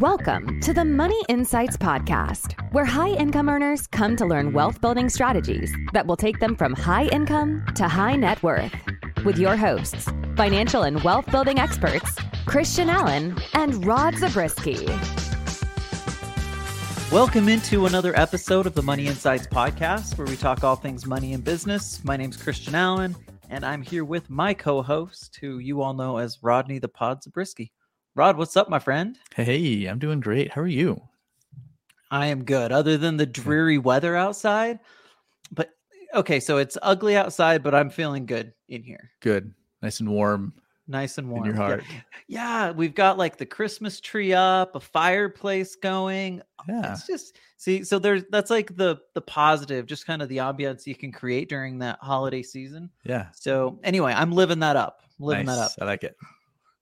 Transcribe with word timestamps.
Welcome 0.00 0.60
to 0.62 0.72
the 0.72 0.86
Money 0.86 1.22
Insights 1.28 1.76
Podcast, 1.76 2.54
where 2.72 2.86
high 2.86 3.10
income 3.10 3.50
earners 3.50 3.86
come 3.86 4.16
to 4.16 4.24
learn 4.24 4.54
wealth 4.54 4.80
building 4.80 5.10
strategies 5.10 5.70
that 5.92 6.06
will 6.06 6.16
take 6.16 6.40
them 6.40 6.56
from 6.56 6.72
high 6.72 7.04
income 7.08 7.62
to 7.74 7.86
high 7.86 8.16
net 8.16 8.42
worth. 8.42 8.74
With 9.26 9.36
your 9.36 9.56
hosts, 9.56 10.08
financial 10.36 10.84
and 10.84 11.02
wealth 11.02 11.30
building 11.30 11.58
experts, 11.58 12.16
Christian 12.46 12.88
Allen 12.88 13.36
and 13.52 13.84
Rod 13.84 14.14
Zabriskie. 14.14 14.86
Welcome 17.12 17.50
into 17.50 17.84
another 17.84 18.18
episode 18.18 18.64
of 18.64 18.72
the 18.72 18.82
Money 18.82 19.06
Insights 19.06 19.48
Podcast, 19.48 20.16
where 20.16 20.26
we 20.26 20.38
talk 20.38 20.64
all 20.64 20.76
things 20.76 21.04
money 21.04 21.34
and 21.34 21.44
business. 21.44 22.02
My 22.04 22.16
name's 22.16 22.38
Christian 22.38 22.74
Allen, 22.74 23.14
and 23.50 23.66
I'm 23.66 23.82
here 23.82 24.06
with 24.06 24.30
my 24.30 24.54
co 24.54 24.80
host, 24.80 25.36
who 25.42 25.58
you 25.58 25.82
all 25.82 25.92
know 25.92 26.16
as 26.16 26.42
Rodney 26.42 26.78
the 26.78 26.88
Pod 26.88 27.22
Zabriskie. 27.22 27.70
Rod, 28.16 28.36
what's 28.36 28.56
up, 28.56 28.68
my 28.68 28.80
friend? 28.80 29.16
Hey, 29.36 29.86
I'm 29.86 30.00
doing 30.00 30.18
great. 30.18 30.50
How 30.50 30.62
are 30.62 30.66
you? 30.66 31.00
I 32.10 32.26
am 32.26 32.42
good, 32.42 32.72
other 32.72 32.98
than 32.98 33.16
the 33.16 33.26
dreary 33.26 33.78
weather 33.78 34.16
outside. 34.16 34.80
But 35.52 35.70
okay, 36.14 36.40
so 36.40 36.56
it's 36.56 36.76
ugly 36.82 37.16
outside, 37.16 37.62
but 37.62 37.72
I'm 37.72 37.88
feeling 37.88 38.26
good 38.26 38.52
in 38.68 38.82
here. 38.82 39.12
Good. 39.20 39.54
Nice 39.80 40.00
and 40.00 40.08
warm. 40.08 40.54
Nice 40.88 41.18
and 41.18 41.30
warm. 41.30 41.44
In 41.44 41.46
your 41.46 41.54
heart. 41.54 41.84
Yeah. 41.88 42.00
yeah, 42.26 42.70
we've 42.72 42.96
got 42.96 43.16
like 43.16 43.36
the 43.36 43.46
Christmas 43.46 44.00
tree 44.00 44.32
up, 44.32 44.74
a 44.74 44.80
fireplace 44.80 45.76
going. 45.76 46.42
Yeah. 46.68 46.92
It's 46.92 47.06
just 47.06 47.38
see, 47.58 47.84
so 47.84 48.00
there's 48.00 48.24
that's 48.30 48.50
like 48.50 48.74
the 48.76 48.96
the 49.14 49.22
positive, 49.22 49.86
just 49.86 50.04
kind 50.04 50.20
of 50.20 50.28
the 50.28 50.38
ambiance 50.38 50.84
you 50.84 50.96
can 50.96 51.12
create 51.12 51.48
during 51.48 51.78
that 51.78 52.00
holiday 52.00 52.42
season. 52.42 52.90
Yeah. 53.04 53.28
So 53.32 53.78
anyway, 53.84 54.12
I'm 54.16 54.32
living 54.32 54.58
that 54.60 54.74
up. 54.74 55.02
Living 55.20 55.46
nice. 55.46 55.56
that 55.56 55.62
up. 55.62 55.72
I 55.80 55.84
like 55.84 56.02
it. 56.02 56.16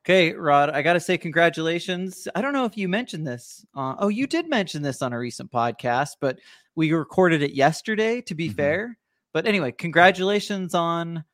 Okay, 0.08 0.32
Rod, 0.32 0.70
I 0.70 0.80
got 0.80 0.94
to 0.94 1.00
say 1.00 1.18
congratulations. 1.18 2.26
I 2.34 2.40
don't 2.40 2.54
know 2.54 2.64
if 2.64 2.78
you 2.78 2.88
mentioned 2.88 3.26
this. 3.26 3.66
Uh, 3.76 3.94
oh, 3.98 4.08
you 4.08 4.26
did 4.26 4.48
mention 4.48 4.80
this 4.80 5.02
on 5.02 5.12
a 5.12 5.18
recent 5.18 5.52
podcast, 5.52 6.12
but 6.18 6.38
we 6.74 6.94
recorded 6.94 7.42
it 7.42 7.52
yesterday, 7.52 8.22
to 8.22 8.34
be 8.34 8.48
Mhm. 8.48 8.54
fair. 8.56 8.98
But 9.34 9.46
anyway, 9.46 9.70
congratulations 9.72 10.74
on 10.74 11.24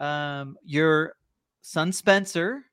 um, 0.00 0.56
your 0.64 1.14
son, 1.62 1.92
Spencer, 1.92 2.64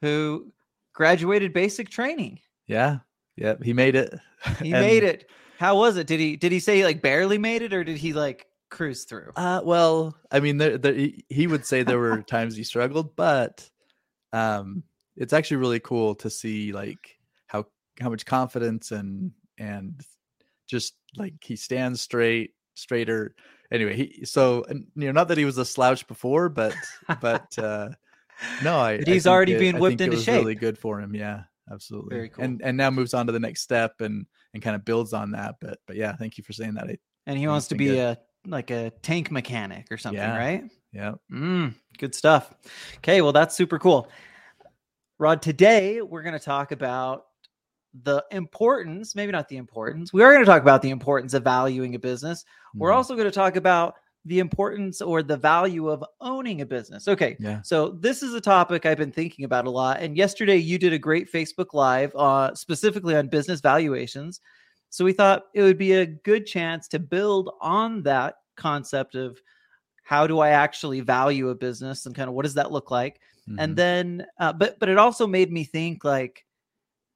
who 0.00 0.52
graduated 0.92 1.52
basic 1.52 1.88
training. 1.88 2.40
Yeah. 2.66 2.98
Yep. 3.36 3.62
He 3.62 3.72
made 3.72 3.94
it. 3.94 4.12
He 4.60 4.72
And, 4.72 4.84
made 4.84 5.04
it. 5.04 5.30
How 5.60 5.76
was 5.78 5.98
it? 5.98 6.08
Did 6.08 6.18
he 6.18 6.34
did 6.36 6.50
he 6.50 6.58
say 6.58 6.78
he 6.78 6.84
like 6.84 7.00
barely 7.00 7.38
made 7.38 7.62
it 7.62 7.72
or 7.72 7.84
did 7.84 7.96
he 7.98 8.12
like 8.12 8.46
cruise 8.70 9.04
through? 9.04 9.30
Uh, 9.36 9.60
well, 9.62 10.16
I 10.32 10.40
mean, 10.40 10.56
there, 10.58 10.76
there, 10.78 10.94
he- 10.94 11.24
he 11.28 11.46
would 11.46 11.64
say 11.64 11.84
there 11.84 12.00
were 12.00 12.22
times 12.26 12.56
he 12.56 12.64
struggled, 12.64 13.14
but 13.14 13.70
um, 14.32 14.82
it's 15.16 15.32
actually 15.32 15.58
really 15.58 15.80
cool 15.80 16.14
to 16.16 16.30
see 16.30 16.72
like 16.72 17.18
how 17.46 17.66
how 18.00 18.08
much 18.10 18.24
confidence 18.26 18.90
and 18.92 19.32
and 19.58 20.00
just 20.66 20.94
like 21.16 21.34
he 21.42 21.56
stands 21.56 22.00
straight, 22.00 22.54
straighter. 22.74 23.34
Anyway, 23.72 23.96
he 23.96 24.24
so 24.24 24.64
and, 24.68 24.86
you 24.96 25.06
know 25.06 25.12
not 25.12 25.28
that 25.28 25.38
he 25.38 25.44
was 25.44 25.58
a 25.58 25.64
slouch 25.64 26.06
before, 26.06 26.48
but 26.48 26.74
but 27.20 27.46
uh, 27.58 27.90
no, 28.62 28.78
I 28.78 28.98
But 28.98 29.08
he's 29.08 29.24
think 29.24 29.32
already 29.32 29.52
it- 29.54 29.58
being 29.58 29.76
I 29.76 29.78
whipped 29.80 30.00
into 30.00 30.16
shape. 30.16 30.40
Really 30.40 30.54
good 30.54 30.78
for 30.78 31.00
him. 31.00 31.14
Yeah, 31.14 31.42
absolutely. 31.70 32.16
Very 32.16 32.28
cool. 32.30 32.44
And 32.44 32.62
and 32.62 32.76
now 32.76 32.90
moves 32.90 33.14
on 33.14 33.26
to 33.26 33.32
the 33.32 33.40
next 33.40 33.62
step 33.62 34.00
and 34.00 34.26
and 34.54 34.62
kind 34.62 34.74
of 34.76 34.84
builds 34.84 35.12
on 35.12 35.32
that. 35.32 35.56
But 35.60 35.78
but 35.86 35.96
yeah, 35.96 36.16
thank 36.16 36.38
you 36.38 36.44
for 36.44 36.52
saying 36.52 36.74
that. 36.74 36.84
I, 36.88 36.98
and 37.26 37.38
he 37.38 37.46
wants 37.46 37.68
to 37.68 37.74
be 37.74 37.86
good. 37.86 37.98
a 37.98 38.18
like 38.48 38.70
a 38.70 38.90
tank 39.02 39.30
mechanic 39.30 39.86
or 39.90 39.98
something, 39.98 40.18
Yeah. 40.18 40.36
right? 40.38 40.64
Yeah. 40.92 41.12
Mm, 41.32 41.74
good 41.98 42.14
stuff. 42.14 42.52
Okay, 42.98 43.20
well, 43.22 43.32
that's 43.32 43.56
super 43.56 43.78
cool. 43.78 44.08
Rod, 45.18 45.42
today 45.42 46.00
we're 46.00 46.22
going 46.22 46.38
to 46.38 46.44
talk 46.44 46.72
about 46.72 47.26
the 48.04 48.24
importance, 48.30 49.14
maybe 49.16 49.32
not 49.32 49.48
the 49.48 49.56
importance, 49.56 50.12
we 50.12 50.22
are 50.22 50.32
going 50.32 50.44
to 50.44 50.50
talk 50.50 50.62
about 50.62 50.80
the 50.80 50.90
importance 50.90 51.34
of 51.34 51.42
valuing 51.42 51.94
a 51.94 51.98
business. 51.98 52.44
We're 52.74 52.90
Mhm. 52.90 52.96
also 52.96 53.14
going 53.16 53.26
to 53.26 53.32
talk 53.34 53.56
about 53.56 53.94
the 54.26 54.38
importance 54.38 55.00
or 55.00 55.22
the 55.22 55.36
value 55.36 55.88
of 55.88 56.04
owning 56.20 56.60
a 56.60 56.66
business. 56.66 57.08
Okay, 57.08 57.36
yeah. 57.40 57.62
so 57.62 57.88
this 57.88 58.22
is 58.22 58.34
a 58.34 58.40
topic 58.40 58.84
I've 58.86 58.98
been 58.98 59.10
thinking 59.10 59.44
about 59.44 59.66
a 59.66 59.70
lot. 59.70 60.00
And 60.00 60.16
yesterday 60.16 60.56
you 60.56 60.78
did 60.78 60.92
a 60.92 60.98
great 60.98 61.32
Facebook 61.32 61.72
Live 61.72 62.14
uh, 62.14 62.54
specifically 62.54 63.16
on 63.16 63.28
business 63.28 63.60
valuations. 63.60 64.40
So 64.90 65.04
we 65.04 65.12
thought 65.12 65.44
it 65.54 65.62
would 65.62 65.78
be 65.78 65.92
a 65.92 66.06
good 66.06 66.46
chance 66.46 66.86
to 66.88 66.98
build 66.98 67.50
on 67.60 68.02
that 68.02 68.36
concept 68.56 69.14
of 69.14 69.40
how 70.10 70.26
do 70.26 70.40
I 70.40 70.48
actually 70.48 70.98
value 71.02 71.50
a 71.50 71.54
business 71.54 72.04
and 72.04 72.16
kind 72.16 72.28
of 72.28 72.34
what 72.34 72.42
does 72.42 72.54
that 72.54 72.72
look 72.72 72.90
like? 72.90 73.20
And 73.58 73.74
Mhm. 73.74 73.76
then, 73.76 74.26
uh, 74.40 74.52
but 74.52 74.76
but 74.80 74.88
it 74.88 74.98
also 74.98 75.24
made 75.24 75.52
me 75.52 75.62
think 75.62 76.02
like, 76.02 76.44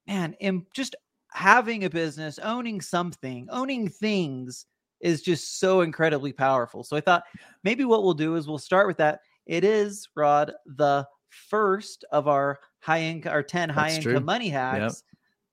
man, 0.07 0.35
in 0.39 0.65
just 0.73 0.95
having 1.33 1.83
a 1.83 1.91
business, 1.91 2.39
owning 2.39 2.81
something, 2.81 3.49
owning 3.51 3.89
things 3.89 4.67
is 5.01 5.23
just 5.23 5.59
so 5.59 5.81
incredibly 5.81 6.33
powerful. 6.33 6.85
So 6.85 6.97
I 6.97 7.01
thought 7.01 7.25
maybe 7.65 7.85
what 7.85 8.05
we'll 8.05 8.15
do 8.15 8.37
is 8.37 8.47
we'll 8.47 8.59
start 8.59 8.87
with 8.87 8.99
that. 8.99 9.23
It 9.47 9.65
is 9.65 10.09
Rod 10.15 10.53
the 10.65 11.05
first 11.51 12.05
of 12.13 12.29
our 12.29 12.61
high 12.79 13.01
income, 13.03 13.33
our 13.33 13.43
ten 13.43 13.69
high 13.69 13.87
That's 13.89 14.07
income 14.07 14.23
true. 14.23 14.27
money 14.27 14.51
hacks, 14.51 15.03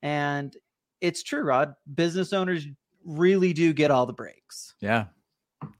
and 0.03 0.55
it's 1.01 1.23
true, 1.23 1.41
Rod. 1.41 1.73
Business 1.95 2.33
owners 2.33 2.67
really 3.03 3.51
do 3.51 3.73
get 3.73 3.89
all 3.89 4.05
the 4.05 4.13
breaks. 4.13 4.75
Yeah, 4.79 5.05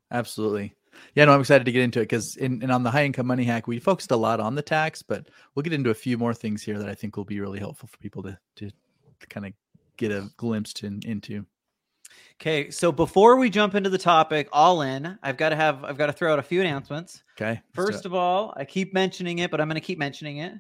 absolutely. 0.10 0.74
Yeah, 1.16 1.26
no, 1.26 1.34
I'm 1.34 1.42
excited 1.42 1.66
to 1.66 1.72
get 1.72 1.84
into 1.84 2.00
it 2.00 2.04
because 2.04 2.36
in, 2.38 2.62
and 2.62 2.72
on 2.72 2.84
the 2.84 2.92
high 2.92 3.06
income 3.06 3.28
money 3.28 3.44
hack, 3.44 3.68
we 3.68 3.80
focused 3.80 4.12
a 4.12 4.16
lot 4.16 4.40
on 4.40 4.56
the 4.56 4.62
tax, 4.62 5.02
but 5.02 5.30
we'll 5.54 5.64
get 5.64 5.74
into 5.74 5.90
a 5.90 5.96
few 5.96 6.18
more 6.18 6.34
things 6.34 6.64
here 6.64 6.78
that 6.80 6.90
I 6.90 6.96
think 6.96 7.18
will 7.18 7.26
be 7.26 7.40
really 7.40 7.60
helpful 7.60 7.88
for 7.88 7.98
people 7.98 8.24
to 8.24 8.38
to, 8.58 8.72
kind 9.30 9.46
of 9.46 9.54
get 9.98 10.12
a 10.12 10.30
glimpse 10.38 10.74
to, 10.74 10.88
into. 11.06 11.46
Okay, 12.42 12.72
so 12.72 12.92
before 12.92 13.36
we 13.36 13.50
jump 13.50 13.76
into 13.76 13.90
the 13.90 13.98
topic, 13.98 14.50
all 14.52 14.82
in, 14.82 15.18
I've 15.22 15.38
got 15.38 15.50
to 15.50 15.56
have 15.56 15.84
I've 15.84 15.98
got 15.98 16.08
to 16.08 16.14
throw 16.14 16.34
out 16.34 16.40
a 16.40 16.44
few 16.44 16.62
announcements. 16.62 17.24
Okay. 17.40 17.62
First 17.74 18.06
of 18.06 18.14
all, 18.14 18.54
I 18.58 18.66
keep 18.66 18.94
mentioning 18.94 19.40
it, 19.40 19.52
but 19.52 19.62
I'm 19.62 19.68
going 19.68 19.76
to 19.76 19.86
keep 19.86 20.00
mentioning 20.00 20.38
it. 20.38 20.54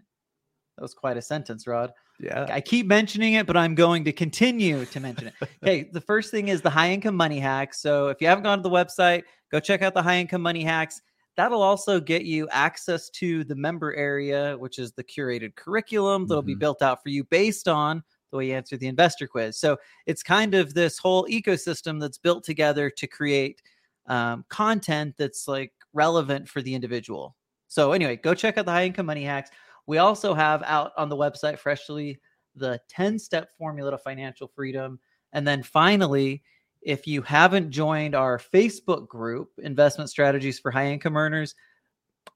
That 0.78 0.81
was 0.81 0.94
quite 0.94 1.18
a 1.18 1.22
sentence, 1.22 1.68
Rod. 1.68 1.91
yeah, 2.20 2.47
I 2.50 2.62
keep 2.62 2.88
mentioning 2.88 3.34
it, 3.34 3.46
but 3.46 3.58
I'm 3.58 3.75
going 3.75 4.03
to 4.06 4.12
continue 4.12 4.86
to 4.86 5.00
mention 5.00 5.28
it. 5.28 5.34
Okay, 5.64 5.90
the 5.91 6.02
first 6.02 6.31
thing 6.31 6.47
is 6.47 6.62
the 6.62 6.70
high 6.70 6.91
income 6.91 7.16
money 7.16 7.40
hack. 7.40 7.74
So 7.74 8.08
if 8.08 8.22
you 8.22 8.28
haven't 8.28 8.44
gone 8.44 8.59
to 8.59 8.64
the 8.64 8.70
website, 8.70 9.24
go 9.51 9.59
check 9.59 9.81
out 9.81 9.94
the 9.94 10.01
high 10.01 10.17
income 10.17 10.41
money 10.41 10.63
hacks. 10.63 11.01
That'll 11.38 11.62
also 11.62 12.00
get 12.00 12.23
you 12.25 12.47
access 12.50 13.09
to 13.12 13.44
the 13.44 13.56
member 13.56 13.94
area, 13.95 14.57
which 14.57 14.79
is 14.79 14.91
the 14.94 15.03
curated 15.03 15.56
curriculum 15.56 16.28
that'll 16.28 16.41
be 16.41 16.56
Mhm. 16.56 16.59
built 16.59 16.81
out 16.81 17.01
for 17.01 17.09
you 17.09 17.23
based 17.23 17.67
on 17.67 18.03
the 18.31 18.38
way 18.38 18.47
you 18.47 18.53
answer 18.53 18.78
the 18.78 18.88
investor 18.88 19.28
quiz. 19.28 19.57
So 19.57 19.78
it's 20.06 20.23
kind 20.23 20.53
of 20.53 20.73
this 20.73 20.97
whole 20.97 21.25
ecosystem 21.28 22.00
that's 22.00 22.17
built 22.17 22.44
together 22.44 22.90
to 22.90 23.07
create 23.07 23.61
um, 24.07 24.44
content 24.50 25.16
that's 25.17 25.47
like 25.47 25.72
relevant 25.94 26.50
for 26.50 26.61
the 26.61 26.73
individual. 26.73 27.35
So 27.67 27.91
anyway, 27.91 28.17
go 28.17 28.34
check 28.34 28.57
out 28.57 28.66
the 28.66 28.72
high 28.72 28.85
income 28.85 29.06
money 29.06 29.23
hacks. 29.23 29.51
We 29.85 30.00
also 30.00 30.34
have 30.34 30.63
out 30.63 30.91
on 30.97 31.07
the 31.07 31.16
website 31.16 31.59
freshly 31.59 32.19
the 32.56 32.79
10 32.90 33.19
step 33.19 33.50
formula 33.57 33.91
to 33.91 33.97
financial 34.00 34.47
freedom. 34.47 35.00
And 35.34 35.47
then 35.47 35.61
finally, 35.63 36.44
if 36.81 37.08
you 37.08 37.22
haven't 37.22 37.72
joined 37.72 38.16
our 38.16 38.38
Facebook 38.40 39.08
group, 39.08 39.50
Investment 39.59 40.09
Strategies 40.09 40.59
for 40.59 40.72
High 40.72 40.88
Income 40.88 41.18
Earners, 41.18 41.56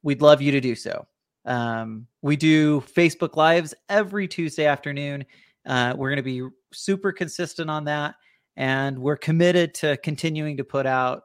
we'd 0.03 0.21
love 0.21 0.41
you 0.41 0.51
to 0.51 0.61
do 0.61 0.75
so. 0.75 1.05
Um, 1.45 2.07
we 2.21 2.35
do 2.35 2.81
Facebook 2.81 3.35
Lives 3.35 3.73
every 3.89 4.27
Tuesday 4.27 4.65
afternoon. 4.65 5.25
Uh, 5.65 5.93
we're 5.97 6.09
going 6.09 6.17
to 6.17 6.23
be 6.23 6.47
super 6.73 7.11
consistent 7.11 7.69
on 7.69 7.85
that. 7.85 8.15
And 8.57 8.97
we're 8.99 9.17
committed 9.17 9.73
to 9.75 9.97
continuing 9.97 10.57
to 10.57 10.63
put 10.63 10.85
out 10.85 11.23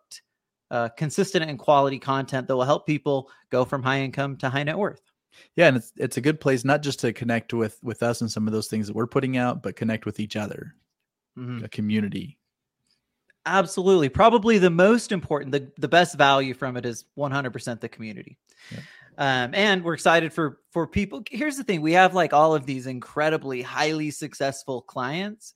uh, 0.70 0.88
consistent 0.97 1.48
and 1.48 1.59
quality 1.59 1.98
content 1.98 2.48
that 2.48 2.56
will 2.56 2.64
help 2.64 2.86
people 2.86 3.30
go 3.50 3.64
from 3.64 3.82
high 3.82 4.00
income 4.00 4.36
to 4.38 4.48
high 4.50 4.62
net 4.64 4.76
worth. 4.78 5.00
yeah, 5.56 5.69
and 5.69 5.76
it's 5.76 5.92
it's 5.97 6.16
a 6.16 6.20
good 6.20 6.41
place 6.41 6.64
not 6.64 6.82
just 6.82 6.98
to 7.00 7.12
connect 7.12 7.53
with 7.54 7.78
with 7.82 8.03
us 8.03 8.20
and 8.20 8.30
some 8.30 8.47
of 8.48 8.53
those 8.53 8.66
things 8.66 8.86
that 8.88 8.97
we're 8.97 9.06
putting 9.06 9.36
out, 9.36 9.62
but 9.62 9.77
connect 9.77 10.06
with 10.06 10.18
each 10.21 10.34
other, 10.36 10.74
Mhm. 11.39 11.62
a 11.65 11.68
community. 11.68 12.36
Absolutely. 13.47 14.09
Probably 14.09 14.59
the 14.59 14.71
most 14.71 15.13
important, 15.13 15.53
the, 15.53 15.71
the 15.78 15.89
best 15.89 16.16
value 16.16 16.54
from 16.54 16.77
it 16.77 16.84
is 16.84 17.04
100% 17.16 17.81
the 17.81 17.89
community. 17.89 18.39
Yep. 18.71 18.83
Um, 19.19 19.54
and 19.54 19.84
we're 19.84 19.95
excited 19.95 20.33
for 20.33 20.60
for 20.71 20.87
people. 20.87 21.22
Here's 21.31 21.59
the 21.59 21.65
thing: 21.65 21.83
we 21.83 21.92
have 21.92 22.15
like 22.15 22.33
all 22.33 22.54
of 22.54 22.65
these 22.65 22.87
incredibly 22.87 23.60
highly 23.60 24.10
successful 24.10 24.81
clients, 24.81 25.53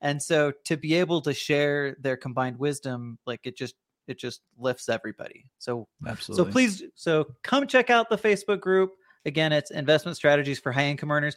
and 0.00 0.22
so 0.22 0.52
to 0.66 0.76
be 0.76 0.94
able 0.94 1.20
to 1.22 1.34
share 1.34 1.96
their 2.00 2.16
combined 2.16 2.60
wisdom, 2.60 3.18
like 3.26 3.40
it 3.42 3.56
just 3.56 3.74
it 4.06 4.18
just 4.18 4.40
lifts 4.56 4.88
everybody. 4.88 5.46
So 5.58 5.88
Absolutely. 6.06 6.44
so 6.44 6.52
please, 6.52 6.82
so 6.94 7.26
come 7.42 7.66
check 7.66 7.90
out 7.90 8.08
the 8.08 8.18
Facebook 8.18 8.60
group. 8.60 8.92
Again, 9.24 9.52
it's 9.52 9.70
investment 9.70 10.16
strategies 10.16 10.60
for 10.60 10.70
high 10.70 10.86
income 10.86 11.10
earners. 11.10 11.36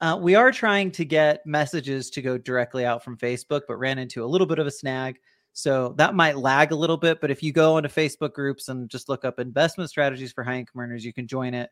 Uh, 0.00 0.18
we 0.20 0.34
are 0.34 0.50
trying 0.50 0.90
to 0.92 1.04
get 1.04 1.44
messages 1.44 2.08
to 2.10 2.22
go 2.22 2.38
directly 2.38 2.84
out 2.84 3.04
from 3.04 3.16
Facebook, 3.18 3.62
but 3.68 3.76
ran 3.76 3.98
into 3.98 4.24
a 4.24 4.26
little 4.26 4.46
bit 4.46 4.58
of 4.58 4.66
a 4.66 4.70
snag. 4.70 5.18
So 5.52 5.94
that 5.98 6.14
might 6.14 6.38
lag 6.38 6.70
a 6.70 6.76
little 6.76 6.96
bit, 6.96 7.20
but 7.20 7.30
if 7.30 7.42
you 7.42 7.52
go 7.52 7.78
into 7.78 7.88
Facebook 7.88 8.32
groups 8.32 8.68
and 8.68 8.88
just 8.88 9.08
look 9.08 9.24
up 9.24 9.40
investment 9.40 9.90
strategies 9.90 10.32
for 10.32 10.44
high 10.44 10.58
income 10.58 10.80
earners, 10.80 11.04
you 11.04 11.12
can 11.12 11.26
join 11.26 11.54
it 11.54 11.70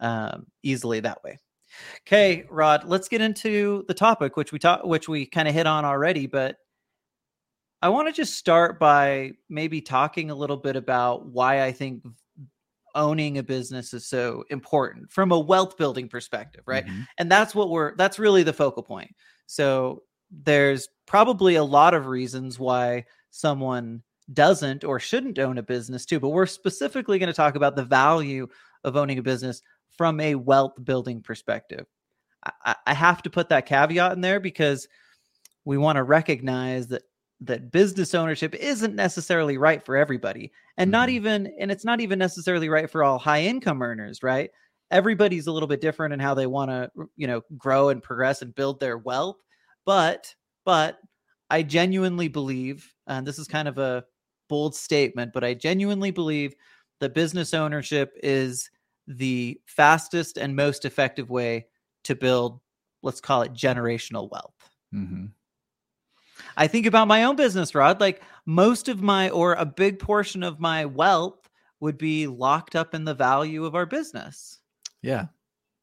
um, 0.00 0.46
easily 0.62 1.00
that 1.00 1.22
way. 1.22 1.38
Okay, 2.06 2.46
Rod, 2.50 2.84
let's 2.84 3.08
get 3.08 3.20
into 3.20 3.84
the 3.88 3.94
topic 3.94 4.36
which 4.36 4.52
we 4.52 4.58
talked, 4.58 4.86
which 4.86 5.08
we 5.08 5.26
kind 5.26 5.46
of 5.46 5.54
hit 5.54 5.66
on 5.66 5.84
already, 5.84 6.26
but 6.26 6.56
I 7.80 7.90
want 7.90 8.08
to 8.08 8.12
just 8.12 8.36
start 8.36 8.80
by 8.80 9.32
maybe 9.48 9.80
talking 9.80 10.30
a 10.30 10.34
little 10.34 10.56
bit 10.56 10.74
about 10.74 11.26
why 11.26 11.62
I 11.62 11.72
think 11.72 12.02
owning 12.94 13.38
a 13.38 13.42
business 13.42 13.94
is 13.94 14.06
so 14.06 14.44
important 14.50 15.12
from 15.12 15.30
a 15.30 15.38
wealth 15.38 15.76
building 15.76 16.08
perspective, 16.08 16.62
right? 16.66 16.86
Mm-hmm. 16.86 17.02
And 17.18 17.30
that's 17.30 17.54
what 17.54 17.70
we're 17.70 17.94
that's 17.96 18.18
really 18.18 18.42
the 18.42 18.52
focal 18.52 18.82
point. 18.82 19.14
So 19.46 20.02
there's 20.30 20.88
probably 21.06 21.54
a 21.54 21.64
lot 21.64 21.94
of 21.94 22.06
reasons 22.06 22.58
why 22.58 23.04
someone 23.30 24.02
doesn't 24.32 24.84
or 24.84 25.00
shouldn't 25.00 25.38
own 25.38 25.58
a 25.58 25.62
business 25.62 26.04
too, 26.04 26.20
but 26.20 26.30
we're 26.30 26.46
specifically 26.46 27.18
going 27.18 27.28
to 27.28 27.32
talk 27.32 27.54
about 27.54 27.76
the 27.76 27.84
value 27.84 28.46
of 28.84 28.96
owning 28.96 29.18
a 29.18 29.22
business 29.22 29.62
from 29.96 30.20
a 30.20 30.34
wealth 30.34 30.74
building 30.84 31.22
perspective. 31.22 31.86
I, 32.64 32.76
I 32.86 32.94
have 32.94 33.22
to 33.22 33.30
put 33.30 33.48
that 33.50 33.66
caveat 33.66 34.12
in 34.12 34.20
there 34.20 34.40
because 34.40 34.86
we 35.64 35.78
want 35.78 35.96
to 35.96 36.02
recognize 36.02 36.88
that 36.88 37.02
that 37.40 37.70
business 37.70 38.14
ownership 38.14 38.54
isn't 38.54 38.96
necessarily 38.96 39.58
right 39.58 39.84
for 39.84 39.96
everybody 39.96 40.50
and 40.76 40.90
not 40.90 41.08
Mhm. 41.08 41.12
even 41.12 41.54
and 41.60 41.70
it's 41.70 41.84
not 41.84 42.00
even 42.00 42.18
necessarily 42.18 42.68
right 42.68 42.90
for 42.90 43.04
all 43.04 43.18
high 43.18 43.42
income 43.42 43.80
earners 43.80 44.22
right 44.24 44.50
everybody's 44.90 45.46
a 45.46 45.52
little 45.52 45.68
bit 45.68 45.80
different 45.80 46.12
in 46.12 46.18
how 46.20 46.34
they 46.34 46.46
want 46.48 46.70
to 46.70 46.90
you 47.16 47.28
know 47.28 47.42
grow 47.56 47.90
and 47.90 48.02
progress 48.02 48.42
and 48.42 48.54
build 48.56 48.80
their 48.80 48.98
wealth 48.98 49.36
but 49.84 50.34
but 50.64 50.98
i 51.50 51.62
genuinely 51.62 52.26
believe 52.26 52.92
and 53.08 53.26
this 53.26 53.38
is 53.38 53.48
kind 53.48 53.68
of 53.68 53.78
a 53.78 54.04
bold 54.48 54.74
statement 54.74 55.32
but 55.32 55.44
i 55.44 55.54
genuinely 55.54 56.10
believe 56.10 56.54
that 57.00 57.14
business 57.14 57.54
ownership 57.54 58.12
is 58.22 58.70
the 59.06 59.60
fastest 59.66 60.36
and 60.38 60.54
most 60.54 60.84
effective 60.84 61.30
way 61.30 61.66
to 62.04 62.14
build 62.14 62.60
let's 63.02 63.20
call 63.20 63.42
it 63.42 63.52
generational 63.52 64.30
wealth 64.30 64.70
hmm 64.92 65.26
I 66.56 66.66
think 66.66 66.86
about 66.86 67.08
my 67.08 67.24
own 67.24 67.36
business, 67.36 67.74
Rod. 67.74 68.00
Like 68.00 68.22
most 68.46 68.88
of 68.88 69.02
my, 69.02 69.30
or 69.30 69.54
a 69.54 69.64
big 69.64 69.98
portion 69.98 70.42
of 70.42 70.60
my 70.60 70.86
wealth 70.86 71.48
would 71.80 71.98
be 71.98 72.26
locked 72.26 72.76
up 72.76 72.94
in 72.94 73.04
the 73.04 73.14
value 73.14 73.64
of 73.64 73.74
our 73.74 73.86
business, 73.86 74.60
Yeah. 75.02 75.26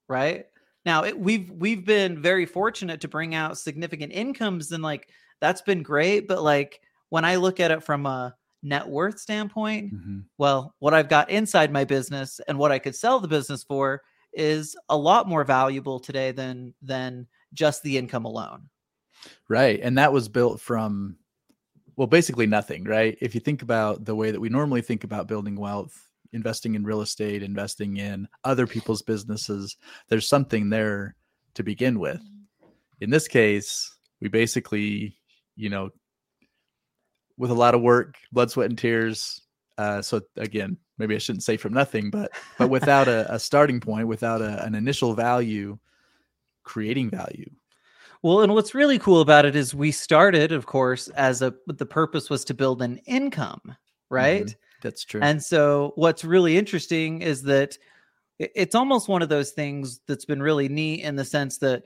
right? 0.07 0.45
Now 0.85 1.03
it, 1.03 1.17
we've 1.17 1.49
we've 1.51 1.83
been 1.85 2.21
very 2.21 2.45
fortunate 2.45 3.01
to 3.01 3.07
bring 3.07 3.33
out 3.33 3.57
significant 3.57 4.11
incomes, 4.13 4.71
and 4.71 4.83
like 4.83 5.09
that's 5.41 5.61
been 5.61 5.81
great. 5.81 6.27
But 6.27 6.43
like 6.43 6.81
when 7.09 7.25
I 7.25 7.35
look 7.35 7.59
at 7.59 7.71
it 7.71 7.83
from 7.83 8.05
a 8.05 8.35
net 8.63 8.87
worth 8.87 9.19
standpoint, 9.19 9.91
hmm 9.91 10.19
well, 10.37 10.75
what 10.79 10.93
I've 10.93 11.09
got 11.09 11.29
inside 11.29 11.71
my 11.71 11.85
business 11.85 12.39
and 12.47 12.57
what 12.57 12.71
I 12.71 12.79
could 12.79 12.95
sell 12.95 13.19
the 13.19 13.27
business 13.27 13.63
for 13.63 14.01
is 14.33 14.75
a 14.89 14.97
lot 14.97 15.29
more 15.29 15.43
valuable 15.43 15.99
today 15.99 16.31
than 16.31 16.73
than 16.81 17.27
just 17.53 17.83
the 17.83 17.97
income 17.97 18.25
alone. 18.25 18.69
Right. 19.47 19.79
And 19.81 19.97
that 19.97 20.13
was 20.13 20.27
built 20.27 20.59
from, 20.59 21.17
well, 21.95 22.07
basically 22.07 22.47
nothing, 22.47 22.83
right? 22.83 23.17
If 23.21 23.33
you 23.33 23.41
think 23.41 23.61
about 23.61 24.05
the 24.05 24.15
way 24.15 24.31
that 24.31 24.39
we 24.39 24.49
normally 24.49 24.81
think 24.81 25.03
about 25.03 25.27
building 25.27 25.55
wealth, 25.55 25.95
investing 26.33 26.75
in 26.75 26.83
real 26.83 27.01
estate, 27.01 27.43
investing 27.43 27.97
in 27.97 28.27
other 28.43 28.67
people's 28.67 29.01
businesses, 29.01 29.77
there's 30.09 30.27
something 30.27 30.69
there 30.69 31.15
to 31.53 31.63
begin 31.63 31.99
with. 31.99 32.21
In 32.99 33.09
this 33.09 33.27
case, 33.27 33.95
we 34.21 34.27
basically, 34.27 35.17
you 35.55 35.69
know, 35.69 35.89
with 37.37 37.51
a 37.51 37.55
lot 37.55 37.75
of 37.75 37.81
work, 37.81 38.15
blood, 38.31 38.51
sweat, 38.51 38.69
and 38.69 38.77
tears. 38.77 39.41
Uh, 39.77 40.01
so 40.01 40.21
again, 40.37 40.77
maybe 40.97 41.15
I 41.15 41.17
shouldn't 41.17 41.43
say 41.43 41.57
from 41.57 41.73
nothing, 41.73 42.09
but 42.09 42.31
but 42.57 42.69
without 42.69 43.07
a, 43.07 43.33
a 43.33 43.39
starting 43.39 43.79
point, 43.79 44.07
without 44.07 44.41
a, 44.41 44.63
an 44.63 44.75
initial 44.75 45.13
value, 45.13 45.77
creating 46.63 47.09
value. 47.09 47.49
Well, 48.21 48.41
and 48.41 48.53
what's 48.53 48.73
really 48.73 48.97
cool 48.97 49.21
about 49.21 49.45
it 49.45 49.55
is 49.55 49.75
we 49.75 49.91
started, 49.91 50.51
of 50.51 50.65
course, 50.65 51.09
as 51.09 51.41
a 51.41 51.53
the 51.67 51.85
purpose 51.85 52.29
was 52.29 52.45
to 52.45 52.53
build 52.53 52.81
an 52.81 52.97
income, 53.05 53.75
right? 54.09 54.45
Mhm. 54.45 54.55
That's 54.81 55.03
true. 55.03 55.21
And 55.21 55.43
so 55.43 55.93
what's 55.95 56.23
really 56.23 56.57
interesting 56.57 57.21
is 57.21 57.43
that 57.43 57.77
it's 58.39 58.75
almost 58.75 59.07
one 59.07 59.21
of 59.21 59.29
those 59.29 59.51
things 59.51 60.01
that's 60.07 60.25
been 60.25 60.41
really 60.41 60.67
neat 60.67 61.01
in 61.01 61.15
the 61.15 61.25
sense 61.25 61.57
that 61.59 61.83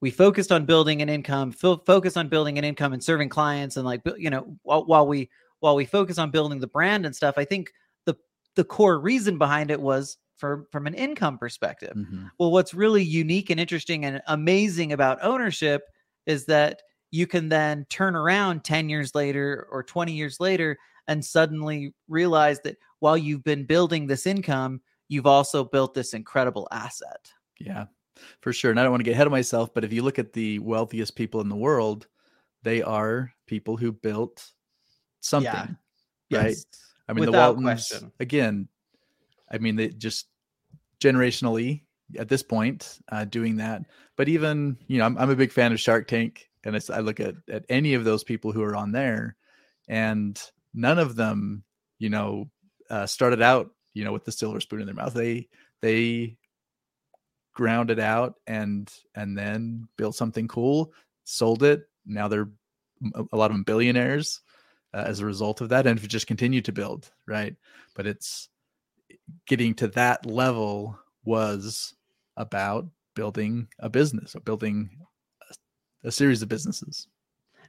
we 0.00 0.10
focused 0.10 0.52
on 0.52 0.64
building 0.66 1.02
an 1.02 1.08
income, 1.08 1.52
fo- 1.52 1.78
focus 1.86 2.16
on 2.16 2.28
building 2.28 2.58
an 2.58 2.64
income 2.64 2.92
and 2.92 3.02
serving 3.02 3.28
clients 3.28 3.76
and 3.76 3.84
like 3.84 4.02
you 4.16 4.30
know 4.30 4.56
while, 4.62 4.84
while 4.86 5.06
we 5.06 5.30
while 5.60 5.76
we 5.76 5.84
focus 5.84 6.18
on 6.18 6.30
building 6.30 6.60
the 6.60 6.66
brand 6.66 7.04
and 7.06 7.14
stuff, 7.14 7.34
I 7.36 7.44
think 7.44 7.72
the 8.06 8.16
the 8.56 8.64
core 8.64 8.98
reason 8.98 9.38
behind 9.38 9.70
it 9.70 9.80
was 9.80 10.18
for 10.36 10.66
from 10.72 10.86
an 10.86 10.94
income 10.94 11.38
perspective. 11.38 11.96
Mhm. 11.96 12.30
Well, 12.38 12.50
what's 12.50 12.72
really 12.74 13.02
unique 13.02 13.50
and 13.50 13.60
interesting 13.60 14.04
and 14.04 14.22
amazing 14.26 14.92
about 14.92 15.18
ownership 15.22 15.82
is 16.26 16.46
that 16.46 16.82
you 17.10 17.26
can 17.26 17.48
then 17.48 17.86
turn 17.90 18.14
around 18.16 18.64
10 18.64 18.88
years 18.88 19.14
later 19.14 19.66
or 19.70 19.82
20 19.82 20.12
years 20.14 20.40
later 20.40 20.78
and 21.08 21.24
suddenly 21.24 21.94
realize 22.08 22.60
that 22.60 22.76
while 23.00 23.18
you've 23.18 23.44
been 23.44 23.64
building 23.66 24.06
this 24.06 24.26
income, 24.26 24.80
you've 25.08 25.26
also 25.26 25.64
built 25.64 25.94
this 25.94 26.14
incredible 26.14 26.68
asset. 26.70 27.32
Yeah, 27.58 27.86
for 28.40 28.52
sure. 28.52 28.70
And 28.70 28.78
I 28.78 28.82
don't 28.82 28.92
want 28.92 29.00
to 29.00 29.04
get 29.04 29.12
ahead 29.12 29.26
of 29.26 29.30
myself, 29.30 29.72
but 29.74 29.84
if 29.84 29.92
you 29.92 30.02
look 30.02 30.18
at 30.18 30.32
the 30.32 30.58
wealthiest 30.58 31.16
people 31.16 31.40
in 31.40 31.48
the 31.48 31.56
world, 31.56 32.06
they 32.62 32.82
are 32.82 33.32
people 33.46 33.76
who 33.76 33.92
built 33.92 34.46
something. 35.20 35.52
Right. 35.52 35.76
Yes. 36.28 36.66
I 37.08 37.12
mean, 37.12 37.24
the 37.24 37.32
Waltons, 37.32 37.64
question. 37.64 38.12
again, 38.20 38.68
I 39.50 39.58
mean, 39.58 39.76
they 39.76 39.88
just 39.88 40.26
generationally 41.00 41.82
at 42.18 42.28
this 42.28 42.42
point 42.42 42.98
uh, 43.10 43.24
doing 43.24 43.56
that. 43.56 43.82
But 44.16 44.28
even, 44.28 44.76
you 44.86 44.98
know, 44.98 45.06
I'm, 45.06 45.18
I'm 45.18 45.30
a 45.30 45.36
big 45.36 45.52
fan 45.52 45.72
of 45.72 45.80
Shark 45.80 46.06
Tank. 46.06 46.46
And 46.62 46.78
I 46.92 47.00
look 47.00 47.20
at, 47.20 47.36
at 47.48 47.64
any 47.70 47.94
of 47.94 48.04
those 48.04 48.22
people 48.22 48.52
who 48.52 48.62
are 48.62 48.76
on 48.76 48.92
there, 48.92 49.34
and 49.88 50.38
none 50.74 50.98
of 50.98 51.16
them, 51.16 51.64
you 51.98 52.10
know, 52.10 52.50
uh, 52.90 53.06
started 53.06 53.40
out, 53.40 53.70
you 53.94 54.04
know, 54.04 54.12
with 54.12 54.26
the 54.26 54.30
silver 54.30 54.60
spoon 54.60 54.80
in 54.80 54.86
their 54.86 54.94
mouth. 54.94 55.14
They, 55.14 55.48
they 55.80 56.36
ground 57.52 57.90
it 57.90 57.98
out 57.98 58.34
and 58.46 58.92
and 59.14 59.36
then 59.36 59.88
built 59.96 60.14
something 60.14 60.46
cool 60.48 60.92
sold 61.24 61.62
it 61.62 61.88
now 62.06 62.28
they're 62.28 62.48
a 63.32 63.36
lot 63.36 63.50
of 63.50 63.54
them 63.56 63.62
billionaires 63.64 64.40
uh, 64.94 65.04
as 65.06 65.20
a 65.20 65.26
result 65.26 65.60
of 65.60 65.68
that 65.68 65.86
and 65.86 65.98
have 65.98 66.08
just 66.08 66.26
continued 66.26 66.64
to 66.64 66.72
build 66.72 67.10
right 67.26 67.56
but 67.94 68.06
it's 68.06 68.48
getting 69.46 69.74
to 69.74 69.88
that 69.88 70.24
level 70.26 70.98
was 71.24 71.94
about 72.36 72.86
building 73.14 73.66
a 73.80 73.88
business 73.88 74.36
or 74.36 74.40
building 74.40 74.88
a, 76.04 76.08
a 76.08 76.12
series 76.12 76.42
of 76.42 76.48
businesses 76.48 77.08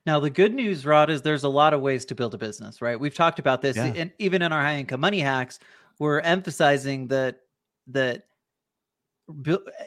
Now, 0.06 0.20
the 0.20 0.30
good 0.32 0.54
news, 0.56 0.84
Rod, 0.86 1.10
is 1.12 1.22
there's 1.22 1.44
a 1.44 1.50
lot 1.50 1.74
of 1.76 1.82
ways 1.82 2.06
to 2.06 2.16
build 2.16 2.34
a 2.34 2.38
business, 2.38 2.82
right? 2.82 3.00
We've 3.00 3.14
talked 3.14 3.38
about 3.38 3.62
this, 3.62 3.78
Yeah. 3.78 3.94
and 3.96 4.12
even 4.18 4.42
in 4.42 4.52
our 4.52 4.62
high 4.62 4.78
income 4.78 5.00
money 5.02 5.20
hacks, 5.20 5.60
we're 6.00 6.22
emphasizing 6.22 7.08
that 7.10 7.42
that 7.88 8.26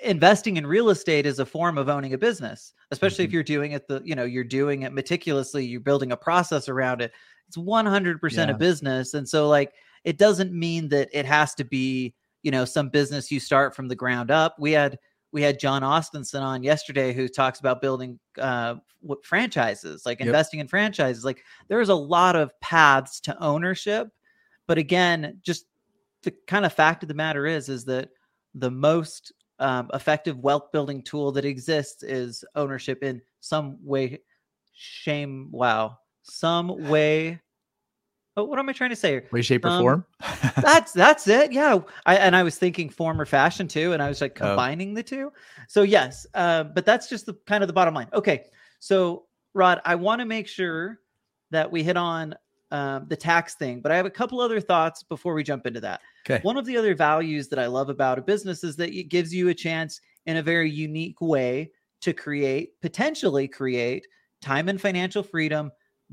investing 0.03 0.57
in 0.57 0.67
real 0.67 0.91
estate 0.91 1.27
is 1.27 1.39
a 1.39 1.47
form 1.47 1.79
of 1.79 1.89
owning 1.89 2.13
a 2.15 2.19
business, 2.19 2.73
especially 2.91 3.25
if 3.25 3.31
Mhm. 3.31 3.35
you're 3.35 3.43
doing 3.43 3.73
it 3.73 3.87
the 3.89 4.03
you 4.05 4.15
know 4.15 4.25
you're 4.25 4.45
doing 4.45 4.83
it 4.83 4.93
meticulously, 4.93 5.65
you're 5.65 5.81
building 5.81 6.13
a 6.13 6.17
process 6.17 6.69
around 6.69 7.01
it. 7.03 7.13
It's 7.49 7.57
100% 7.59 8.49
Yeah. 8.49 8.55
a 8.55 8.59
business, 8.59 9.15
and 9.15 9.29
so 9.29 9.49
like 9.49 9.73
it 10.05 10.19
doesn't 10.19 10.53
mean 10.53 10.89
that 10.89 11.09
it 11.13 11.27
has 11.27 11.55
to 11.57 11.65
be 11.65 12.15
you 12.43 12.51
know 12.51 12.65
some 12.65 12.89
business 12.91 13.31
you 13.31 13.41
start 13.41 13.75
from 13.75 13.89
the 13.89 13.97
ground 13.97 14.31
up. 14.31 14.57
We 14.59 14.73
had 14.73 14.99
we 15.33 15.43
had 15.43 15.59
John 15.59 15.83
Austinson 15.83 16.43
on 16.43 16.63
yesterday 16.63 17.13
who 17.13 17.27
talks 17.29 17.59
about 17.59 17.81
building 17.83 18.21
uh, 18.39 18.77
what 19.01 19.25
franchises, 19.27 20.07
like 20.07 20.21
Yep. 20.21 20.27
investing 20.27 20.61
in 20.61 20.69
franchises. 20.69 21.25
Like 21.25 21.43
there's 21.69 21.89
a 21.89 21.95
lot 21.95 22.37
of 22.37 22.53
paths 22.61 23.21
to 23.21 23.43
ownership, 23.43 24.09
but 24.67 24.79
again, 24.79 25.39
just 25.43 25.67
the 26.23 26.33
kind 26.47 26.65
of 26.65 26.73
fact 26.73 27.03
of 27.03 27.09
the 27.09 27.15
matter 27.15 27.47
is, 27.47 27.69
is 27.69 27.85
that 27.87 28.11
the 28.55 28.71
most 28.71 29.33
um, 29.59 29.91
effective 29.95 30.39
wealth 30.39 30.71
building 30.73 31.03
tool 31.03 31.33
that 31.33 31.45
exists 31.45 32.03
is 32.03 32.45
ownership 32.55 33.03
in 33.03 33.21
some 33.41 33.77
way, 33.83 34.21
shame, 34.73 35.49
wow, 35.51 35.99
some 36.23 36.89
way. 36.89 37.41
Oh, 38.37 38.45
what 38.45 38.59
am 38.59 38.69
I 38.69 38.73
trying 38.73 38.91
to 38.91 38.97
say? 38.97 39.11
here? 39.13 39.29
way 39.31 39.43
shape 39.43 39.65
or 39.65 39.69
Um, 39.69 39.81
form 39.81 40.05
that's 40.61 40.93
that's 40.93 41.29
it 41.29 41.53
yeah 41.53 41.79
I, 42.07 42.17
and 42.17 42.35
i 42.35 42.43
was 42.43 42.57
thinking 42.59 42.89
form 42.91 43.21
or 43.21 43.25
fashion 43.27 43.69
too 43.69 43.93
and 43.93 44.03
i 44.03 44.09
was 44.09 44.21
like 44.21 44.35
Oh. 44.41 44.47
combining 44.47 44.93
the 44.95 45.03
two 45.03 45.33
so 45.69 45.83
yes 45.83 46.27
uh, 46.35 46.65
but 46.65 46.85
that's 46.85 47.09
just 47.09 47.27
the 47.27 47.35
kind 47.47 47.63
of 47.63 47.69
the 47.69 47.73
bottom 47.73 47.95
line 47.95 48.09
okay 48.13 48.47
so 48.81 49.27
rod 49.55 49.81
i 49.85 49.95
want 49.95 50.21
to 50.21 50.25
make 50.25 50.49
sure 50.49 50.99
that 51.51 51.71
we 51.71 51.83
hit 51.85 51.97
on 51.97 52.35
um, 52.75 53.07
the 53.09 53.17
tax 53.17 53.55
thing 53.55 53.81
but 53.81 53.93
i 53.93 53.97
have 53.97 54.05
a 54.05 54.11
couple 54.11 54.41
other 54.41 54.61
thoughts 54.61 55.05
before 55.05 55.33
we 55.33 55.45
jump 55.45 55.67
into 55.67 55.81
that. 55.81 56.01
Okay. 56.29 56.41
One 56.43 56.57
of 56.57 56.65
the 56.67 56.77
other 56.77 56.95
values 56.95 57.49
that 57.49 57.59
i 57.59 57.67
love 57.67 57.89
about 57.89 58.19
a 58.19 58.23
business 58.23 58.65
is 58.65 58.75
that 58.77 58.93
it 58.93 59.05
gives 59.05 59.33
you 59.33 59.49
a 59.49 59.55
chance 59.55 60.01
in 60.27 60.39
a 60.39 60.43
very 60.43 60.71
unique 60.71 61.21
way 61.21 61.71
to 62.01 62.13
create 62.13 62.81
potentially 62.83 63.47
create 63.47 64.07
time 64.43 64.69
and 64.69 64.81
financial 64.81 65.23
freedom 65.23 65.71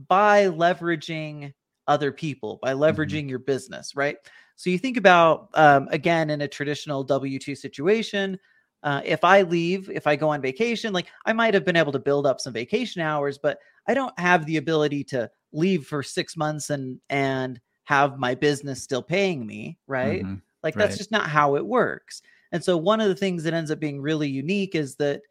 by 0.08 0.46
leveraging 0.46 1.52
other 1.88 2.12
people 2.12 2.60
by 2.62 2.74
leveraging 2.74 3.28
your 3.28 3.40
business 3.40 3.96
right? 3.96 4.18
So 4.56 4.70
you 4.70 4.78
think 4.78 4.98
about 4.98 5.50
um, 5.56 5.88
again 5.92 6.30
in 6.30 6.42
a 6.42 6.48
traditional 6.48 7.06
w2 7.06 7.58
situation 7.58 8.38
uh, 8.84 9.02
if 9.06 9.24
I 9.24 9.44
leave, 9.44 9.90
if 9.90 10.08
I 10.08 10.16
go 10.16 10.30
on 10.30 10.42
vacation, 10.42 10.92
like 10.92 11.08
I 11.26 11.34
might 11.34 11.54
have 11.54 11.64
been 11.64 11.76
able 11.76 11.92
to 11.92 12.00
build 12.00 12.26
up 12.26 12.42
some 12.42 12.52
vacation 12.52 13.02
hours, 13.02 13.38
but 13.38 13.60
I 13.88 13.94
don't 13.94 14.18
have 14.20 14.46
the 14.46 14.58
ability 14.58 15.04
to 15.06 15.30
leave 15.54 15.86
for 15.88 16.04
six 16.04 16.38
months 16.38 16.70
and 16.70 17.00
and 17.10 17.60
have 17.86 18.18
my 18.20 18.36
business 18.36 18.82
still 18.84 19.04
paying 19.04 19.46
me, 19.46 19.78
right? 19.88 20.26
Mm-hmm. 20.26 20.36
Like 20.64 20.78
that's 20.78 20.96
Right. 20.96 20.98
just 20.98 21.12
not 21.12 21.30
how 21.30 21.56
it 21.56 21.66
works. 21.66 22.22
And 22.52 22.64
so 22.64 22.78
one 22.78 23.02
of 23.02 23.08
the 23.10 23.16
things 23.16 23.44
that 23.44 23.54
ends 23.54 23.72
up 23.72 23.80
being 23.80 24.02
really 24.02 24.30
unique 24.30 24.76
is 24.76 24.96
that 24.98 25.22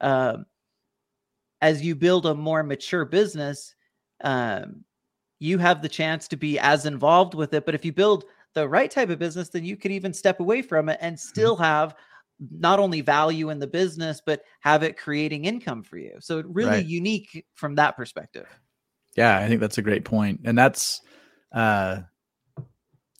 um, 0.00 0.46
as 1.60 1.82
you 1.82 1.94
build 1.94 2.26
a 2.26 2.34
more 2.34 2.62
mature 2.62 3.04
business, 3.04 3.74
um, 4.24 4.84
you 5.40 5.58
have 5.58 5.82
the 5.82 5.88
chance 5.88 6.28
to 6.28 6.36
be 6.36 6.58
as 6.58 6.86
involved 6.86 7.34
with 7.34 7.54
it. 7.54 7.66
But 7.66 7.74
if 7.74 7.84
you 7.84 7.92
build 7.92 8.24
the 8.54 8.68
right 8.68 8.90
type 8.90 9.10
of 9.10 9.18
business, 9.18 9.48
then 9.50 9.64
you 9.64 9.76
could 9.76 9.92
even 9.92 10.12
step 10.12 10.40
away 10.40 10.62
from 10.62 10.88
it 10.88 10.98
and 11.00 11.18
still 11.18 11.56
have 11.56 11.94
not 12.50 12.78
only 12.78 13.00
value 13.02 13.50
in 13.50 13.58
the 13.58 13.66
business, 13.66 14.22
but 14.24 14.42
have 14.60 14.82
it 14.82 14.98
creating 14.98 15.44
income 15.44 15.82
for 15.82 15.98
you. 15.98 16.16
So 16.20 16.42
really 16.46 16.78
Right. 16.78 16.82
unique 16.82 17.46
from 17.54 17.74
that 17.76 17.96
perspective. 17.96 18.48
Yeah, 19.16 19.38
I 19.38 19.48
think 19.48 19.60
that's 19.60 19.78
a 19.78 19.82
great 19.82 20.04
point, 20.04 20.40
and 20.44 20.56
that's, 20.56 21.00
uh, 21.52 22.00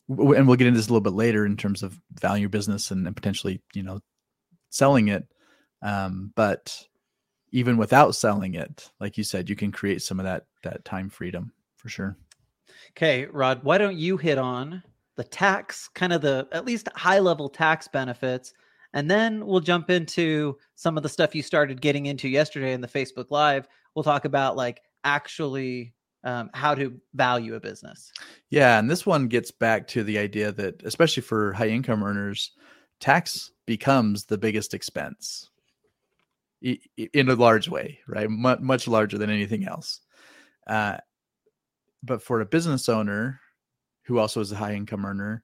and 0.07 0.47
we'll 0.47 0.57
get 0.57 0.67
into 0.67 0.79
this 0.79 0.87
a 0.87 0.91
little 0.91 1.01
bit 1.01 1.13
later 1.13 1.45
in 1.45 1.57
terms 1.57 1.83
of 1.83 1.99
value 2.13 2.49
business 2.49 2.91
and, 2.91 3.05
and 3.05 3.15
potentially, 3.15 3.61
you 3.73 3.83
know, 3.83 3.99
selling 4.69 5.09
it. 5.09 5.25
Um, 5.81 6.31
but 6.35 6.77
even 7.51 7.77
without 7.77 8.15
selling 8.15 8.55
it, 8.55 8.89
like 8.99 9.17
you 9.17 9.23
said, 9.23 9.49
you 9.49 9.55
can 9.55 9.71
create 9.71 10.01
some 10.01 10.19
of 10.19 10.25
that 10.25 10.45
that 10.63 10.85
time 10.85 11.09
freedom 11.09 11.51
for 11.75 11.89
sure. 11.89 12.17
Okay, 12.91 13.25
Rod, 13.25 13.63
why 13.63 13.77
don't 13.77 13.97
you 13.97 14.17
hit 14.17 14.37
on 14.37 14.83
the 15.17 15.23
tax, 15.23 15.89
kind 15.93 16.13
of 16.13 16.21
the 16.21 16.47
at 16.51 16.65
least 16.65 16.87
high 16.95 17.19
level 17.19 17.49
tax 17.49 17.87
benefits, 17.87 18.53
and 18.93 19.09
then 19.09 19.45
we'll 19.45 19.59
jump 19.59 19.89
into 19.89 20.57
some 20.75 20.97
of 20.97 21.03
the 21.03 21.09
stuff 21.09 21.35
you 21.35 21.43
started 21.43 21.81
getting 21.81 22.05
into 22.05 22.27
yesterday 22.27 22.73
in 22.73 22.81
the 22.81 22.87
Facebook 22.87 23.27
Live. 23.29 23.67
We'll 23.95 24.03
talk 24.03 24.25
about 24.25 24.55
like 24.55 24.81
actually 25.03 25.93
um, 26.23 26.49
how 26.53 26.75
to 26.75 26.99
value 27.13 27.55
a 27.55 27.59
business. 27.59 28.11
Yeah, 28.49 28.79
and 28.79 28.89
this 28.89 29.05
one 29.05 29.27
gets 29.27 29.51
back 29.51 29.87
to 29.89 30.03
the 30.03 30.17
idea 30.17 30.51
that, 30.51 30.83
especially 30.83 31.23
for 31.23 31.53
high 31.53 31.69
income 31.69 32.03
earners, 32.03 32.51
tax 32.99 33.51
becomes 33.65 34.25
the 34.25 34.37
biggest 34.37 34.73
expense 34.73 35.49
in 36.61 37.29
a 37.29 37.35
large 37.35 37.67
way, 37.67 37.99
right? 38.07 38.29
Much, 38.29 38.59
much 38.59 38.87
larger 38.87 39.17
than 39.17 39.29
anything 39.29 39.65
else. 39.65 40.01
Uh, 40.67 40.97
but 42.03 42.21
for 42.21 42.41
a 42.41 42.45
business 42.45 42.87
owner 42.87 43.39
who 44.03 44.19
also 44.19 44.41
is 44.41 44.51
a 44.51 44.55
high 44.55 44.73
income 44.73 45.05
earner, 45.05 45.43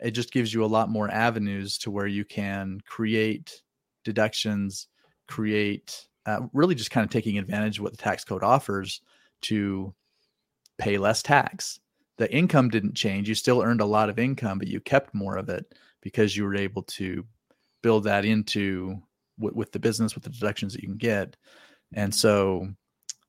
it 0.00 0.12
just 0.12 0.32
gives 0.32 0.52
you 0.52 0.64
a 0.64 0.66
lot 0.66 0.88
more 0.88 1.10
avenues 1.10 1.78
to 1.78 1.90
where 1.90 2.06
you 2.06 2.24
can 2.24 2.80
create 2.86 3.62
deductions, 4.04 4.88
create 5.26 6.08
uh, 6.28 6.40
really 6.52 6.74
just 6.74 6.90
kind 6.90 7.04
of 7.04 7.10
taking 7.10 7.38
advantage 7.38 7.78
of 7.78 7.84
what 7.84 7.92
the 7.92 8.04
tax 8.04 8.24
code 8.24 8.44
offers 8.44 9.00
to 9.40 9.94
pay 10.76 10.98
less 10.98 11.22
tax. 11.22 11.80
The 12.18 12.32
income 12.32 12.68
didn't 12.68 12.96
change. 12.96 13.28
You 13.28 13.34
still 13.34 13.62
earned 13.62 13.80
a 13.80 13.86
lot 13.86 14.10
of 14.10 14.18
income, 14.18 14.58
but 14.58 14.68
you 14.68 14.80
kept 14.80 15.14
more 15.14 15.36
of 15.38 15.48
it 15.48 15.64
because 16.02 16.36
you 16.36 16.44
were 16.44 16.56
able 16.56 16.82
to 16.82 17.24
build 17.82 18.04
that 18.04 18.24
into 18.24 19.00
with, 19.38 19.54
with 19.54 19.72
the 19.72 19.78
business 19.78 20.14
with 20.14 20.24
the 20.24 20.30
deductions 20.30 20.72
that 20.72 20.82
you 20.82 20.88
can 20.88 20.98
get. 20.98 21.36
And 21.94 22.14
so 22.14 22.68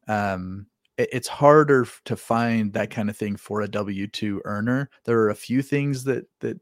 um, 0.08 0.66
it, 0.98 1.10
it's 1.12 1.28
harder 1.28 1.88
to 2.06 2.16
find 2.16 2.74
that 2.74 2.90
kind 2.90 3.10
of 3.10 3.18
thing 3.18 3.38
for 3.38 3.62
a 3.62 3.68
W 3.68 4.08
two 4.08 4.42
earner. 4.44 4.90
There 5.06 5.20
are 5.20 5.30
a 5.30 5.36
few 5.36 5.62
things 5.62 6.04
that 6.06 6.26
that 6.40 6.60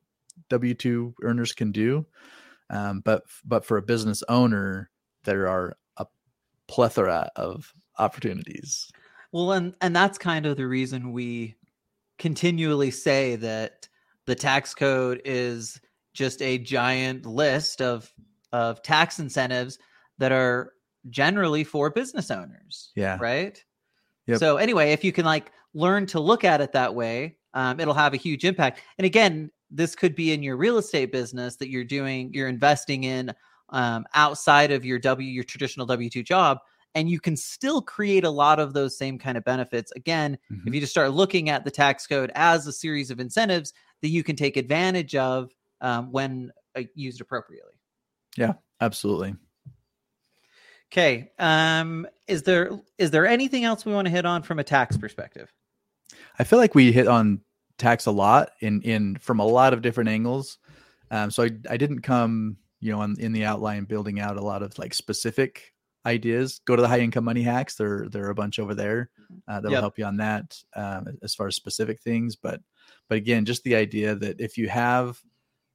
W 0.50 0.74
two 0.74 1.15
earners 1.24 1.53
can 1.53 1.72
do, 1.72 2.06
um, 2.70 3.01
but 3.03 3.24
but 3.46 3.65
for 3.65 3.77
a 3.77 3.82
business 3.82 4.22
owner, 4.27 4.89
there 5.24 5.48
are 5.48 5.77
plethora 6.68 7.30
of 7.36 7.74
opportunities. 8.00 8.90
Well, 9.32 9.52
and 9.52 9.76
and 9.82 9.96
that's 9.96 10.18
kind 10.18 10.46
of 10.46 10.58
the 10.58 10.68
reason 10.68 11.12
we 11.12 11.56
continually 12.18 12.92
say 12.92 13.36
that 13.38 13.88
the 14.26 14.36
tax 14.36 14.74
code 14.74 15.22
is 15.26 15.80
just 16.14 16.42
a 16.42 16.58
giant 16.58 17.26
list 17.26 17.82
of 17.82 18.12
of 18.52 18.82
tax 18.82 19.20
incentives 19.20 19.78
that 20.18 20.32
are 20.32 20.74
generally 21.10 21.64
for 21.64 21.90
business 21.90 22.32
owners. 22.32 22.92
Yeah. 22.96 23.18
Right. 23.20 23.64
Yep. 24.28 24.40
So 24.40 24.58
anyway, 24.58 24.92
if 24.92 25.04
you 25.04 25.12
can 25.12 25.26
like 25.26 25.52
learn 25.74 26.06
to 26.08 26.20
look 26.20 26.44
at 26.44 26.62
it 26.62 26.72
that 26.74 26.96
way, 26.96 27.38
um, 27.54 27.80
it'll 27.80 27.94
have 27.94 28.14
a 28.14 28.18
huge 28.18 28.46
impact. 28.46 28.82
And 28.98 29.06
again, 29.06 29.52
this 29.70 29.96
could 29.96 30.16
be 30.16 30.32
in 30.32 30.44
your 30.44 30.58
real 30.58 30.78
estate 30.78 31.12
business 31.12 31.56
that 31.58 31.70
you're 31.70 31.84
doing, 31.84 32.32
you're 32.34 32.48
investing 32.48 33.04
in 33.04 33.34
um, 33.70 34.06
outside 34.14 34.72
of 34.72 34.86
your 34.86 35.00
W, 35.00 35.30
your 35.30 35.44
traditional 35.44 35.86
W 35.86 36.10
two 36.10 36.24
job, 36.24 36.60
and 36.96 37.10
you 37.10 37.20
can 37.20 37.36
still 37.36 37.82
create 37.82 38.24
a 38.24 38.30
lot 38.30 38.60
of 38.60 38.74
those 38.74 38.98
same 38.98 39.20
kind 39.20 39.38
of 39.38 39.44
benefits. 39.44 39.92
Again, 39.96 40.38
Mhm. 40.52 40.68
if 40.68 40.74
you 40.74 40.80
just 40.80 40.92
start 40.92 41.12
looking 41.12 41.50
at 41.50 41.64
the 41.66 41.72
tax 41.72 42.08
code 42.08 42.32
as 42.36 42.66
a 42.66 42.74
series 42.74 43.12
of 43.12 43.20
incentives 43.20 43.74
that 44.02 44.10
you 44.10 44.24
can 44.24 44.36
take 44.36 44.58
advantage 44.58 45.16
of 45.16 45.52
um, 45.82 46.12
when 46.12 46.52
uh, 46.76 46.84
used 46.96 47.22
appropriately. 47.22 47.74
Yeah, 48.36 48.54
absolutely. 48.82 49.36
Okay. 50.92 51.32
Um, 51.38 52.08
is 52.28 52.44
there 52.44 52.72
is 52.98 53.12
there 53.12 53.28
anything 53.28 53.66
else 53.66 53.86
we 53.86 53.94
want 53.94 54.06
to 54.06 54.12
hit 54.12 54.26
on 54.26 54.42
from 54.42 54.60
a 54.60 54.64
tax 54.64 54.96
perspective? 54.98 55.52
I 56.40 56.44
feel 56.44 56.60
like 56.60 56.76
we 56.76 56.92
hit 56.92 57.08
on 57.08 57.42
tax 57.78 58.06
a 58.06 58.12
lot 58.12 58.52
in 58.62 58.82
in 58.84 59.18
from 59.18 59.40
a 59.40 59.46
lot 59.46 59.74
of 59.74 59.82
different 59.82 60.10
angles. 60.10 60.58
Um, 61.12 61.30
so 61.30 61.44
I 61.44 61.52
I 61.70 61.78
didn't 61.78 62.02
come 62.02 62.58
you 62.79 62.91
know 62.91 63.01
in, 63.03 63.19
in 63.19 63.31
the 63.34 63.46
outline 63.46 63.86
building 63.86 64.19
out 64.19 64.38
a 64.38 64.41
lot 64.41 64.63
of 64.63 64.77
like 64.77 64.93
specific 64.93 65.74
ideas. 66.05 66.60
Go 66.65 66.75
to 66.75 66.81
the 66.81 66.88
high 66.88 67.00
income 67.00 67.25
money 67.25 67.43
hacks. 67.43 67.75
There 67.75 68.07
there 68.10 68.25
are 68.25 68.29
a 68.31 68.36
bunch 68.36 68.60
over 68.60 68.74
there 68.75 69.10
uh, 69.48 69.60
that'll 69.60 69.72
Yep. 69.74 69.81
help 69.81 69.98
you 69.98 70.05
on 70.05 70.17
that 70.17 70.57
um, 70.75 71.17
as 71.22 71.36
far 71.36 71.48
as 71.48 71.55
specific 71.55 72.00
things. 72.01 72.36
But 72.36 72.62
but 73.10 73.17
again, 73.17 73.46
just 73.46 73.63
the 73.63 73.75
idea 73.75 74.15
that 74.15 74.39
if 74.39 74.57
you 74.57 74.69
have 74.69 75.22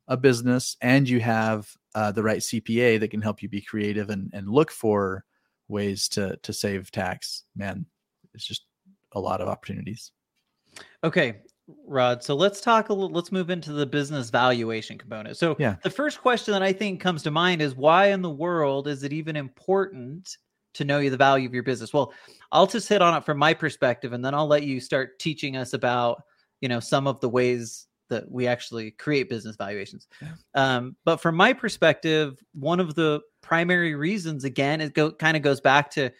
a 0.08 0.16
business 0.16 0.76
and 0.80 1.08
you 1.08 1.20
have 1.20 1.74
uh, 1.94 2.12
the 2.12 2.22
right 2.22 2.40
CPA 2.42 2.98
that 3.00 3.08
can 3.10 3.22
help 3.22 3.42
you 3.42 3.48
be 3.48 3.60
creative 3.60 4.10
and 4.10 4.30
and 4.32 4.48
look 4.48 4.70
for 4.70 5.24
ways 5.68 6.08
to 6.08 6.36
to 6.42 6.52
save 6.52 6.90
tax, 6.90 7.44
man, 7.54 7.86
it's 8.34 8.46
just 8.46 8.64
a 9.12 9.20
lot 9.20 9.40
of 9.40 9.48
opportunities. 9.48 10.12
Okay, 11.04 11.42
Rod. 11.86 12.22
So 12.22 12.34
let's 12.34 12.60
talk 12.60 12.88
a 12.88 12.92
little. 12.92 13.10
Let's 13.10 13.32
move 13.32 13.50
into 13.50 13.72
the 13.72 13.86
business 13.86 14.30
valuation 14.30 14.98
component. 14.98 15.36
So 15.36 15.56
Yeah. 15.58 15.76
the 15.82 15.90
first 15.90 16.20
question 16.20 16.52
that 16.52 16.62
I 16.62 16.72
think 16.72 17.00
comes 17.00 17.22
to 17.24 17.30
mind 17.30 17.62
is 17.62 17.74
why 17.74 18.06
in 18.06 18.22
the 18.22 18.30
world 18.30 18.88
is 18.88 19.02
it 19.02 19.12
even 19.12 19.36
important 19.36 20.36
to 20.74 20.84
know 20.84 21.08
the 21.08 21.16
value 21.16 21.46
of 21.46 21.54
your 21.54 21.62
business? 21.62 21.92
Well, 21.92 22.12
I'll 22.50 22.66
just 22.66 22.88
hit 22.88 23.02
on 23.02 23.16
it 23.16 23.24
from 23.24 23.38
my 23.38 23.54
perspective, 23.54 24.12
and 24.12 24.24
then 24.24 24.34
I'll 24.34 24.46
let 24.46 24.62
you 24.62 24.80
start 24.80 25.18
teaching 25.18 25.56
us 25.56 25.72
about 25.74 26.22
you 26.60 26.68
know 26.68 26.80
some 26.80 27.06
of 27.06 27.20
the 27.20 27.28
ways 27.28 27.86
that 28.08 28.30
we 28.30 28.46
actually 28.46 28.90
create 28.92 29.30
business 29.30 29.56
valuations. 29.56 30.06
Yeah. 30.20 30.34
Um, 30.54 30.96
but 31.04 31.16
from 31.16 31.34
my 31.34 31.52
perspective, 31.52 32.38
one 32.52 32.78
of 32.78 32.94
the 32.94 33.20
primary 33.40 33.94
reasons, 33.94 34.44
again, 34.44 34.80
it 34.80 34.92
go 34.94 35.12
kind 35.12 35.36
of 35.36 35.42
goes 35.42 35.60
back 35.60 35.90
to 35.92 36.10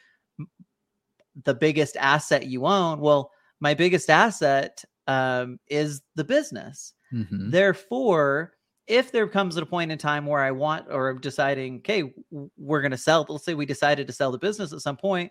the 1.44 1.54
biggest 1.54 1.96
asset 1.96 2.46
you 2.46 2.66
own. 2.66 3.00
Well, 3.00 3.30
my 3.60 3.74
biggest 3.74 4.10
asset 4.10 4.84
um, 5.06 5.58
is 5.68 6.02
the 6.14 6.24
business. 6.24 6.94
Mhm. 7.12 7.50
Therefore, 7.50 8.52
if 8.86 9.12
there 9.12 9.28
comes 9.28 9.56
a 9.56 9.64
point 9.66 9.92
in 9.92 9.98
time 9.98 10.26
where 10.26 10.40
I 10.42 10.50
want 10.50 10.86
or 10.90 11.08
I'm 11.10 11.20
deciding, 11.20 11.78
okay, 11.78 12.12
we're 12.56 12.80
going 12.82 12.90
to 12.92 12.98
sell, 12.98 13.24
let's 13.28 13.44
say 13.44 13.54
we 13.54 13.66
decided 13.66 14.06
to 14.08 14.12
sell 14.12 14.32
the 14.32 14.38
business 14.38 14.72
at 14.72 14.80
some 14.80 14.96
point, 14.96 15.30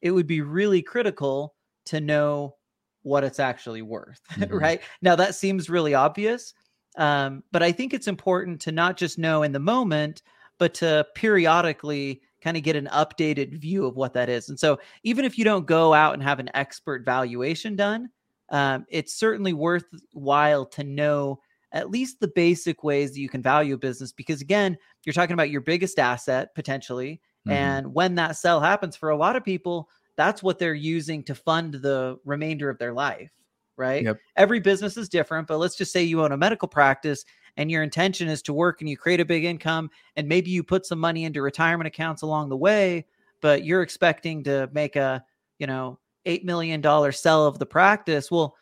it 0.00 0.12
would 0.12 0.26
be 0.26 0.40
really 0.40 0.82
critical 0.82 1.54
to 1.86 2.00
know 2.00 2.56
what 3.02 3.24
it's 3.24 3.40
actually 3.40 3.82
worth, 3.82 4.20
Mhm. 4.38 4.60
right? 4.60 4.80
Now, 5.02 5.16
that 5.16 5.34
seems 5.34 5.68
really 5.68 5.94
obvious, 5.94 6.54
um, 6.96 7.42
but 7.50 7.62
I 7.62 7.72
think 7.72 7.92
it's 7.92 8.06
important 8.08 8.60
to 8.62 8.72
not 8.72 8.96
just 8.96 9.18
know 9.18 9.42
in 9.42 9.52
the 9.52 9.58
moment, 9.58 10.22
but 10.58 10.74
to 10.74 11.06
periodically 11.16 12.22
kind 12.40 12.56
of 12.56 12.62
get 12.62 12.76
an 12.76 12.88
updated 12.92 13.60
view 13.60 13.84
of 13.86 13.96
what 13.96 14.14
that 14.14 14.28
is. 14.28 14.48
And 14.48 14.58
so, 14.60 14.78
even 15.02 15.24
if 15.24 15.36
you 15.38 15.44
don't 15.44 15.66
go 15.66 15.92
out 15.94 16.14
and 16.14 16.22
have 16.22 16.38
an 16.38 16.50
expert 16.54 17.04
valuation 17.04 17.74
done, 17.76 18.10
um, 18.52 18.86
it's 18.90 19.14
certainly 19.14 19.52
worthwhile 19.54 20.66
to 20.66 20.84
know 20.84 21.40
at 21.72 21.90
least 21.90 22.20
the 22.20 22.28
basic 22.28 22.84
ways 22.84 23.12
that 23.12 23.20
you 23.20 23.28
can 23.28 23.42
value 23.42 23.74
a 23.74 23.78
business 23.78 24.12
because 24.12 24.40
again 24.40 24.76
you're 25.04 25.14
talking 25.14 25.34
about 25.34 25.50
your 25.50 25.62
biggest 25.62 25.98
asset 25.98 26.54
potentially 26.54 27.20
Mhm. 27.44 27.52
and 27.54 27.94
when 27.94 28.14
that 28.16 28.36
sell 28.36 28.60
happens 28.60 28.96
for 28.96 29.10
a 29.10 29.16
lot 29.16 29.36
of 29.36 29.44
people 29.44 29.88
that's 30.16 30.42
what 30.42 30.58
they're 30.58 30.74
using 30.74 31.24
to 31.24 31.34
fund 31.34 31.74
the 31.74 32.18
remainder 32.24 32.70
of 32.70 32.78
their 32.78 32.92
life 32.92 33.32
right 33.76 34.08
Yep. 34.08 34.22
every 34.36 34.60
business 34.60 34.96
is 34.96 35.08
different 35.08 35.46
but 35.48 35.58
let's 35.58 35.76
just 35.76 35.92
say 35.92 36.02
you 36.02 36.22
own 36.22 36.32
a 36.32 36.36
medical 36.36 36.68
practice 36.68 37.24
and 37.56 37.70
your 37.70 37.82
intention 37.82 38.28
is 38.28 38.42
to 38.42 38.52
work 38.52 38.80
and 38.80 38.88
you 38.90 38.96
create 38.96 39.20
a 39.20 39.24
big 39.24 39.44
income 39.44 39.90
and 40.16 40.28
maybe 40.28 40.50
you 40.50 40.62
put 40.62 40.86
some 40.86 40.98
money 40.98 41.24
into 41.24 41.42
retirement 41.42 41.86
accounts 41.86 42.22
along 42.22 42.48
the 42.50 42.56
way 42.56 43.06
but 43.40 43.64
you're 43.64 43.82
expecting 43.82 44.44
to 44.44 44.68
make 44.72 44.96
a 44.96 45.24
you 45.58 45.66
know 45.66 45.98
eight 46.26 46.44
million 46.44 46.80
dollar 46.80 47.12
sell 47.12 47.46
of 47.46 47.58
the 47.58 47.66
practice 47.66 48.30
well 48.30 48.54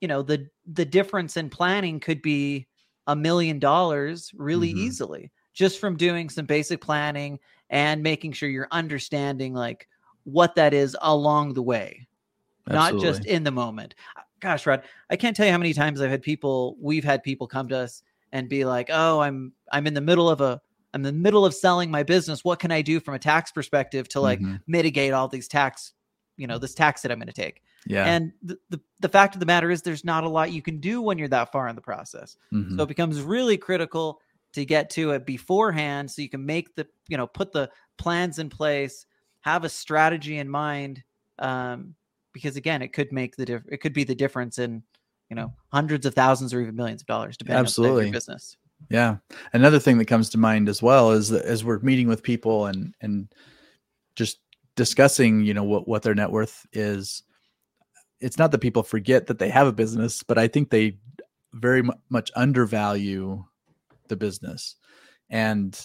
you 0.00 0.08
know 0.08 0.22
the 0.22 0.46
the 0.72 0.84
difference 0.84 1.36
in 1.36 1.48
planning 1.48 2.00
could 2.00 2.22
be 2.22 2.66
a 3.06 3.16
million 3.16 3.58
dollars 3.58 4.30
really 4.36 4.72
Mhm. 4.72 4.76
easily 4.76 5.30
just 5.54 5.78
from 5.78 5.96
doing 5.96 6.28
some 6.28 6.46
basic 6.46 6.80
planning 6.80 7.38
and 7.70 8.02
making 8.02 8.32
sure 8.32 8.48
you're 8.48 8.68
understanding 8.70 9.52
like 9.54 9.86
what 10.24 10.54
that 10.54 10.72
is 10.72 10.96
along 11.02 11.52
the 11.54 11.62
way, 11.62 12.06
not 12.68 12.98
just 12.98 13.24
in 13.26 13.42
the 13.44 13.50
moment. 13.50 13.94
Gosh, 14.40 14.66
Rod, 14.66 14.82
I 15.10 15.16
can't 15.16 15.36
tell 15.36 15.46
you 15.46 15.52
how 15.52 15.58
many 15.58 15.74
times 15.74 16.00
I've 16.00 16.10
had 16.10 16.22
people, 16.22 16.76
we've 16.80 17.04
had 17.04 17.22
people 17.22 17.46
come 17.46 17.68
to 17.68 17.76
us 17.76 18.02
and 18.32 18.48
be 18.48 18.64
like, 18.64 18.88
"Oh, 18.92 19.20
I'm 19.20 19.52
I'm 19.72 19.86
in 19.86 19.94
the 19.94 20.00
middle 20.00 20.28
of 20.30 20.40
a 20.40 20.60
I'm 20.94 21.00
in 21.00 21.14
the 21.14 21.20
middle 21.20 21.44
of 21.44 21.54
selling 21.54 21.90
my 21.90 22.02
business. 22.02 22.44
What 22.44 22.58
can 22.60 22.70
I 22.70 22.82
do 22.82 23.00
from 23.00 23.14
a 23.14 23.18
tax 23.18 23.50
perspective 23.52 24.08
to 24.10 24.20
like 24.20 24.40
Mhm. 24.40 24.60
mitigate 24.66 25.12
all 25.12 25.28
these 25.28 25.48
tax, 25.48 25.92
you 26.42 26.46
know, 26.46 26.58
this 26.58 26.74
tax 26.74 27.00
that 27.02 27.10
I'm 27.10 27.18
going 27.18 27.28
to 27.28 27.32
take?" 27.32 27.62
yeah. 27.86 28.04
And 28.04 28.32
the, 28.42 28.58
the 28.70 28.80
the 29.00 29.08
fact 29.08 29.34
of 29.34 29.40
the 29.40 29.46
matter 29.46 29.70
is 29.70 29.82
there's 29.82 30.04
not 30.04 30.24
a 30.24 30.28
lot 30.28 30.52
you 30.52 30.62
can 30.62 30.78
do 30.78 31.00
when 31.00 31.18
you're 31.18 31.28
that 31.28 31.52
far 31.52 31.68
in 31.68 31.76
the 31.76 31.82
process. 31.82 32.36
Mhm. 32.52 32.76
So 32.76 32.82
it 32.82 32.88
becomes 32.88 33.22
really 33.22 33.56
critical 33.56 34.20
to 34.52 34.64
get 34.64 34.90
to 34.90 35.12
it 35.12 35.24
beforehand 35.24 36.10
so 36.10 36.20
you 36.22 36.28
can 36.28 36.44
make 36.44 36.74
the, 36.74 36.86
you 37.08 37.16
know, 37.16 37.26
put 37.26 37.52
the 37.52 37.70
plans 37.96 38.38
in 38.38 38.50
place, 38.50 39.06
have 39.40 39.64
a 39.64 39.68
strategy 39.68 40.38
in 40.38 40.48
mind. 40.48 41.02
Um, 41.38 41.94
because 42.32 42.56
again, 42.56 42.82
it 42.82 42.92
could 42.92 43.12
make 43.12 43.36
the 43.36 43.44
diff- 43.44 43.68
it 43.70 43.78
could 43.78 43.92
be 43.92 44.04
the 44.04 44.14
difference 44.14 44.58
in, 44.58 44.82
you 45.30 45.36
know, 45.36 45.54
hundreds 45.72 46.06
of 46.06 46.14
thousands 46.14 46.52
or 46.52 46.60
even 46.60 46.76
millions 46.76 47.02
of 47.02 47.06
dollars 47.06 47.36
depending 47.36 47.58
on 47.58 47.64
the 47.64 47.70
type 47.70 47.78
of 47.78 47.84
Absolutely. 47.84 48.04
your 48.06 48.12
business. 48.12 48.56
Yeah. 48.90 49.16
Another 49.52 49.78
thing 49.78 49.98
that 49.98 50.06
comes 50.06 50.28
to 50.30 50.38
mind 50.38 50.68
as 50.68 50.82
well 50.82 51.12
is 51.12 51.28
that 51.30 51.44
as 51.44 51.64
we're 51.64 51.78
meeting 51.80 52.08
with 52.08 52.22
people 52.22 52.66
and 52.66 52.94
and 53.00 53.32
just 54.16 54.38
discussing, 54.76 55.40
you 55.42 55.54
know, 55.54 55.64
what 55.64 55.86
what 55.86 56.02
their 56.02 56.14
net 56.14 56.30
worth 56.30 56.66
is, 56.72 57.22
it's 58.20 58.38
not 58.38 58.50
that 58.52 58.60
people 58.60 58.82
forget 58.82 59.26
that 59.26 59.38
they 59.38 59.48
have 59.50 59.66
a 59.66 59.72
business, 59.72 60.22
but 60.22 60.38
I 60.38 60.48
think 60.48 60.70
they 60.70 60.98
very 61.52 61.82
mu- 61.82 61.92
much 62.08 62.30
undervalue 62.34 63.44
the 64.08 64.16
business. 64.16 64.76
And 65.28 65.78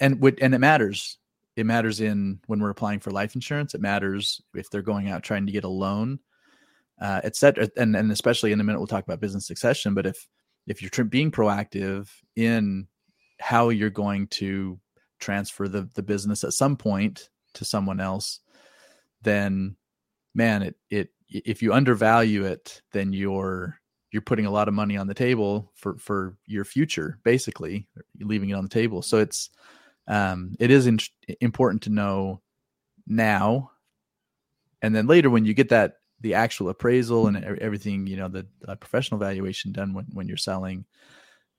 and 0.00 0.20
would 0.20 0.40
and 0.40 0.54
it 0.54 0.58
matters. 0.58 1.18
It 1.56 1.66
matters 1.66 2.00
in 2.00 2.40
when 2.46 2.60
we're 2.60 2.70
applying 2.70 3.00
for 3.00 3.10
life 3.10 3.34
insurance. 3.34 3.74
It 3.74 3.80
matters 3.80 4.40
if 4.54 4.70
they're 4.70 4.82
going 4.82 5.08
out 5.08 5.22
trying 5.22 5.46
to 5.46 5.52
get 5.52 5.64
a 5.64 5.68
loan, 5.68 6.18
uh, 7.00 7.20
et 7.24 7.36
cetera. 7.36 7.68
And 7.76 7.96
and 7.96 8.10
especially 8.10 8.52
in 8.52 8.60
a 8.60 8.64
minute, 8.64 8.78
we'll 8.78 8.86
talk 8.86 9.04
about 9.04 9.20
business 9.20 9.46
succession. 9.46 9.94
But 9.94 10.06
if 10.06 10.26
if 10.66 10.82
you're 10.82 11.04
being 11.04 11.30
proactive 11.30 12.08
in 12.36 12.88
how 13.40 13.68
you're 13.70 13.90
going 13.90 14.28
to 14.28 14.78
transfer 15.18 15.68
the 15.68 15.88
the 15.94 16.02
business 16.02 16.44
at 16.44 16.52
some 16.52 16.76
point 16.76 17.28
to 17.54 17.64
someone 17.64 18.00
else, 18.00 18.40
then 19.22 19.76
man, 20.34 20.62
it 20.62 20.76
it 20.90 21.08
if 21.28 21.62
you 21.62 21.72
undervalue 21.72 22.44
it, 22.44 22.82
then 22.92 23.12
you're 23.12 23.80
you're 24.12 24.22
putting 24.22 24.46
a 24.46 24.50
lot 24.50 24.68
of 24.68 24.74
money 24.74 24.96
on 24.96 25.06
the 25.06 25.14
table 25.14 25.72
for 25.74 25.96
for 25.98 26.36
your 26.46 26.64
future, 26.64 27.18
basically, 27.22 27.86
leaving 28.20 28.50
it 28.50 28.54
on 28.54 28.64
the 28.64 28.70
table. 28.70 29.02
So 29.02 29.18
it's 29.18 29.50
um, 30.08 30.56
it 30.58 30.70
is 30.70 30.86
in, 30.86 30.98
important 31.40 31.82
to 31.82 31.90
know 31.90 32.40
now, 33.06 33.70
and 34.82 34.94
then 34.94 35.06
later 35.06 35.30
when 35.30 35.44
you 35.44 35.54
get 35.54 35.68
that 35.68 35.98
the 36.20 36.34
actual 36.34 36.68
appraisal 36.68 37.28
and 37.28 37.42
everything, 37.60 38.06
you 38.06 38.16
know, 38.16 38.28
the, 38.28 38.46
uh 38.68 38.74
professional 38.74 39.18
valuation 39.18 39.72
done 39.72 39.94
when 39.94 40.06
when 40.12 40.28
you're 40.28 40.36
selling, 40.36 40.84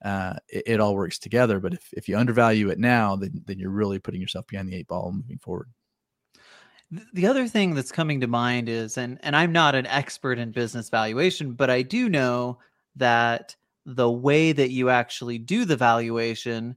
uh, 0.04 0.36
it, 0.50 0.64
it 0.68 0.80
all 0.80 0.96
works 0.96 1.20
together. 1.20 1.60
But 1.60 1.74
if 1.74 1.90
if 1.94 2.10
you 2.10 2.18
undervalue 2.18 2.70
it 2.70 2.80
now, 2.80 3.16
then 3.16 3.44
then 3.46 3.60
you're 3.60 3.72
really 3.72 4.00
putting 4.00 4.22
yourself 4.22 4.48
behind 4.48 4.70
the 4.70 4.76
eight 4.76 4.88
ball 4.88 5.12
moving 5.14 5.40
forward. 5.40 5.70
Th- 6.94 7.08
The 7.14 7.28
other 7.28 7.48
thing 7.48 7.74
that's 7.76 7.92
coming 7.92 8.22
to 8.22 8.28
mind 8.28 8.70
is, 8.70 8.98
and 8.98 9.20
and 9.24 9.36
I'm 9.36 9.52
not 9.52 9.76
an 9.76 9.86
expert 9.88 10.40
in 10.40 10.52
business 10.52 10.90
valuation, 10.90 11.54
but 11.54 11.70
I 11.70 11.82
do 11.82 12.10
know 12.10 12.60
that 12.96 13.56
the 13.86 14.12
way 14.12 14.52
that 14.52 14.70
you 14.72 14.90
actually 14.90 15.38
do 15.40 15.66
the 15.66 15.78
valuation 15.78 16.76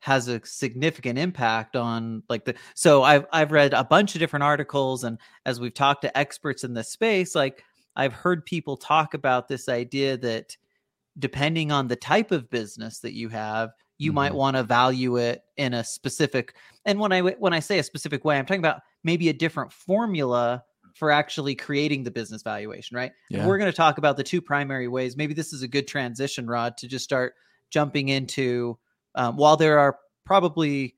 has 0.00 0.28
a 0.28 0.40
significant 0.46 1.18
impact 1.18 1.76
on 1.76 2.22
like 2.30 2.44
the 2.46 2.54
so 2.74 3.02
I've 3.04 3.26
I've 3.32 3.52
read 3.52 3.74
a 3.74 3.84
bunch 3.84 4.14
of 4.16 4.20
different 4.20 4.44
articles 4.44 5.04
and 5.04 5.18
as 5.46 5.60
we've 5.60 5.74
talked 5.74 6.02
to 6.02 6.18
experts 6.18 6.64
in 6.64 6.74
this 6.74 6.90
space, 6.92 7.34
like 7.34 7.64
I've 7.96 8.14
heard 8.14 8.46
people 8.46 8.76
talk 8.78 9.14
about 9.14 9.48
this 9.48 9.68
idea 9.68 10.16
that 10.18 10.56
depending 11.18 11.72
on 11.72 11.88
the 11.88 11.96
type 11.96 12.30
of 12.30 12.50
business 12.50 13.00
that 13.00 13.14
you 13.14 13.28
have, 13.28 13.70
you 13.98 14.12
might 14.12 14.32
Mhm. 14.32 14.36
want 14.36 14.56
to 14.56 14.62
value 14.62 15.16
it 15.16 15.42
in 15.56 15.74
a 15.74 15.84
specific 15.84 16.56
and 16.86 16.98
when 16.98 17.12
I 17.12 17.20
when 17.22 17.52
I 17.52 17.60
say 17.60 17.78
a 17.78 17.82
specific 17.82 18.24
way, 18.24 18.38
I'm 18.38 18.46
talking 18.46 18.60
about 18.60 18.82
maybe 19.04 19.28
a 19.28 19.32
different 19.32 19.72
formula 19.72 20.62
for 20.94 21.10
actually 21.10 21.54
creating 21.54 22.02
the 22.02 22.10
business 22.10 22.42
valuation, 22.42 22.96
right? 22.96 23.12
Yeah. 23.30 23.46
we're 23.46 23.58
going 23.58 23.70
to 23.70 23.76
talk 23.76 23.98
about 23.98 24.16
the 24.16 24.22
two 24.22 24.40
primary 24.40 24.88
ways. 24.88 25.16
Maybe 25.16 25.34
this 25.34 25.52
is 25.52 25.62
a 25.62 25.68
good 25.68 25.86
transition, 25.86 26.46
Rod, 26.46 26.76
to 26.78 26.88
just 26.88 27.04
start 27.04 27.34
jumping 27.70 28.08
into. 28.08 28.78
Um, 29.14 29.36
while 29.36 29.56
there 29.56 29.78
are 29.78 29.98
probably 30.24 30.96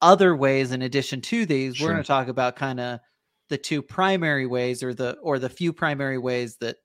other 0.00 0.36
ways 0.36 0.72
in 0.72 0.82
addition 0.82 1.20
to 1.22 1.46
these, 1.46 1.80
we're 1.80 1.88
going 1.88 2.02
to 2.02 2.06
talk 2.06 2.28
about 2.28 2.56
kind 2.56 2.80
of 2.80 3.00
the 3.48 3.58
two 3.58 3.82
primary 3.82 4.46
ways, 4.46 4.82
or 4.82 4.94
the 4.94 5.16
or 5.22 5.38
the 5.38 5.48
few 5.48 5.72
primary 5.72 6.18
ways 6.18 6.56
that 6.56 6.76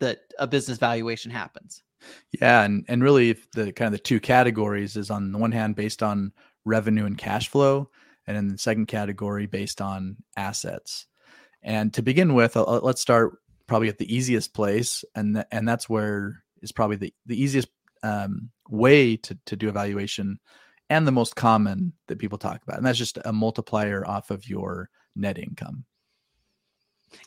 that 0.00 0.18
a 0.38 0.46
business 0.46 0.78
valuation 0.78 1.30
happens. 1.30 1.82
Yeah, 2.40 2.62
and 2.62 2.84
and 2.88 3.02
really, 3.02 3.36
the 3.54 3.72
kind 3.72 3.86
of 3.86 3.92
the 3.92 4.04
two 4.04 4.20
categories 4.20 4.96
is 4.96 5.10
on 5.10 5.32
the 5.32 5.38
one 5.38 5.52
hand 5.52 5.74
based 5.74 6.02
on 6.02 6.32
revenue 6.64 7.06
and 7.06 7.16
cash 7.16 7.48
flow, 7.48 7.90
and 8.26 8.36
in 8.36 8.48
the 8.48 8.58
second 8.58 8.86
category 8.86 9.46
based 9.46 9.80
on 9.80 10.16
assets. 10.36 11.06
And 11.62 11.92
to 11.94 12.02
begin 12.02 12.34
with, 12.34 12.56
uh, 12.56 12.80
let's 12.82 13.00
start 13.00 13.38
probably 13.66 13.88
at 13.88 13.98
the 13.98 14.14
easiest 14.14 14.54
place, 14.54 15.04
and 15.14 15.34
th- 15.34 15.46
and 15.50 15.66
that's 15.68 15.88
where 15.88 16.42
is 16.62 16.72
probably 16.72 16.96
the 16.96 17.14
the 17.26 17.40
easiest 17.40 17.68
um, 18.02 18.50
way 18.68 19.16
to 19.16 19.36
to 19.46 19.56
do 19.56 19.68
evaluation, 19.68 20.38
and 20.90 21.06
the 21.06 21.12
most 21.12 21.34
common 21.34 21.92
that 22.06 22.18
people 22.18 22.38
talk 22.38 22.62
about, 22.62 22.76
and 22.76 22.86
that's 22.86 22.98
just 22.98 23.18
a 23.24 23.32
multiplier 23.32 24.06
off 24.06 24.30
of 24.30 24.48
your 24.48 24.90
net 25.16 25.38
income. 25.38 25.84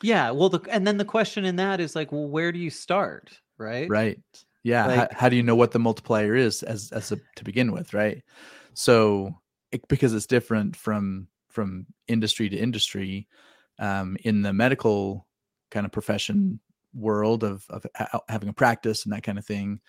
Yeah, 0.02 0.30
well, 0.30 0.48
the, 0.48 0.60
and 0.70 0.86
then 0.86 0.98
the 0.98 1.04
question 1.04 1.44
in 1.44 1.56
that 1.56 1.80
is 1.80 1.96
like, 1.96 2.12
well, 2.12 2.28
where 2.28 2.52
do 2.52 2.58
you 2.58 2.70
start, 2.70 3.30
right? 3.58 3.88
right 3.88 4.18
yeah 4.62 4.86
Like- 4.86 5.12
how, 5.12 5.20
how 5.20 5.28
do 5.28 5.36
you 5.36 5.42
know 5.42 5.56
what 5.56 5.72
the 5.72 5.78
multiplier 5.78 6.34
is 6.34 6.62
as 6.62 6.92
as 6.92 7.12
a, 7.12 7.18
to 7.36 7.44
begin 7.44 7.72
with 7.72 7.94
right 7.94 8.22
so 8.74 9.34
it, 9.72 9.86
because 9.88 10.14
it's 10.14 10.26
different 10.26 10.76
from 10.76 11.28
from 11.48 11.86
industry 12.08 12.48
to 12.48 12.56
industry 12.56 13.26
um 13.78 14.16
in 14.24 14.42
the 14.42 14.52
medical 14.52 15.26
kind 15.70 15.86
of 15.86 15.92
profession 15.92 16.60
world 16.94 17.44
of 17.44 17.64
of 17.70 17.86
ha- 17.96 18.20
having 18.28 18.48
a 18.48 18.52
practice 18.52 19.04
and 19.04 19.12
that 19.12 19.22
kind 19.22 19.38
of 19.38 19.46
thing 19.46 19.80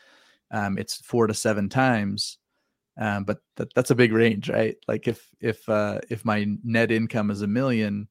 um 0.52 0.78
it's 0.78 0.98
four 0.98 1.28
to 1.28 1.34
seven 1.34 1.70
times 1.70 2.38
um 3.00 3.24
but 3.24 3.40
that, 3.58 3.74
that's 3.74 3.92
a 3.92 3.96
big 3.96 4.12
range 4.12 4.50
right? 4.50 4.78
Like 4.88 5.08
if 5.08 5.28
if 5.40 5.68
uh 5.70 6.00
if 6.10 6.26
my 6.26 6.46
net 6.64 6.92
income 6.92 7.32
is 7.32 7.42
a 7.42 7.48
million 7.48 8.08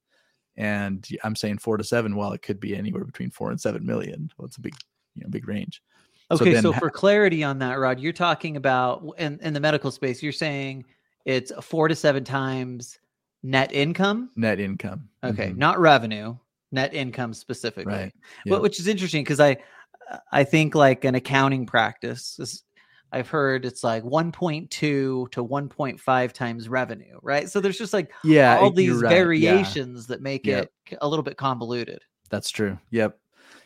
and 0.56 1.06
i'm 1.22 1.37
saying 1.37 1.59
four 1.59 1.76
to 1.76 1.85
seven 1.85 2.16
well 2.16 2.33
it 2.33 2.42
could 2.42 2.59
be 2.59 2.74
anywhere 2.74 3.04
between 3.04 3.30
four 3.30 3.50
and 3.50 3.61
seven 3.61 3.87
million. 3.87 4.30
Well 4.37 4.46
it's 4.46 4.56
a 4.56 4.61
big 4.61 4.74
you 5.14 5.22
know 5.22 5.28
big 5.30 5.46
range. 5.48 5.83
Okay, 6.30 6.54
so, 6.61 6.72
ha- 6.72 6.78
for 6.78 6.90
clarity 6.90 7.42
on 7.42 7.59
that, 7.59 7.74
Rod, 7.74 7.98
you're 7.98 8.12
talking 8.12 8.56
about 8.56 9.04
in, 9.18 9.40
in 9.42 9.52
the 9.52 9.59
medical 9.59 9.90
space, 9.90 10.22
you're 10.22 10.33
saying 10.33 10.85
it's 11.24 11.52
four 11.62 11.88
to 11.88 11.94
seven 11.94 12.24
times 12.24 12.98
net 13.42 13.72
income. 13.72 14.30
net 14.37 14.61
income. 14.61 15.09
Okay, 15.24 15.50
Mhm. 15.50 15.56
not 15.56 15.78
revenue, 15.78 16.37
net 16.72 16.94
income 16.94 17.33
specifically. 17.35 17.92
Right. 17.92 18.14
Yeah. 18.44 18.59
Which 18.59 18.78
is 18.80 18.87
interesting 18.87 19.22
because 19.24 19.40
I, 19.40 19.56
I 20.33 20.44
think 20.44 20.74
like 20.74 21.04
an 21.04 21.14
accounting 21.14 21.66
practice 21.66 22.38
is, 22.38 22.62
I've 23.12 23.28
heard 23.28 23.64
it's 23.64 23.83
like 23.83 24.04
1.2 24.04 24.68
to 24.70 25.26
1.5 25.28 26.33
times 26.33 26.68
revenue, 26.68 27.18
right? 27.22 27.48
So 27.50 27.61
there's 27.61 27.78
just 27.78 27.92
like 27.92 28.12
Yeah. 28.22 28.56
all 28.59 28.70
these 28.70 28.92
right, 29.02 29.11
yeah, 29.11 29.16
variations 29.16 30.06
that 30.09 30.20
make 30.22 30.46
Yep. 30.46 30.70
it 30.92 30.98
a 31.00 31.09
little 31.09 31.22
bit 31.24 31.37
convoluted. 31.37 32.02
that's 32.30 32.50
true. 32.50 32.78
Yep. 32.90 33.18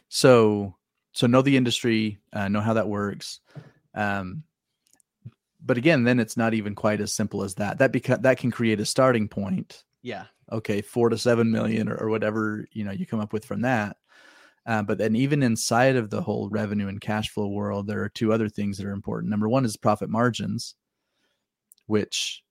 So 0.08 0.76
so 1.12 1.26
know 1.28 1.42
the 1.42 1.56
industry, 1.56 2.18
uh, 2.32 2.48
know 2.48 2.60
how 2.60 2.72
that 2.74 2.88
works. 2.88 3.40
Um, 3.94 4.42
but 5.64 5.78
again, 5.78 6.04
then 6.04 6.20
it's 6.20 6.36
not 6.36 6.54
even 6.54 6.74
quite 6.74 7.00
as 7.00 7.12
simple 7.12 7.42
as 7.42 7.54
that. 7.54 7.78
That 7.78 7.92
beca- 7.92 8.22
that 8.22 8.38
can 8.38 8.50
create 8.50 8.80
a 8.80 8.84
starting 8.84 9.28
point. 9.28 9.84
Yeah. 10.02 10.26
Okay, 10.52 10.82
four 10.82 11.08
to 11.08 11.16
seven 11.16 11.50
million 11.50 11.88
or, 11.88 11.96
or 11.96 12.10
whatever 12.10 12.66
you 12.72 12.84
know 12.84 12.92
you 12.92 13.06
come 13.06 13.20
up 13.20 13.32
with 13.32 13.44
from 13.44 13.62
that. 13.62 13.96
Uh, 14.66 14.82
but 14.82 14.98
then 14.98 15.14
even 15.14 15.42
inside 15.42 15.96
of 15.96 16.10
the 16.10 16.22
whole 16.22 16.48
revenue 16.48 16.88
and 16.88 17.00
cash 17.00 17.30
flow 17.30 17.48
world, 17.48 17.86
there 17.86 18.02
are 18.02 18.08
two 18.08 18.32
other 18.32 18.48
things 18.48 18.78
that 18.78 18.86
are 18.86 18.92
important. 18.92 19.30
Number 19.30 19.48
one 19.48 19.64
is 19.64 19.76
profit 19.76 20.08
margins, 20.08 20.74
which 21.86 22.42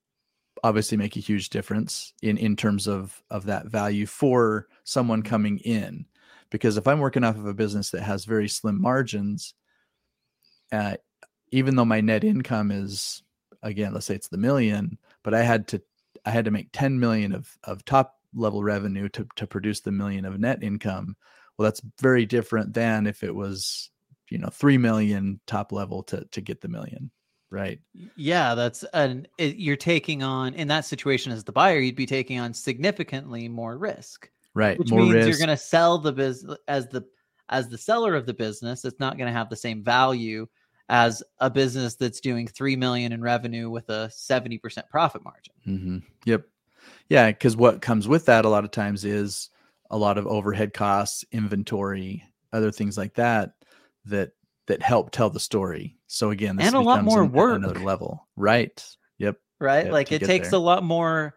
obviously 0.64 0.98
make 0.98 1.18
a 1.18 1.22
huge 1.22 1.50
difference 1.50 2.14
in 2.22 2.38
in 2.38 2.56
terms 2.56 2.88
of 2.88 3.22
of 3.30 3.46
that 3.46 3.68
value 3.68 4.06
for 4.06 4.68
someone 4.84 5.22
coming 5.22 5.58
in 5.60 6.06
because 6.50 6.78
if 6.78 6.88
i'm 6.88 7.00
working 7.00 7.24
off 7.24 7.36
of 7.36 7.46
a 7.46 7.54
business 7.54 7.90
that 7.90 8.02
has 8.02 8.26
very 8.26 8.48
slim 8.48 8.80
margins 8.82 9.56
uh, 10.72 10.96
even 11.54 11.76
though 11.76 11.86
my 11.86 12.02
net 12.02 12.24
income 12.24 12.72
is 12.72 13.24
again 13.62 13.94
let's 13.94 14.08
say 14.08 14.16
it's 14.16 14.28
the 14.28 14.38
million 14.38 14.98
but 15.24 15.34
i 15.34 15.42
had 15.44 15.68
to 15.68 15.82
i 16.26 16.32
had 16.32 16.46
to 16.46 16.52
make 16.52 16.68
10 16.74 17.00
million 17.00 17.34
of 17.34 17.58
of 17.64 17.86
top 17.86 18.16
level 18.34 18.64
revenue 18.64 19.08
to 19.10 19.26
to 19.36 19.48
produce 19.48 19.80
the 19.82 19.92
million 19.92 20.26
of 20.26 20.40
net 20.40 20.64
income 20.64 21.16
well 21.58 21.64
that's 21.64 21.82
very 22.02 22.26
different 22.26 22.74
than 22.74 23.06
if 23.08 23.24
it 23.24 23.34
was 23.34 23.92
you 24.30 24.40
know 24.40 24.50
3 24.50 24.78
million 24.78 25.40
top 25.46 25.72
level 25.72 26.04
to 26.04 26.26
to 26.32 26.42
get 26.42 26.60
the 26.60 26.68
million 26.68 27.12
right? 27.52 27.80
Yeah, 28.16 28.56
that's 28.56 28.84
an 28.96 29.28
it, 29.38 29.58
you're 29.58 29.76
taking 29.78 30.24
on 30.24 30.56
in 30.56 30.68
that 30.70 30.86
situation 30.86 31.32
as 31.32 31.44
the 31.44 31.52
buyer, 31.52 31.78
you'd 31.78 31.96
be 31.96 32.08
taking 32.08 32.40
on 32.40 32.52
significantly 32.52 33.48
more 33.48 33.78
risk, 33.78 34.28
Right. 34.56 34.80
which 34.80 34.90
More 34.90 35.02
means 35.02 35.14
risk. 35.14 35.28
you're 35.28 35.38
going 35.38 35.56
to 35.56 35.64
sell 35.64 36.00
the 36.00 36.12
business 36.12 36.58
as 36.68 36.88
the 36.88 37.04
as 37.50 37.70
the 37.70 37.78
seller 37.78 38.16
of 38.16 38.26
the 38.26 38.34
business. 38.34 38.86
It's 38.86 39.00
not 39.00 39.18
going 39.18 39.28
to 39.28 39.38
have 39.38 39.52
the 39.52 39.56
same 39.56 39.84
value 39.84 40.48
as 40.90 41.24
a 41.40 41.50
business 41.50 41.96
that's 41.96 42.20
doing 42.20 42.48
three 42.48 42.76
million 42.76 43.12
in 43.14 43.22
revenue 43.22 43.70
with 43.70 43.90
a 43.90 44.10
seventy 44.12 44.58
percent 44.58 44.88
profit 44.90 45.24
margin. 45.24 45.54
hmm 45.64 45.98
Yep. 46.26 46.46
Yeah, 47.10 47.28
because 47.32 47.56
what 47.56 47.82
comes 47.82 48.08
with 48.08 48.26
that 48.26 48.46
a 48.46 48.50
lot 48.50 48.66
of 48.66 48.72
times 48.72 49.06
is 49.06 49.50
a 49.90 49.98
lot 49.98 50.18
of 50.18 50.28
overhead 50.28 50.74
costs, 50.74 51.24
inventory, 51.32 52.24
other 52.52 52.72
things 52.72 52.98
like 52.98 53.14
that 53.16 53.54
that 54.06 54.32
that 54.68 54.82
help 54.82 55.12
tell 55.12 55.30
the 55.30 55.40
story. 55.40 55.98
So 56.08 56.32
again, 56.32 56.56
this 56.58 56.68
And 56.68 56.76
a 56.76 56.82
lot 56.82 57.04
more 57.04 57.24
an- 57.24 57.32
work. 57.32 57.56
another 57.58 57.80
level. 57.80 58.28
Right. 58.36 58.84
Yep. 59.18 59.38
right? 59.60 59.86
Yep, 59.86 59.94
like 59.94 60.12
it 60.12 60.24
takes 60.24 60.50
there. 60.52 60.58
a 60.60 60.62
lot 60.62 60.84
more 60.84 61.36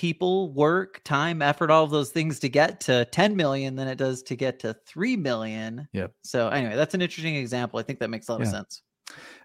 people, 0.00 0.50
work, 0.54 1.02
time, 1.04 1.42
effort, 1.42 1.70
all 1.70 1.84
of 1.84 1.90
those 1.90 2.08
things 2.08 2.38
to 2.38 2.48
get 2.48 2.80
to 2.80 3.04
10 3.12 3.36
million 3.36 3.76
than 3.76 3.86
it 3.86 3.96
does 3.96 4.22
to 4.22 4.34
get 4.34 4.58
to 4.58 4.74
3 4.86 5.14
million. 5.18 5.86
Yep. 5.92 6.14
So 6.22 6.48
anyway, 6.48 6.74
that's 6.74 6.94
an 6.94 7.02
interesting 7.02 7.36
example. 7.36 7.78
I 7.78 7.82
think 7.82 7.98
that 7.98 8.08
makes 8.08 8.26
a 8.26 8.32
lot 8.32 8.40
of 8.40 8.48
sense. 8.48 8.80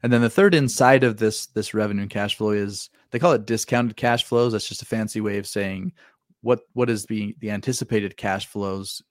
And 0.01 0.13
then 0.13 0.21
the 0.21 0.29
third 0.29 0.55
inside 0.55 1.03
of 1.03 1.17
this 1.17 1.47
this 1.47 1.73
revenue 1.73 2.03
and 2.03 2.09
cash 2.09 2.37
flow 2.37 2.51
is 2.51 2.89
they 3.11 3.19
call 3.19 3.33
it 3.33 3.45
discounted 3.45 3.97
cash 3.97 4.23
flows. 4.23 4.53
That's 4.53 4.69
just 4.69 4.81
a 4.81 4.85
fancy 4.85 5.19
way 5.19 5.39
of 5.39 5.45
saying 5.45 5.91
what 6.39 6.61
what 6.71 6.89
is 6.89 7.05
the 7.05 7.35
the 7.39 7.51
anticipated 7.51 8.15
cash 8.15 8.47
flows 8.47 9.01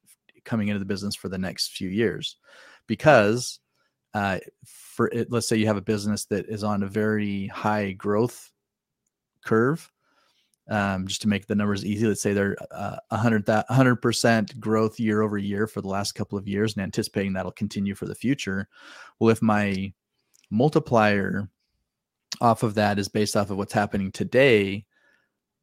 coming 0.46 0.68
into 0.68 0.78
the 0.78 0.86
business 0.86 1.14
for 1.14 1.28
the 1.28 1.36
next 1.36 1.72
few 1.72 1.90
years. 1.90 2.38
Because 2.86 3.58
uh, 4.14 4.38
for 4.64 5.08
it, 5.08 5.30
let's 5.30 5.46
say 5.46 5.56
you 5.56 5.66
have 5.66 5.76
a 5.76 5.82
business 5.82 6.24
that 6.26 6.48
is 6.48 6.64
on 6.64 6.82
a 6.82 6.88
very 6.88 7.48
high 7.48 7.92
growth 7.92 8.50
curve. 9.44 9.90
Um, 10.66 11.06
just 11.06 11.20
to 11.22 11.28
make 11.28 11.46
the 11.46 11.54
numbers 11.54 11.84
easy, 11.84 12.06
let's 12.06 12.22
say 12.22 12.32
they're 12.32 12.56
uh, 12.70 12.96
100 13.08 13.96
percent 13.96 14.58
growth 14.58 14.98
year 14.98 15.20
over 15.20 15.36
year 15.36 15.66
for 15.66 15.82
the 15.82 15.88
last 15.88 16.12
couple 16.12 16.38
of 16.38 16.48
years, 16.48 16.74
and 16.74 16.82
anticipating 16.82 17.34
that'll 17.34 17.52
continue 17.52 17.94
for 17.94 18.06
the 18.06 18.14
future. 18.14 18.68
Well, 19.18 19.30
if 19.30 19.42
my 19.42 19.92
multiplier 20.50 21.50
off 22.40 22.62
of 22.62 22.74
that 22.74 22.98
is 22.98 23.08
based 23.08 23.36
off 23.36 23.50
of 23.50 23.58
what's 23.58 23.72
happening 23.74 24.10
today, 24.10 24.86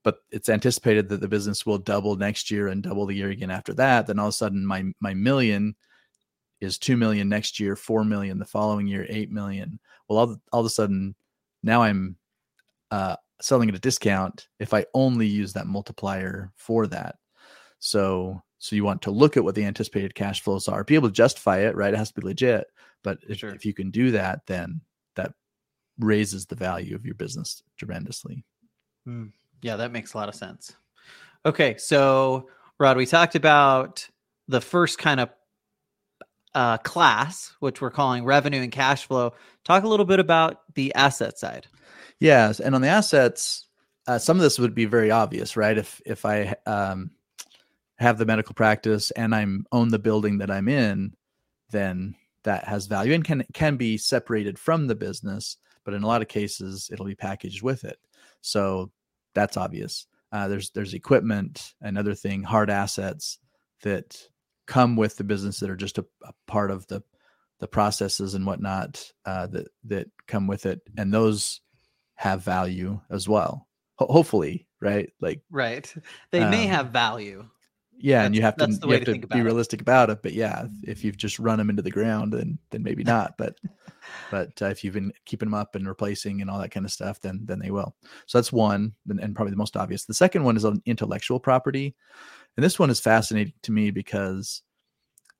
but 0.03 0.19
it's 0.31 0.49
anticipated 0.49 1.09
that 1.09 1.21
the 1.21 1.27
business 1.27 1.65
will 1.65 1.77
double 1.77 2.15
next 2.15 2.51
year 2.51 2.67
and 2.67 2.83
double 2.83 3.05
the 3.05 3.15
year 3.15 3.29
again 3.29 3.51
after 3.51 3.73
that, 3.73 4.07
then 4.07 4.19
all 4.19 4.27
of 4.27 4.31
a 4.31 4.33
sudden 4.33 4.65
my 4.65 4.83
my 4.99 5.13
million 5.13 5.75
is 6.59 6.77
two 6.77 6.95
million 6.95 7.27
next 7.27 7.59
year, 7.59 7.75
four 7.75 8.03
million 8.03 8.37
the 8.37 8.45
following 8.45 8.87
year, 8.87 9.05
eight 9.09 9.31
million. 9.31 9.79
Well, 10.07 10.19
all, 10.19 10.37
all 10.51 10.59
of 10.59 10.65
a 10.65 10.69
sudden 10.69 11.15
now 11.63 11.81
I'm 11.83 12.15
uh, 12.91 13.15
selling 13.41 13.69
at 13.69 13.75
a 13.75 13.79
discount 13.79 14.47
if 14.59 14.73
I 14.73 14.85
only 14.93 15.27
use 15.27 15.53
that 15.53 15.67
multiplier 15.67 16.51
for 16.55 16.87
that. 16.87 17.15
So 17.79 18.41
so 18.59 18.75
you 18.75 18.83
want 18.83 19.01
to 19.03 19.11
look 19.11 19.37
at 19.37 19.43
what 19.43 19.55
the 19.55 19.65
anticipated 19.65 20.13
cash 20.13 20.41
flows 20.41 20.67
are, 20.67 20.83
be 20.83 20.93
able 20.93 21.09
to 21.09 21.13
justify 21.13 21.59
it, 21.61 21.75
right? 21.75 21.93
It 21.93 21.97
has 21.97 22.11
to 22.11 22.21
be 22.21 22.27
legit. 22.27 22.67
But 23.03 23.17
if, 23.27 23.39
Sure. 23.39 23.55
if 23.55 23.65
you 23.65 23.73
can 23.73 23.89
do 23.89 24.11
that, 24.11 24.41
then 24.45 24.81
that 25.15 25.33
raises 25.97 26.45
the 26.45 26.55
value 26.55 26.95
of 26.95 27.03
your 27.03 27.15
business 27.15 27.63
tremendously. 27.77 28.45
Yeah, 29.63 29.77
that 29.77 29.91
makes 29.91 30.13
a 30.13 30.17
lot 30.17 30.29
of 30.29 30.35
sense. 30.35 30.75
Okay, 31.43 31.75
so 31.77 32.49
Rod, 32.79 32.97
we 32.97 33.07
talked 33.07 33.33
about 33.33 34.07
the 34.47 34.61
first 34.61 34.99
kind 34.99 35.19
of 35.19 35.29
uh, 36.53 36.77
class, 36.77 37.53
which 37.61 37.81
we're 37.81 37.89
calling 37.89 38.25
revenue 38.25 38.61
and 38.61 38.71
cash 38.71 39.07
flow. 39.07 39.33
Talk 39.63 39.83
a 39.83 39.87
little 39.87 40.05
bit 40.05 40.19
about 40.19 40.61
the 40.75 40.93
asset 40.93 41.39
side. 41.39 41.65
Yes, 42.21 42.59
and 42.59 42.75
on 42.75 42.81
the 42.81 42.87
assets, 42.87 43.65
uh, 44.05 44.19
some 44.19 44.37
of 44.37 44.43
this 44.43 44.59
would 44.59 44.75
be 44.75 44.85
very 44.85 45.09
obvious, 45.09 45.57
right? 45.57 45.75
If 45.75 45.99
if 46.05 46.23
I 46.23 46.55
um, 46.67 47.09
have 47.97 48.19
the 48.19 48.27
medical 48.27 48.53
practice 48.53 49.09
and 49.11 49.33
I'm 49.33 49.65
own 49.71 49.89
the 49.89 49.97
building 49.97 50.37
that 50.37 50.51
I'm 50.51 50.67
in, 50.67 51.15
then 51.71 52.13
that 52.43 52.65
has 52.65 52.85
value 52.85 53.13
and 53.13 53.23
can 53.23 53.43
can 53.55 53.75
be 53.75 53.97
separated 53.97 54.59
from 54.59 54.85
the 54.85 54.93
business. 54.93 55.57
But 55.83 55.95
in 55.95 56.03
a 56.03 56.07
lot 56.07 56.21
of 56.21 56.27
cases, 56.27 56.91
it'll 56.93 57.07
be 57.07 57.15
packaged 57.15 57.63
with 57.63 57.83
it. 57.83 57.97
So 58.41 58.91
that's 59.33 59.57
obvious. 59.57 60.05
Uh, 60.31 60.47
there's 60.47 60.69
there's 60.69 60.93
equipment, 60.93 61.73
another 61.81 62.13
thing, 62.13 62.43
hard 62.43 62.69
assets 62.69 63.39
that 63.81 64.15
come 64.67 64.95
with 64.95 65.17
the 65.17 65.23
business 65.23 65.59
that 65.59 65.71
are 65.71 65.75
just 65.75 65.97
a, 65.97 66.05
a 66.23 66.33
part 66.45 66.69
of 66.69 66.85
the 66.85 67.01
the 67.57 67.67
processes 67.67 68.35
and 68.35 68.45
whatnot 68.45 69.11
uh, 69.25 69.47
that 69.47 69.69
that 69.85 70.07
come 70.27 70.45
with 70.45 70.67
it, 70.67 70.81
and 70.99 71.11
those 71.11 71.61
have 72.21 72.43
value 72.43 72.99
as 73.09 73.27
well. 73.27 73.67
Ho- 73.95 74.05
hopefully, 74.07 74.67
right? 74.79 75.11
Like, 75.21 75.41
Right. 75.49 75.91
They 76.29 76.47
may 76.47 76.65
Um, 76.65 76.69
have 76.69 76.89
value. 76.91 77.49
yeah, 77.97 78.23
and 78.25 78.35
you 78.35 78.43
have 78.43 78.55
to 78.57 78.59
That's- 78.59 78.77
that's 78.77 78.87
you 78.87 78.93
have 78.93 79.05
to 79.05 79.17
to 79.21 79.27
be 79.27 79.39
it. 79.39 79.43
realistic 79.43 79.81
about 79.81 80.11
it. 80.11 80.21
But 80.21 80.33
yeah, 80.33 80.67
if 80.83 81.03
you've 81.03 81.17
just 81.17 81.39
run 81.39 81.57
them 81.57 81.71
into 81.71 81.81
the 81.81 81.89
ground, 81.89 82.31
then 82.33 82.59
then 82.69 82.83
maybe 82.83 83.03
not. 83.03 83.37
But 83.39 83.57
but 84.29 84.61
uh, 84.61 84.65
if 84.67 84.83
you've 84.83 84.93
been 84.93 85.11
keeping 85.25 85.47
them 85.47 85.55
up 85.55 85.73
and 85.75 85.87
replacing 85.87 86.41
and 86.41 86.49
all 86.49 86.59
that 86.59 86.69
kind 86.69 86.85
of 86.85 86.91
stuff, 86.91 87.19
then 87.21 87.41
then 87.45 87.57
they 87.59 87.71
will. 87.71 87.95
So 88.27 88.37
that's 88.37 88.51
one, 88.53 88.93
and, 89.09 89.19
and 89.19 89.35
probably 89.35 89.51
the 89.51 89.57
most 89.57 89.75
obvious. 89.75 90.05
The 90.05 90.13
second 90.13 90.43
one 90.43 90.55
is 90.57 90.65
on 90.65 90.81
intellectual 90.85 91.39
property, 91.39 91.95
and 92.55 92.63
this 92.63 92.77
one 92.77 92.91
is 92.91 92.99
fascinating 92.99 93.53
to 93.63 93.71
me 93.71 93.89
because 93.89 94.61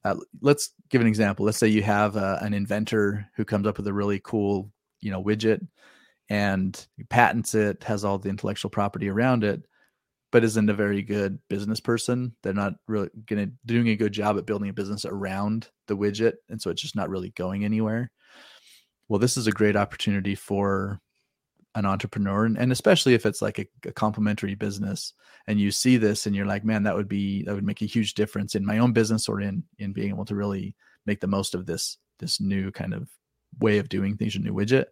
uh, 0.03 0.15
let's 0.41 0.73
give 0.89 1.01
an 1.01 1.07
example. 1.07 1.45
Let's 1.45 1.59
say 1.59 1.67
you 1.67 1.83
have 1.83 2.17
uh, 2.17 2.39
an 2.41 2.55
inventor 2.55 3.29
who 3.35 3.45
comes 3.45 3.67
up 3.67 3.77
with 3.77 3.85
a 3.87 3.93
really 3.93 4.19
cool, 4.23 4.71
you 4.99 5.11
know, 5.11 5.23
widget, 5.23 5.61
and 6.31 6.87
patents 7.09 7.53
it, 7.55 7.83
has 7.83 8.05
all 8.05 8.17
the 8.17 8.29
intellectual 8.29 8.71
property 8.71 9.09
around 9.09 9.43
it, 9.43 9.63
but 10.31 10.45
isn't 10.45 10.69
a 10.69 10.73
very 10.73 11.01
good 11.01 11.37
business 11.49 11.81
person. 11.81 12.33
They're 12.41 12.53
not 12.53 12.75
really 12.87 13.09
gonna 13.25 13.47
doing 13.65 13.89
a 13.89 13.97
good 13.97 14.13
job 14.13 14.37
at 14.37 14.45
building 14.45 14.69
a 14.69 14.73
business 14.73 15.03
around 15.03 15.67
the 15.87 15.97
widget, 15.97 16.35
and 16.47 16.61
so 16.61 16.69
it's 16.69 16.81
just 16.81 16.95
not 16.95 17.09
really 17.09 17.31
going 17.31 17.65
anywhere. 17.65 18.11
Well, 19.09 19.19
this 19.19 19.35
is 19.35 19.47
a 19.47 19.51
great 19.51 19.75
opportunity 19.75 20.33
for 20.35 21.01
an 21.75 21.85
entrepreneur, 21.85 22.45
and, 22.45 22.57
and 22.57 22.71
especially 22.71 23.13
if 23.13 23.25
it's 23.25 23.41
like 23.41 23.59
a, 23.59 23.65
a 23.85 23.91
complementary 23.91 24.55
business, 24.55 25.11
and 25.47 25.59
you 25.59 25.69
see 25.69 25.97
this, 25.97 26.27
and 26.27 26.33
you're 26.33 26.45
like, 26.45 26.63
man, 26.63 26.83
that 26.83 26.95
would 26.95 27.09
be 27.09 27.43
that 27.43 27.53
would 27.53 27.65
make 27.65 27.81
a 27.81 27.85
huge 27.85 28.13
difference 28.13 28.55
in 28.55 28.65
my 28.65 28.77
own 28.77 28.93
business 28.93 29.27
or 29.27 29.41
in 29.41 29.65
in 29.79 29.91
being 29.91 30.11
able 30.11 30.25
to 30.25 30.35
really 30.35 30.77
make 31.05 31.19
the 31.19 31.27
most 31.27 31.55
of 31.55 31.65
this 31.65 31.97
this 32.19 32.39
new 32.39 32.71
kind 32.71 32.93
of 32.93 33.09
way 33.59 33.79
of 33.79 33.89
doing 33.89 34.15
things, 34.15 34.37
a 34.37 34.39
new 34.39 34.53
widget. 34.53 34.85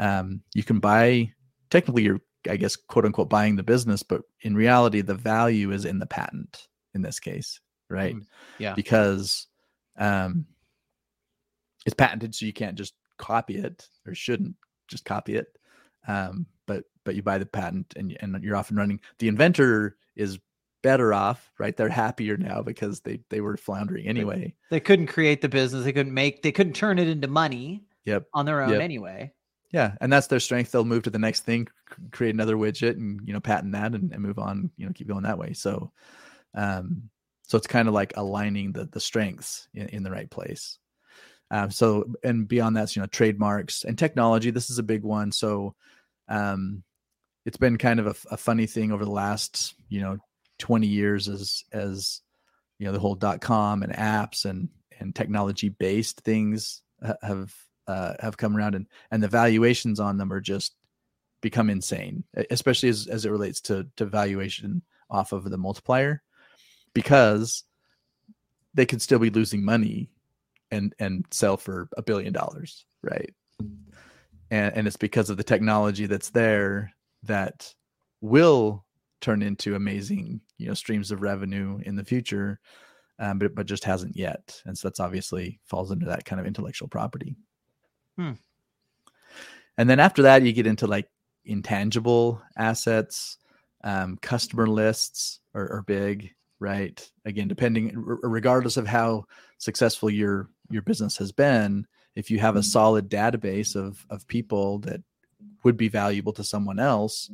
Um, 0.00 0.40
you 0.54 0.64
can 0.64 0.80
buy 0.80 1.32
technically 1.70 2.02
you're 2.02 2.20
I 2.48 2.56
guess 2.56 2.74
quote 2.74 3.04
unquote 3.04 3.28
buying 3.28 3.56
the 3.56 3.62
business, 3.62 4.02
but 4.02 4.22
in 4.40 4.54
reality, 4.54 5.02
the 5.02 5.14
value 5.14 5.72
is 5.72 5.84
in 5.84 5.98
the 5.98 6.06
patent 6.06 6.68
in 6.94 7.02
this 7.02 7.20
case, 7.20 7.60
right? 7.90 8.14
Mm, 8.14 8.26
yeah. 8.58 8.74
Because 8.74 9.46
um, 9.98 10.46
it's 11.84 11.94
patented, 11.94 12.34
so 12.34 12.46
you 12.46 12.52
can't 12.52 12.76
just 12.76 12.94
copy 13.18 13.58
it 13.58 13.86
or 14.06 14.14
shouldn't 14.14 14.56
just 14.88 15.04
copy 15.04 15.36
it. 15.36 15.46
Um, 16.08 16.46
but 16.66 16.84
but 17.04 17.14
you 17.14 17.22
buy 17.22 17.36
the 17.36 17.46
patent 17.46 17.92
and 17.96 18.16
and 18.20 18.42
you're 18.42 18.56
off 18.56 18.70
and 18.70 18.78
running. 18.78 19.00
The 19.18 19.28
inventor 19.28 19.96
is 20.16 20.38
better 20.82 21.12
off, 21.12 21.52
right? 21.58 21.76
They're 21.76 21.90
happier 21.90 22.38
now 22.38 22.62
because 22.62 23.00
they 23.00 23.20
they 23.28 23.42
were 23.42 23.58
floundering 23.58 24.06
anyway. 24.06 24.54
They 24.70 24.80
couldn't 24.80 25.08
create 25.08 25.42
the 25.42 25.48
business. 25.50 25.84
They 25.84 25.92
couldn't 25.92 26.14
make. 26.14 26.42
They 26.42 26.52
couldn't 26.52 26.72
turn 26.72 26.98
it 26.98 27.08
into 27.08 27.28
money 27.28 27.84
Yep. 28.06 28.28
on 28.32 28.46
their 28.46 28.62
own 28.62 28.70
Yep. 28.70 28.80
anyway. 28.80 29.32
Yeah, 29.72 29.94
and 30.00 30.12
that's 30.12 30.26
their 30.26 30.40
strength. 30.40 30.72
They'll 30.72 30.84
move 30.84 31.04
to 31.04 31.10
the 31.10 31.18
next 31.18 31.42
thing, 31.42 31.68
create 32.10 32.34
another 32.34 32.56
widget, 32.56 32.96
and 32.96 33.20
you 33.24 33.32
know, 33.32 33.40
patent 33.40 33.72
that, 33.72 33.94
and, 33.94 34.12
and 34.12 34.22
move 34.22 34.38
on. 34.38 34.70
You 34.76 34.86
know, 34.86 34.92
keep 34.92 35.08
going 35.08 35.22
that 35.22 35.38
way. 35.38 35.52
So, 35.52 35.92
um, 36.54 37.08
so 37.46 37.56
it's 37.56 37.66
kind 37.66 37.86
of 37.86 37.94
like 37.94 38.12
aligning 38.16 38.72
the 38.72 38.86
the 38.86 39.00
strengths 39.00 39.68
in, 39.74 39.86
in 39.88 40.02
the 40.02 40.10
right 40.10 40.30
place. 40.30 40.78
Um, 41.52 41.70
so, 41.70 42.12
and 42.22 42.46
beyond 42.46 42.76
that, 42.76 42.94
you 42.94 43.02
know, 43.02 43.06
trademarks 43.06 43.84
and 43.84 43.98
technology. 43.98 44.50
This 44.50 44.70
is 44.70 44.78
a 44.78 44.84
big 44.84 45.02
one. 45.02 45.32
So, 45.32 45.74
um, 46.28 46.82
it's 47.46 47.56
been 47.56 47.78
kind 47.78 48.00
of 48.00 48.06
a, 48.06 48.34
a 48.34 48.36
funny 48.36 48.66
thing 48.66 48.92
over 48.92 49.04
the 49.04 49.10
last, 49.10 49.74
you 49.88 50.00
know, 50.00 50.18
twenty 50.58 50.88
years 50.88 51.28
as 51.28 51.64
as 51.72 52.20
you 52.78 52.86
know 52.86 52.92
the 52.92 52.98
whole 52.98 53.14
dot 53.14 53.40
com 53.40 53.82
and 53.82 53.92
apps 53.92 54.44
and 54.44 54.68
and 54.98 55.14
technology 55.14 55.70
based 55.70 56.20
things 56.20 56.82
have 57.22 57.54
uh, 57.90 58.14
have 58.20 58.36
come 58.36 58.56
around 58.56 58.74
and 58.74 58.86
and 59.10 59.22
the 59.22 59.28
valuations 59.28 60.00
on 60.00 60.16
them 60.16 60.32
are 60.32 60.40
just 60.40 60.74
become 61.40 61.70
insane 61.70 62.22
especially 62.50 62.88
as, 62.88 63.06
as 63.06 63.24
it 63.24 63.30
relates 63.30 63.60
to 63.60 63.86
to 63.96 64.04
valuation 64.04 64.82
off 65.10 65.32
of 65.32 65.44
the 65.50 65.58
multiplier 65.58 66.22
because 66.94 67.64
they 68.74 68.86
could 68.86 69.02
still 69.02 69.18
be 69.18 69.30
losing 69.30 69.64
money 69.64 70.10
and 70.70 70.94
and 70.98 71.24
sell 71.30 71.56
for 71.56 71.88
a 71.96 72.02
billion 72.02 72.32
dollars 72.32 72.86
right? 73.02 73.34
And 74.50 74.76
and 74.76 74.86
it's 74.86 74.96
because 74.96 75.30
of 75.30 75.36
the 75.36 75.44
technology 75.44 76.06
that's 76.06 76.30
there 76.30 76.92
that 77.24 77.74
will 78.20 78.84
turn 79.20 79.42
into 79.42 79.74
amazing 79.74 80.40
you 80.58 80.66
know 80.66 80.74
streams 80.74 81.10
of 81.10 81.22
revenue 81.22 81.80
in 81.84 81.96
the 81.96 82.04
future 82.04 82.60
um, 83.18 83.38
but 83.38 83.54
but 83.54 83.66
just 83.66 83.84
hasn't 83.84 84.16
yet. 84.16 84.62
And 84.64 84.76
so 84.76 84.88
that's 84.88 85.00
obviously 85.00 85.60
falls 85.66 85.90
into 85.90 86.06
that 86.06 86.24
kind 86.24 86.40
of 86.40 86.46
intellectual 86.46 86.88
property 86.88 87.36
and 89.78 89.88
then 89.88 90.00
after 90.00 90.22
that 90.22 90.42
you 90.42 90.52
get 90.52 90.66
into 90.66 90.86
like 90.86 91.08
intangible 91.44 92.42
assets 92.56 93.38
um, 93.82 94.18
customer 94.20 94.66
lists 94.66 95.40
are, 95.54 95.72
are 95.72 95.82
big 95.82 96.34
right? 96.60 97.10
Again 97.24 97.48
depending 97.48 97.96
r- 97.96 98.18
regardless 98.22 98.76
of 98.76 98.86
how 98.86 99.24
successful 99.58 100.10
your 100.10 100.48
your 100.70 100.82
business 100.82 101.16
has 101.16 101.32
been 101.32 101.86
if 102.14 102.30
you 102.30 102.38
have 102.38 102.56
a 102.56 102.62
solid 102.62 103.10
database 103.10 103.74
of 103.74 104.04
of 104.10 104.26
people 104.28 104.78
that 104.80 105.02
would 105.64 105.76
be 105.76 105.88
valuable 105.88 106.32
to 106.34 106.44
someone 106.44 106.78
else 106.78 107.30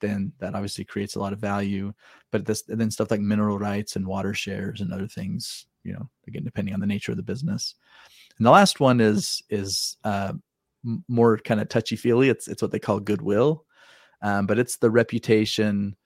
then 0.00 0.32
that 0.38 0.54
obviously 0.54 0.84
creates 0.84 1.14
a 1.14 1.18
lot 1.20 1.32
of 1.32 1.38
value. 1.38 1.92
But 2.30 2.44
this 2.44 2.68
and 2.68 2.80
then 2.80 2.90
stuff 2.90 3.10
like 3.10 3.20
mineral 3.20 3.58
rights 3.58 3.96
and 3.96 4.06
water 4.06 4.34
shares 4.34 4.80
and 4.80 4.92
other 4.92 5.08
things 5.08 5.66
you 5.84 5.92
know 5.92 6.08
again 6.28 6.44
depending 6.44 6.74
on 6.74 6.80
the 6.80 6.86
nature 6.86 7.10
of 7.10 7.16
the 7.16 7.24
business 7.24 7.74
and 8.38 8.46
the 8.46 8.50
last 8.50 8.80
one 8.80 9.00
is 9.00 9.42
is 9.50 9.96
uh, 10.04 10.32
more 11.08 11.38
kind 11.38 11.60
of 11.60 11.68
touchy 11.68 11.96
feely 11.96 12.28
it's 12.28 12.48
it's 12.48 12.62
what 12.62 12.70
they 12.70 12.78
call 12.78 13.00
goodwill. 13.00 13.64
Um, 14.22 14.46
but 14.46 14.58
it's 14.58 14.76
the 14.76 14.90
reputation 14.90 15.96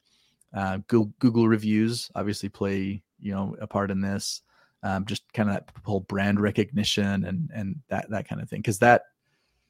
uh, 0.55 0.79
Google, 0.87 1.13
Google 1.19 1.49
reviews 1.49 2.11
obviously 2.15 2.49
play 2.49 3.03
you 3.21 3.33
know 3.33 3.57
a 3.61 3.67
part 3.67 3.91
in 3.91 4.01
this. 4.01 4.43
Um, 4.83 5.05
just 5.05 5.33
kind 5.33 5.49
of 5.49 5.57
that 5.57 5.71
whole 5.85 6.01
brand 6.01 6.39
recognition 6.41 7.25
and 7.25 7.51
and 7.55 7.77
that 7.89 8.09
that 8.11 8.29
kind 8.29 8.41
of 8.41 8.49
thing. 8.49 8.61
Because 8.61 8.79
that 8.79 9.03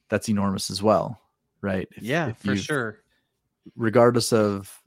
that's 0.08 0.28
enormous 0.28 0.70
as 0.70 0.82
well 0.82 1.20
right? 1.66 1.88
If, 1.96 2.02
yeah 2.02 2.28
if 2.28 2.38
for 2.38 2.56
sure. 2.56 3.00
regardless 3.74 4.32
of 4.32 4.80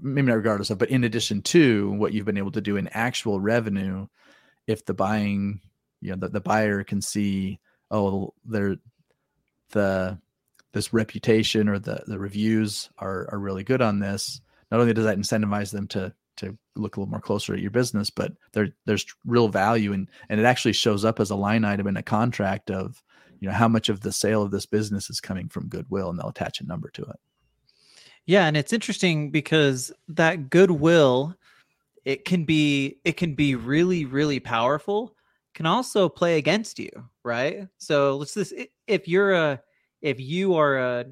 maybe 0.00 0.28
not 0.28 0.34
regardless 0.34 0.70
of 0.70 0.78
but 0.78 0.90
in 0.90 1.04
addition 1.04 1.40
to 1.42 1.92
what 1.92 2.12
you've 2.12 2.26
been 2.26 2.38
able 2.38 2.50
to 2.52 2.60
do 2.60 2.76
in 2.76 2.88
actual 2.88 3.40
revenue 3.40 4.06
if 4.66 4.84
the 4.84 4.94
buying 4.94 5.60
you 6.04 6.10
know 6.10 6.16
the, 6.16 6.28
the 6.28 6.40
buyer 6.40 6.84
can 6.84 7.00
see 7.00 7.58
oh 7.90 8.32
they're 8.44 8.76
the 9.70 10.18
this 10.72 10.92
reputation 10.92 11.68
or 11.68 11.78
the 11.78 12.02
the 12.06 12.18
reviews 12.18 12.90
are 12.98 13.28
are 13.32 13.38
really 13.38 13.64
good 13.64 13.82
on 13.82 13.98
this 13.98 14.40
not 14.70 14.80
only 14.80 14.92
does 14.92 15.04
that 15.04 15.18
incentivize 15.18 15.72
them 15.72 15.88
to 15.88 16.12
to 16.36 16.56
look 16.74 16.96
a 16.96 17.00
little 17.00 17.10
more 17.10 17.20
closer 17.20 17.54
at 17.54 17.60
your 17.60 17.70
business, 17.70 18.10
but 18.10 18.32
there 18.52 18.68
there's 18.86 19.06
real 19.24 19.48
value 19.48 19.92
and 19.92 20.08
and 20.28 20.40
it 20.40 20.44
actually 20.44 20.72
shows 20.72 21.04
up 21.04 21.20
as 21.20 21.30
a 21.30 21.36
line 21.36 21.64
item 21.64 21.86
in 21.86 21.96
a 21.96 22.02
contract 22.02 22.70
of 22.70 23.02
you 23.40 23.48
know 23.48 23.54
how 23.54 23.68
much 23.68 23.88
of 23.88 24.00
the 24.00 24.12
sale 24.12 24.42
of 24.42 24.50
this 24.50 24.66
business 24.66 25.10
is 25.10 25.20
coming 25.20 25.48
from 25.48 25.68
goodwill 25.68 26.10
and 26.10 26.18
they'll 26.18 26.28
attach 26.28 26.60
a 26.60 26.66
number 26.66 26.90
to 26.90 27.02
it. 27.02 27.16
Yeah, 28.26 28.46
and 28.46 28.56
it's 28.56 28.72
interesting 28.72 29.30
because 29.30 29.92
that 30.08 30.50
goodwill 30.50 31.36
it 32.04 32.24
can 32.24 32.44
be 32.44 32.98
it 33.04 33.16
can 33.16 33.34
be 33.34 33.54
really 33.54 34.04
really 34.04 34.40
powerful 34.40 35.14
can 35.54 35.66
also 35.66 36.08
play 36.08 36.36
against 36.36 36.78
you, 36.78 36.90
right? 37.22 37.66
So 37.78 38.16
let's 38.16 38.34
this 38.34 38.52
if 38.86 39.08
you're 39.08 39.32
a 39.32 39.60
if 40.02 40.20
you 40.20 40.54
are 40.56 40.76
a 40.78 41.06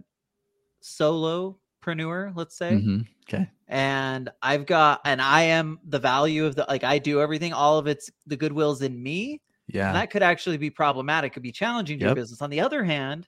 solopreneur, 0.83 2.33
let's 2.35 2.57
say, 2.57 2.73
mm-hmm. 2.73 3.01
okay, 3.23 3.49
and 3.69 4.29
I've 4.43 4.67
got 4.67 5.01
and 5.05 5.23
I 5.23 5.43
am 5.43 5.79
the 5.87 5.99
value 5.99 6.45
of 6.45 6.57
the 6.57 6.67
like 6.69 6.85
I 6.85 6.99
do 6.99 7.21
everything, 7.21 7.53
all 7.53 7.79
of 7.79 7.87
it's 7.87 8.11
the 8.27 8.37
goodwill's 8.37 8.83
in 8.83 9.01
me. 9.03 9.41
Yeah. 9.69 9.93
that 9.93 10.11
could 10.11 10.23
actually 10.23 10.59
be 10.59 10.69
problematic, 10.69 11.33
could 11.33 11.43
be 11.43 11.53
challenging 11.53 11.99
to 11.99 12.05
yep. 12.05 12.09
your 12.09 12.15
business. 12.17 12.43
On 12.43 12.51
the 12.51 12.61
other 12.61 12.85
hand, 12.85 13.27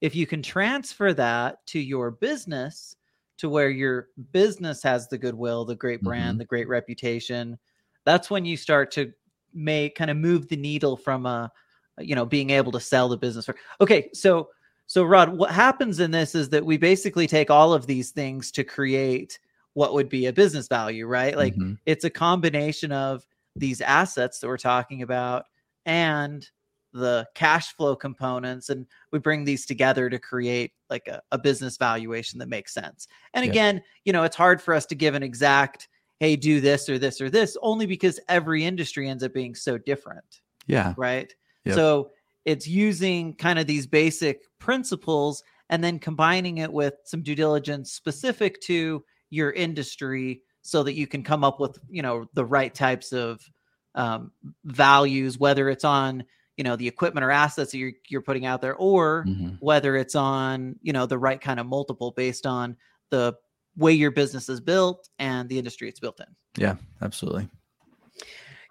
if 0.00 0.16
you 0.16 0.26
can 0.26 0.42
transfer 0.42 1.12
that 1.12 1.64
to 1.66 1.78
your 1.78 2.10
business 2.10 2.96
to 3.36 3.48
where 3.48 3.70
your 3.70 4.08
business 4.32 4.82
has 4.82 5.08
the 5.08 5.18
goodwill, 5.18 5.64
the 5.64 5.76
great 5.76 6.02
brand, 6.02 6.30
mm-hmm. 6.30 6.38
the 6.38 6.44
great 6.46 6.68
reputation, 6.68 7.58
that's 8.04 8.30
when 8.30 8.44
you 8.44 8.56
start 8.56 8.90
to 8.92 9.12
make 9.54 9.94
kind 9.94 10.10
of 10.10 10.16
move 10.16 10.48
the 10.48 10.56
needle 10.56 10.96
from 10.96 11.26
a 11.26 11.50
you 11.98 12.14
know 12.14 12.26
being 12.26 12.50
able 12.50 12.72
to 12.72 12.80
sell 12.80 13.08
the 13.08 13.16
business. 13.16 13.48
Okay, 13.80 14.10
so 14.12 14.48
so 14.86 15.04
Rod, 15.04 15.36
what 15.36 15.50
happens 15.50 16.00
in 16.00 16.10
this 16.10 16.34
is 16.34 16.50
that 16.50 16.64
we 16.64 16.76
basically 16.76 17.26
take 17.26 17.50
all 17.50 17.72
of 17.72 17.86
these 17.86 18.10
things 18.10 18.50
to 18.52 18.64
create 18.64 19.38
what 19.72 19.94
would 19.94 20.08
be 20.08 20.26
a 20.26 20.32
business 20.32 20.68
value, 20.68 21.06
right? 21.06 21.36
Like 21.36 21.54
mm-hmm. 21.54 21.74
it's 21.86 22.04
a 22.04 22.10
combination 22.10 22.92
of 22.92 23.26
these 23.56 23.80
assets 23.80 24.38
that 24.38 24.48
we're 24.48 24.56
talking 24.56 25.02
about 25.02 25.44
and 25.86 26.48
the 26.92 27.26
cash 27.34 27.74
flow 27.74 27.96
components 27.96 28.68
and 28.68 28.86
we 29.10 29.18
bring 29.18 29.44
these 29.44 29.66
together 29.66 30.08
to 30.08 30.18
create 30.18 30.72
like 30.90 31.08
a, 31.08 31.20
a 31.32 31.38
business 31.38 31.76
valuation 31.76 32.38
that 32.38 32.48
makes 32.48 32.72
sense 32.72 33.08
and 33.34 33.44
again 33.44 33.82
you 34.04 34.12
know 34.12 34.22
it's 34.22 34.36
hard 34.36 34.62
for 34.62 34.72
us 34.72 34.86
to 34.86 34.94
give 34.94 35.16
an 35.16 35.22
exact 35.22 35.88
hey 36.20 36.36
do 36.36 36.60
this 36.60 36.88
or 36.88 36.98
this 36.98 37.20
or 37.20 37.30
this 37.30 37.56
only 37.62 37.86
because 37.86 38.20
every 38.28 38.64
industry 38.64 39.08
ends 39.08 39.22
up 39.22 39.32
being 39.32 39.54
so 39.54 39.78
different 39.78 40.40
yeah 40.66 40.94
right 40.96 41.34
yep. 41.64 41.74
so 41.74 42.10
it's 42.44 42.66
using 42.66 43.34
kind 43.34 43.58
of 43.58 43.66
these 43.66 43.86
basic 43.86 44.42
principles 44.58 45.42
and 45.70 45.82
then 45.82 45.98
combining 45.98 46.58
it 46.58 46.72
with 46.72 46.94
some 47.04 47.22
due 47.22 47.34
diligence 47.34 47.92
specific 47.92 48.60
to 48.60 49.04
your 49.30 49.50
industry 49.50 50.42
so 50.62 50.82
that 50.82 50.94
you 50.94 51.06
can 51.06 51.22
come 51.22 51.44
up 51.44 51.60
with 51.60 51.78
you 51.88 52.02
know 52.02 52.28
the 52.34 52.44
right 52.44 52.74
types 52.74 53.12
of 53.12 53.40
um, 53.94 54.32
values 54.64 55.38
whether 55.38 55.68
it's 55.68 55.84
on 55.84 56.24
you 56.56 56.64
know 56.64 56.76
the 56.76 56.88
equipment 56.88 57.24
or 57.24 57.30
assets 57.30 57.72
that 57.72 57.78
you're, 57.78 57.92
you're 58.08 58.22
putting 58.22 58.46
out 58.46 58.60
there 58.60 58.74
or 58.76 59.24
mm-hmm. 59.26 59.54
whether 59.60 59.96
it's 59.96 60.14
on 60.14 60.76
you 60.82 60.92
know 60.92 61.06
the 61.06 61.18
right 61.18 61.40
kind 61.40 61.60
of 61.60 61.66
multiple 61.66 62.12
based 62.12 62.46
on 62.46 62.76
the 63.10 63.34
way 63.76 63.92
your 63.92 64.10
business 64.10 64.48
is 64.48 64.60
built 64.60 65.08
and 65.18 65.48
the 65.48 65.58
industry 65.58 65.88
it's 65.88 66.00
built 66.00 66.20
in. 66.20 66.62
Yeah 66.62 66.76
absolutely. 67.02 67.48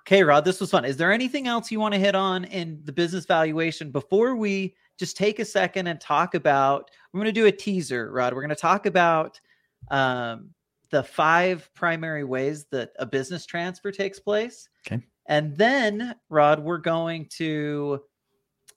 Okay 0.01 0.23
rod 0.23 0.45
this 0.45 0.59
was 0.59 0.71
fun. 0.71 0.85
Is 0.85 0.97
there 0.97 1.11
anything 1.11 1.47
else 1.47 1.71
you 1.71 1.79
want 1.79 1.93
to 1.93 1.99
hit 1.99 2.15
on 2.15 2.45
in 2.45 2.81
the 2.85 2.93
business 2.93 3.25
valuation 3.25 3.91
before 3.91 4.35
we 4.35 4.75
just 4.97 5.17
take 5.17 5.39
a 5.39 5.45
second 5.45 5.87
and 5.87 5.99
talk 5.99 6.35
about 6.35 6.91
we're 7.11 7.19
going 7.19 7.33
to 7.33 7.41
do 7.41 7.47
a 7.47 7.51
teaser 7.51 8.11
rod. 8.11 8.33
We're 8.33 8.41
going 8.41 8.49
to 8.49 8.55
talk 8.55 8.85
about 8.85 9.39
um, 9.91 10.51
the 10.91 11.03
five 11.03 11.69
primary 11.73 12.23
ways 12.23 12.65
that 12.71 12.91
a 12.99 13.05
business 13.05 13.45
transfer 13.45 13.91
takes 13.91 14.19
place. 14.19 14.69
Okay. 14.87 15.03
And 15.25 15.57
then, 15.57 16.15
Rod, 16.29 16.59
we're 16.59 16.77
going 16.77 17.27
to 17.37 18.03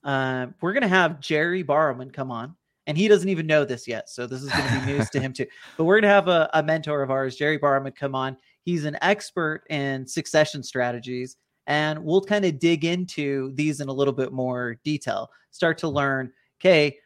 uh, 0.03 0.47
we're 0.61 0.73
going 0.73 0.83
to 0.83 0.87
have 0.87 1.19
Jerry 1.19 1.63
Barrowman 1.63 2.11
come 2.11 2.31
on, 2.31 2.56
and 2.87 2.97
he 2.97 3.07
doesn't 3.07 3.29
even 3.29 3.45
know 3.45 3.63
this 3.63 3.87
yet, 3.87 4.09
so 4.09 4.25
this 4.25 4.41
is 4.41 4.49
going 4.49 4.67
to 4.67 4.79
be 4.79 4.93
news 4.93 5.09
to 5.11 5.19
him 5.19 5.33
too. 5.33 5.45
But 5.77 5.83
we're 5.83 5.95
going 5.95 6.09
to 6.09 6.15
have 6.15 6.27
a, 6.27 6.49
a 6.53 6.63
mentor 6.63 7.03
of 7.03 7.11
ours, 7.11 7.35
Jerry 7.35 7.59
Barrowman, 7.59 7.95
come 7.95 8.15
on. 8.15 8.37
He's 8.63 8.85
an 8.85 8.97
expert 9.01 9.63
in 9.69 10.07
succession 10.07 10.63
strategies, 10.63 11.37
and 11.67 12.03
we'll 12.03 12.21
kind 12.21 12.45
of 12.45 12.59
dig 12.59 12.85
into 12.85 13.53
these 13.53 13.81
in 13.81 13.89
a 13.89 13.93
little 13.93 14.13
bit 14.13 14.31
more 14.31 14.79
detail. 14.83 15.29
Start 15.51 15.77
to 15.79 15.87
learn, 15.87 16.31
okay, 16.59 16.97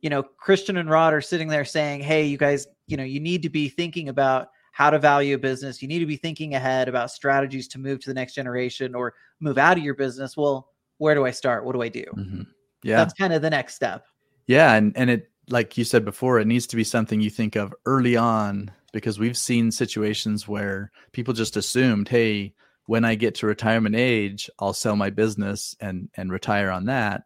you 0.00 0.10
know, 0.10 0.22
Christian 0.22 0.78
and 0.78 0.90
Rod 0.90 1.14
are 1.14 1.20
sitting 1.20 1.48
there 1.48 1.64
saying, 1.64 2.00
"Hey, 2.00 2.26
you 2.26 2.38
guys, 2.38 2.66
you 2.86 2.96
know, 2.96 3.04
you 3.04 3.20
need 3.20 3.42
to 3.42 3.50
be 3.50 3.68
thinking 3.68 4.08
about 4.08 4.48
how 4.76 4.90
to 4.90 4.98
value 4.98 5.34
a 5.34 5.38
business. 5.38 5.80
You 5.80 5.88
need 5.88 6.00
to 6.00 6.06
be 6.06 6.18
thinking 6.18 6.54
ahead 6.54 6.86
about 6.86 7.10
strategies 7.10 7.66
to 7.68 7.78
move 7.78 7.98
to 8.00 8.10
the 8.10 8.14
next 8.14 8.34
generation 8.34 8.94
or 8.94 9.14
move 9.40 9.56
out 9.56 9.78
of 9.78 9.82
your 9.82 9.94
business. 9.94 10.36
Well, 10.36 10.68
where 10.98 11.14
do 11.14 11.24
I 11.24 11.30
start? 11.30 11.64
What 11.64 11.72
do 11.72 11.80
I 11.80 11.88
do? 11.88 12.04
Mm-hmm. 12.14 12.42
Yeah. 12.82 12.96
That's 12.96 13.14
kind 13.14 13.32
of 13.32 13.40
the 13.40 13.48
next 13.48 13.74
step. 13.74 14.04
Yeah. 14.46 14.74
And, 14.74 14.96
and 14.96 15.10
it, 15.10 15.30
like 15.48 15.78
you 15.78 15.84
said 15.84 16.04
before, 16.04 16.38
it 16.38 16.46
needs 16.46 16.66
to 16.68 16.76
be 16.76 16.84
something 16.84 17.20
you 17.20 17.30
think 17.30 17.56
of 17.56 17.74
early 17.84 18.16
on 18.16 18.70
because 18.92 19.18
we've 19.18 19.36
seen 19.36 19.70
situations 19.70 20.48
where 20.48 20.90
people 21.12 21.34
just 21.34 21.56
assumed, 21.56 22.08
hey, 22.08 22.54
when 22.86 23.04
I 23.04 23.14
get 23.14 23.34
to 23.36 23.46
retirement 23.46 23.94
age, 23.96 24.48
I'll 24.58 24.72
sell 24.72 24.96
my 24.96 25.10
business 25.10 25.76
and 25.80 26.08
and 26.16 26.32
retire 26.32 26.70
on 26.70 26.86
that. 26.86 27.24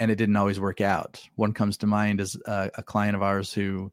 And 0.00 0.10
it 0.10 0.16
didn't 0.16 0.36
always 0.36 0.60
work 0.60 0.80
out. 0.80 1.20
One 1.36 1.52
comes 1.52 1.76
to 1.78 1.86
mind 1.86 2.20
is 2.20 2.36
a, 2.46 2.70
a 2.76 2.82
client 2.82 3.16
of 3.16 3.22
ours 3.22 3.52
who 3.52 3.92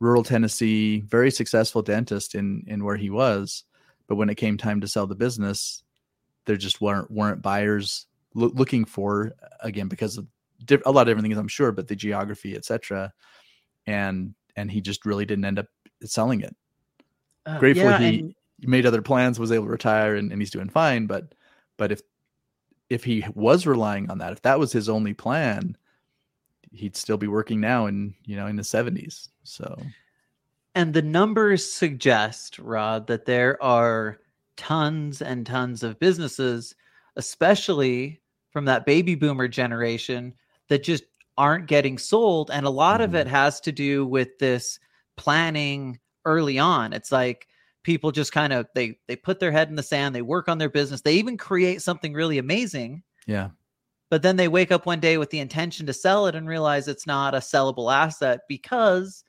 rural 0.00 0.22
Tennessee, 0.22 1.00
very 1.00 1.30
successful 1.30 1.82
dentist 1.82 2.34
in 2.34 2.64
in 2.66 2.84
where 2.84 2.96
he 2.96 3.10
was, 3.10 3.64
but 4.06 4.16
when 4.16 4.30
it 4.30 4.36
came 4.36 4.56
time 4.56 4.80
to 4.82 4.88
sell 4.88 5.06
the 5.06 5.14
business, 5.14 5.82
there 6.44 6.56
just 6.56 6.80
weren't 6.80 7.10
weren't 7.10 7.42
buyers 7.42 8.06
lo- 8.34 8.52
looking 8.54 8.84
for 8.84 9.34
again 9.60 9.88
because 9.88 10.18
of 10.18 10.26
diff- 10.64 10.82
a 10.86 10.92
lot 10.92 11.02
of 11.02 11.06
different 11.08 11.26
things, 11.26 11.38
I'm 11.38 11.48
sure, 11.48 11.72
but 11.72 11.88
the 11.88 11.96
geography, 11.96 12.56
etc. 12.56 13.12
And 13.86 14.34
and 14.56 14.70
he 14.70 14.80
just 14.80 15.06
really 15.06 15.24
didn't 15.24 15.44
end 15.44 15.58
up 15.58 15.66
selling 16.04 16.40
it. 16.40 16.54
Uh, 17.46 17.58
Gratefully, 17.58 17.86
yeah, 17.86 17.98
he 17.98 18.18
and- 18.20 18.34
made 18.60 18.86
other 18.86 19.02
plans, 19.02 19.38
was 19.38 19.52
able 19.52 19.66
to 19.66 19.70
retire, 19.70 20.16
and, 20.16 20.32
and 20.32 20.40
he's 20.40 20.50
doing 20.50 20.68
fine. 20.68 21.06
But 21.06 21.34
but 21.76 21.92
if 21.92 22.02
if 22.90 23.04
he 23.04 23.24
was 23.34 23.66
relying 23.66 24.10
on 24.10 24.18
that, 24.18 24.32
if 24.32 24.42
that 24.42 24.58
was 24.58 24.72
his 24.72 24.88
only 24.88 25.14
plan, 25.14 25.76
he'd 26.72 26.96
still 26.96 27.16
be 27.16 27.26
working 27.28 27.60
now 27.60 27.86
in 27.86 28.14
you 28.24 28.36
know 28.36 28.46
in 28.46 28.56
the 28.56 28.62
70s 28.62 29.28
so 29.42 29.76
and 30.74 30.92
the 30.92 31.02
numbers 31.02 31.70
suggest 31.70 32.58
rod 32.58 33.06
that 33.06 33.24
there 33.24 33.62
are 33.62 34.18
tons 34.56 35.22
and 35.22 35.46
tons 35.46 35.82
of 35.82 35.98
businesses 35.98 36.74
especially 37.16 38.20
from 38.50 38.64
that 38.64 38.86
baby 38.86 39.14
boomer 39.14 39.48
generation 39.48 40.34
that 40.68 40.82
just 40.82 41.04
aren't 41.36 41.66
getting 41.66 41.98
sold 41.98 42.50
and 42.50 42.66
a 42.66 42.70
lot 42.70 43.00
mm-hmm. 43.00 43.04
of 43.04 43.14
it 43.14 43.26
mm-hmm. 43.26 43.36
has 43.36 43.60
to 43.60 43.72
do 43.72 44.06
with 44.06 44.38
this 44.38 44.78
planning 45.16 45.98
early 46.24 46.58
on 46.58 46.92
it's 46.92 47.12
like 47.12 47.46
people 47.84 48.10
just 48.10 48.32
kind 48.32 48.52
of 48.52 48.66
they 48.74 48.98
they 49.06 49.16
put 49.16 49.40
their 49.40 49.52
head 49.52 49.68
in 49.68 49.76
the 49.76 49.82
sand 49.82 50.14
they 50.14 50.22
work 50.22 50.48
on 50.48 50.58
their 50.58 50.68
business 50.68 51.00
they 51.00 51.14
even 51.14 51.36
create 51.36 51.80
something 51.80 52.12
really 52.12 52.38
amazing 52.38 53.02
yeah 53.26 53.48
but 54.10 54.22
then 54.22 54.36
they 54.36 54.48
wake 54.48 54.72
up 54.72 54.86
one 54.86 55.00
day 55.00 55.18
with 55.18 55.30
the 55.30 55.38
intention 55.38 55.86
to 55.86 55.92
sell 55.92 56.26
it 56.26 56.34
and 56.34 56.48
realize 56.48 56.88
it's 56.88 57.06
not 57.06 57.34
a 57.34 57.38
sellable 57.38 57.92
asset 57.92 58.40
because 58.48 59.24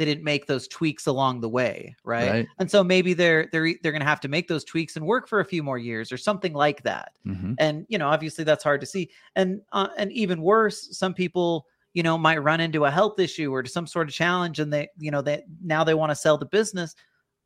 they 0.00 0.06
didn't 0.06 0.24
make 0.24 0.46
those 0.46 0.66
tweaks 0.66 1.06
along 1.06 1.42
the 1.42 1.48
way, 1.50 1.94
right? 2.04 2.30
Right. 2.30 2.48
And 2.58 2.70
so 2.70 2.82
maybe 2.82 3.12
they're 3.12 3.50
they're 3.52 3.74
they're 3.82 3.92
going 3.92 4.00
to 4.00 4.08
have 4.08 4.20
to 4.20 4.28
make 4.28 4.48
those 4.48 4.64
tweaks 4.64 4.96
and 4.96 5.04
work 5.04 5.28
for 5.28 5.40
a 5.40 5.44
few 5.44 5.62
more 5.62 5.76
years 5.76 6.10
or 6.10 6.16
something 6.16 6.54
like 6.54 6.82
that. 6.84 7.12
Mhm. 7.26 7.54
And 7.58 7.84
you 7.90 7.98
know, 7.98 8.08
obviously 8.08 8.42
that's 8.42 8.64
hard 8.64 8.80
to 8.80 8.86
see. 8.86 9.10
And 9.36 9.60
uh, 9.72 9.88
and 9.98 10.10
even 10.12 10.40
worse, 10.40 10.96
some 10.96 11.12
people 11.12 11.66
you 11.92 12.02
know 12.02 12.16
might 12.16 12.42
run 12.42 12.60
into 12.62 12.86
a 12.86 12.90
health 12.90 13.20
issue 13.20 13.52
or 13.52 13.66
some 13.66 13.86
sort 13.86 14.08
of 14.08 14.14
challenge, 14.14 14.58
and 14.58 14.72
they 14.72 14.88
you 14.98 15.10
know 15.10 15.20
that 15.20 15.44
now 15.62 15.84
they 15.84 15.92
want 15.92 16.08
to 16.08 16.16
sell 16.16 16.38
the 16.38 16.46
business, 16.46 16.94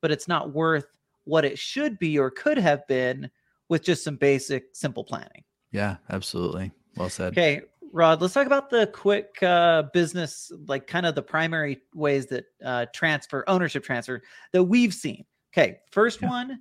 but 0.00 0.12
it's 0.12 0.28
not 0.28 0.52
worth 0.52 0.86
what 1.24 1.44
it 1.44 1.58
should 1.58 1.98
be 1.98 2.20
or 2.20 2.30
could 2.30 2.56
have 2.56 2.86
been 2.86 3.28
with 3.68 3.82
just 3.82 4.04
some 4.04 4.14
basic 4.14 4.66
simple 4.74 5.02
planning. 5.02 5.42
Yeah, 5.72 5.96
absolutely. 6.08 6.70
Well 6.96 7.10
said. 7.10 7.32
Okay, 7.32 7.62
Rod, 7.94 8.20
let's 8.20 8.34
talk 8.34 8.48
about 8.48 8.70
the 8.70 8.88
quick 8.88 9.40
uh, 9.40 9.84
business, 9.92 10.50
like 10.66 10.88
kind 10.88 11.06
of 11.06 11.14
the 11.14 11.22
primary 11.22 11.80
ways 11.94 12.26
that 12.26 12.46
uh, 12.64 12.86
transfer, 12.92 13.44
ownership 13.46 13.84
transfer 13.84 14.20
that 14.50 14.64
we've 14.64 14.92
seen. 14.92 15.24
Okay, 15.52 15.78
first 15.92 16.20
Yeah. 16.20 16.28
one, 16.28 16.60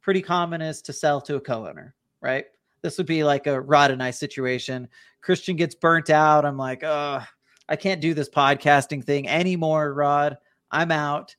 pretty 0.00 0.22
common 0.22 0.62
is 0.62 0.80
to 0.82 0.92
sell 0.92 1.20
to 1.22 1.34
a 1.34 1.40
co 1.40 1.66
owner, 1.66 1.96
right? 2.22 2.44
This 2.82 2.98
would 2.98 3.08
be 3.08 3.24
like 3.24 3.48
a 3.48 3.60
Rod 3.60 3.90
and 3.90 4.00
I 4.00 4.12
situation. 4.12 4.88
Christian 5.22 5.56
gets 5.56 5.74
burnt 5.74 6.08
out. 6.08 6.44
I'm 6.44 6.56
like, 6.56 6.84
oh, 6.84 7.20
I 7.68 7.74
can't 7.74 8.00
do 8.00 8.14
this 8.14 8.30
podcasting 8.30 9.02
thing 9.02 9.28
anymore, 9.28 9.92
Rod. 9.92 10.38
I'm 10.70 10.92
out. 10.92 11.34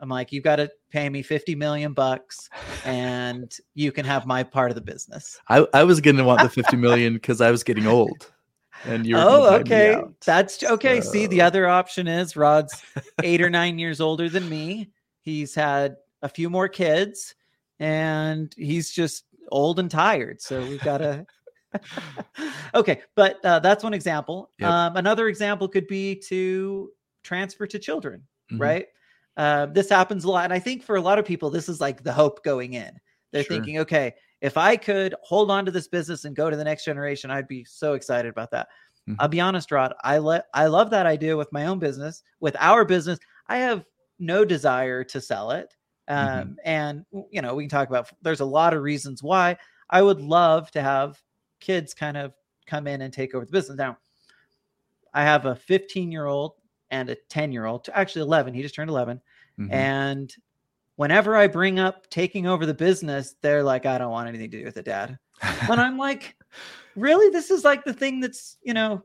I'm 0.00 0.08
like, 0.08 0.30
you've 0.30 0.44
got 0.44 0.56
to 0.56 0.70
pay 0.90 1.08
me 1.08 1.22
50 1.22 1.56
million 1.56 1.94
bucks 1.94 2.48
and 2.84 3.52
you 3.74 3.90
can 3.90 4.04
have 4.04 4.24
my 4.24 4.44
part 4.44 4.70
of 4.70 4.76
the 4.76 4.80
business. 4.80 5.40
I, 5.48 5.66
I 5.74 5.82
was 5.82 6.00
going 6.00 6.16
to 6.16 6.24
want 6.24 6.42
the 6.42 6.48
50 6.48 6.76
million 6.76 7.14
because 7.14 7.40
I 7.40 7.50
was 7.50 7.64
getting 7.64 7.88
old. 7.88 8.30
And 8.84 9.06
you 9.06 9.16
oh, 9.16 9.54
okay. 9.56 10.02
That's 10.24 10.62
okay. 10.62 11.00
See, 11.00 11.26
the 11.26 11.40
other 11.40 11.68
option 11.68 12.08
is 12.08 12.36
Rod's 12.36 12.82
eight 13.22 13.40
or 13.40 13.50
nine 13.60 13.78
years 13.78 14.00
older 14.00 14.28
than 14.28 14.48
me. 14.48 14.90
He's 15.20 15.54
had 15.54 15.96
a 16.22 16.28
few 16.28 16.50
more 16.50 16.68
kids 16.68 17.34
and 17.78 18.52
he's 18.56 18.90
just 18.90 19.24
old 19.50 19.78
and 19.78 19.90
tired. 19.90 20.40
So 20.40 20.60
we've 20.66 20.82
got 20.82 20.98
to. 20.98 21.26
okay. 22.74 23.02
But 23.14 23.44
uh, 23.44 23.58
that's 23.60 23.84
one 23.84 23.94
example. 23.94 24.50
Yep. 24.58 24.70
Um, 24.70 24.96
another 24.96 25.28
example 25.28 25.68
could 25.68 25.86
be 25.86 26.16
to 26.26 26.90
transfer 27.22 27.66
to 27.66 27.78
children, 27.78 28.22
Mhm. 28.52 28.60
right? 28.60 28.86
Uh, 29.36 29.66
this 29.66 29.88
happens 29.88 30.24
a 30.24 30.30
lot. 30.30 30.44
And 30.44 30.52
I 30.52 30.58
think 30.58 30.82
for 30.82 30.96
a 30.96 31.00
lot 31.00 31.18
of 31.18 31.24
people, 31.24 31.50
this 31.50 31.68
is 31.68 31.80
like 31.80 32.02
the 32.02 32.12
hope 32.12 32.42
going 32.44 32.74
in. 32.74 32.90
They're 33.30 33.44
Sure. 33.44 33.56
thinking, 33.56 33.78
okay, 33.78 34.14
if 34.42 34.58
I 34.58 34.76
could 34.76 35.14
hold 35.22 35.50
on 35.50 35.64
to 35.64 35.70
this 35.70 35.88
business 35.88 36.26
and 36.26 36.36
go 36.36 36.50
to 36.50 36.56
the 36.56 36.64
next 36.64 36.84
generation, 36.84 37.30
I'd 37.30 37.48
be 37.48 37.64
so 37.64 37.94
excited 37.94 38.28
about 38.28 38.50
that. 38.50 38.68
Mhm. 39.08 39.16
I'll 39.18 39.28
be 39.28 39.40
honest, 39.40 39.72
Rod. 39.72 39.94
I 40.04 40.18
let 40.18 40.46
I 40.54 40.66
love 40.66 40.90
that 40.90 41.06
idea 41.06 41.36
with 41.36 41.50
my 41.52 41.66
own 41.66 41.78
business, 41.78 42.22
with 42.40 42.56
our 42.60 42.84
business. 42.84 43.18
I 43.48 43.56
have 43.58 43.84
no 44.18 44.44
desire 44.44 45.04
to 45.04 45.20
sell 45.20 45.52
it. 45.52 45.74
Um, 46.08 46.26
Mhm. 46.26 46.56
and 46.64 47.06
you 47.30 47.40
know, 47.42 47.54
we 47.54 47.64
can 47.64 47.70
talk 47.70 47.88
about 47.88 48.10
there's 48.22 48.40
a 48.40 48.44
lot 48.44 48.74
of 48.74 48.82
reasons 48.82 49.22
why 49.22 49.56
I 49.90 50.02
would 50.02 50.20
love 50.20 50.70
to 50.72 50.82
have 50.82 51.22
kids 51.60 51.94
kind 51.94 52.16
of 52.16 52.34
come 52.66 52.86
in 52.86 53.02
and 53.02 53.12
take 53.12 53.34
over 53.34 53.44
the 53.46 53.52
business. 53.52 53.78
Now, 53.78 53.98
I 55.14 55.22
have 55.22 55.46
a 55.46 55.54
15 55.54 56.10
year 56.12 56.26
old 56.26 56.54
and 56.90 57.10
a 57.10 57.14
10 57.28 57.52
year 57.52 57.64
old, 57.66 57.88
actually 57.92 58.22
11. 58.22 58.54
He 58.54 58.62
just 58.62 58.74
turned 58.74 58.90
11. 58.90 59.20
Mhm. 59.58 59.72
And 59.72 60.34
whenever 60.96 61.36
I 61.36 61.46
bring 61.46 61.78
up 61.78 62.08
taking 62.10 62.46
over 62.46 62.66
the 62.66 62.74
business, 62.74 63.34
they're 63.42 63.62
like, 63.62 63.86
I 63.86 63.98
don't 63.98 64.10
want 64.10 64.28
anything 64.28 64.50
to 64.50 64.58
do 64.58 64.64
with 64.64 64.76
it, 64.76 64.84
dad. 64.84 65.18
And 65.42 65.80
I'm 65.80 65.98
like, 66.08 66.36
really? 66.96 67.30
This 67.30 67.50
is 67.50 67.64
like 67.64 67.84
the 67.84 67.94
thing 67.94 68.20
that's, 68.20 68.58
you 68.62 68.74
know, 68.74 69.02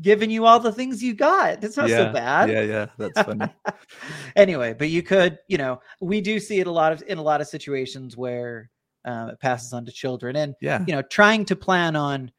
giving 0.00 0.30
you 0.30 0.46
all 0.46 0.60
the 0.60 0.72
things 0.72 1.02
you 1.02 1.14
got. 1.14 1.62
It's 1.64 1.76
not 1.76 1.88
yeah, 1.88 1.96
so 1.96 2.12
bad. 2.12 2.50
Yeah, 2.50 2.62
yeah. 2.62 2.86
That's 2.98 3.20
funny. 3.22 3.46
anyway, 4.36 4.74
but 4.74 4.88
you 4.88 5.02
could, 5.02 5.38
you 5.48 5.58
know, 5.58 5.80
we 6.00 6.20
do 6.20 6.38
see 6.38 6.60
it 6.60 6.66
a 6.66 6.72
lot 6.72 6.92
of 6.92 7.02
in 7.06 7.18
a 7.18 7.22
lot 7.22 7.40
of 7.40 7.48
situations 7.48 8.16
where 8.16 8.70
um, 9.04 9.30
it 9.30 9.40
passes 9.40 9.72
on 9.72 9.84
to 9.86 9.92
children, 9.92 10.36
and 10.36 10.54
Yeah. 10.60 10.84
you 10.86 10.94
know, 10.94 11.02
trying 11.02 11.44
to 11.46 11.56
plan 11.56 11.96
on 11.96 12.30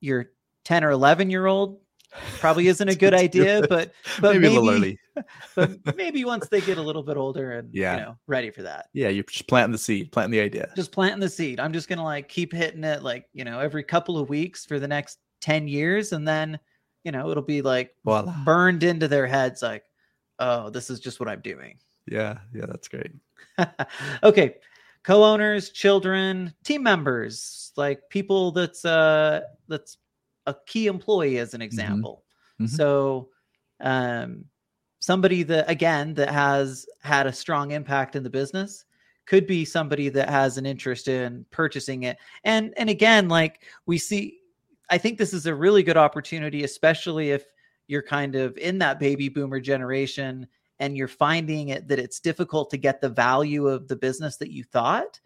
your 0.00 0.26
ten 0.64 0.84
or 0.84 0.90
eleven 0.90 1.30
year 1.30 1.46
old 1.46 1.80
probably 2.38 2.68
isn't 2.68 2.88
a 2.88 2.94
good 3.04 3.14
idea, 3.14 3.62
but 3.68 3.92
but 4.20 4.34
maybe, 4.34 4.46
a 4.46 4.50
little 4.60 4.64
maybe- 4.80 4.98
early. 5.16 5.78
but 5.84 5.96
maybe 5.96 6.24
once 6.24 6.48
they 6.48 6.60
get 6.60 6.76
a 6.78 6.82
little 6.82 7.02
bit 7.02 7.16
older 7.16 7.52
and 7.52 7.68
Yeah. 7.72 7.94
you 7.96 8.00
know 8.02 8.18
ready 8.26 8.50
for 8.50 8.62
that. 8.62 8.88
Yeah, 8.92 9.08
you're 9.08 9.24
just 9.24 9.46
planting 9.46 9.72
the 9.72 9.78
seed, 9.78 10.10
planting 10.12 10.32
the 10.32 10.40
idea. 10.40 10.70
Just 10.76 10.92
planting 10.92 11.20
the 11.20 11.28
seed. 11.28 11.60
I'm 11.60 11.72
just 11.72 11.88
gonna 11.88 12.04
like 12.04 12.28
keep 12.28 12.52
hitting 12.52 12.84
it 12.84 13.02
like 13.02 13.26
you 13.32 13.44
know 13.44 13.60
every 13.60 13.84
couple 13.84 14.18
of 14.18 14.28
weeks 14.28 14.64
for 14.66 14.78
the 14.80 14.88
next 14.88 15.18
ten 15.40 15.68
years, 15.68 16.12
and 16.12 16.26
then 16.26 16.58
you 17.04 17.12
know 17.12 17.30
it'll 17.30 17.42
be 17.42 17.62
like 17.62 17.94
Voila. 18.04 18.34
burned 18.44 18.82
into 18.82 19.06
their 19.08 19.26
heads 19.26 19.62
like, 19.62 19.84
oh, 20.40 20.70
this 20.70 20.90
is 20.90 20.98
just 21.00 21.20
what 21.20 21.28
I'm 21.28 21.40
doing. 21.40 21.78
Yeah, 22.10 22.38
yeah, 22.54 22.66
that's 22.66 22.88
great. 22.88 23.12
okay 24.22 24.56
co-owners 25.04 25.70
children 25.70 26.52
team 26.64 26.82
members 26.82 27.72
like 27.76 28.00
people 28.08 28.50
that's 28.52 28.84
uh 28.84 29.40
that's 29.68 29.98
a 30.46 30.54
key 30.66 30.86
employee 30.86 31.38
as 31.38 31.54
an 31.54 31.62
example. 31.62 32.24
Mhm. 32.60 32.68
so 32.68 33.28
um 33.80 34.44
somebody 35.00 35.42
that 35.42 35.68
again 35.68 36.14
that 36.14 36.30
has 36.30 36.86
had 37.02 37.26
a 37.26 37.32
strong 37.32 37.72
impact 37.72 38.14
in 38.16 38.22
the 38.22 38.30
business 38.30 38.84
could 39.26 39.46
be 39.46 39.64
somebody 39.64 40.08
that 40.08 40.28
has 40.28 40.56
an 40.58 40.66
interest 40.66 41.08
in 41.08 41.44
purchasing 41.50 42.04
it. 42.04 42.16
And 42.44 42.72
and 42.76 42.88
again 42.88 43.28
like 43.28 43.62
we 43.86 43.98
see 43.98 44.38
i 44.90 44.98
think 44.98 45.18
this 45.18 45.32
is 45.34 45.46
a 45.46 45.54
really 45.54 45.82
good 45.82 45.96
opportunity 45.96 46.62
especially 46.62 47.30
if 47.30 47.44
you're 47.88 48.02
kind 48.02 48.36
of 48.36 48.56
in 48.58 48.78
that 48.78 48.98
baby 49.00 49.28
boomer 49.28 49.60
generation 49.60 50.46
and 50.80 50.96
you're 50.96 51.08
finding 51.08 51.68
it 51.68 51.88
that 51.88 51.98
it's 51.98 52.20
difficult 52.20 52.70
to 52.70 52.76
get 52.76 53.00
the 53.00 53.08
value 53.08 53.66
of 53.68 53.88
the 53.88 53.96
business 53.96 54.36
that 54.38 54.50
you 54.50 54.64
thought. 54.64 55.20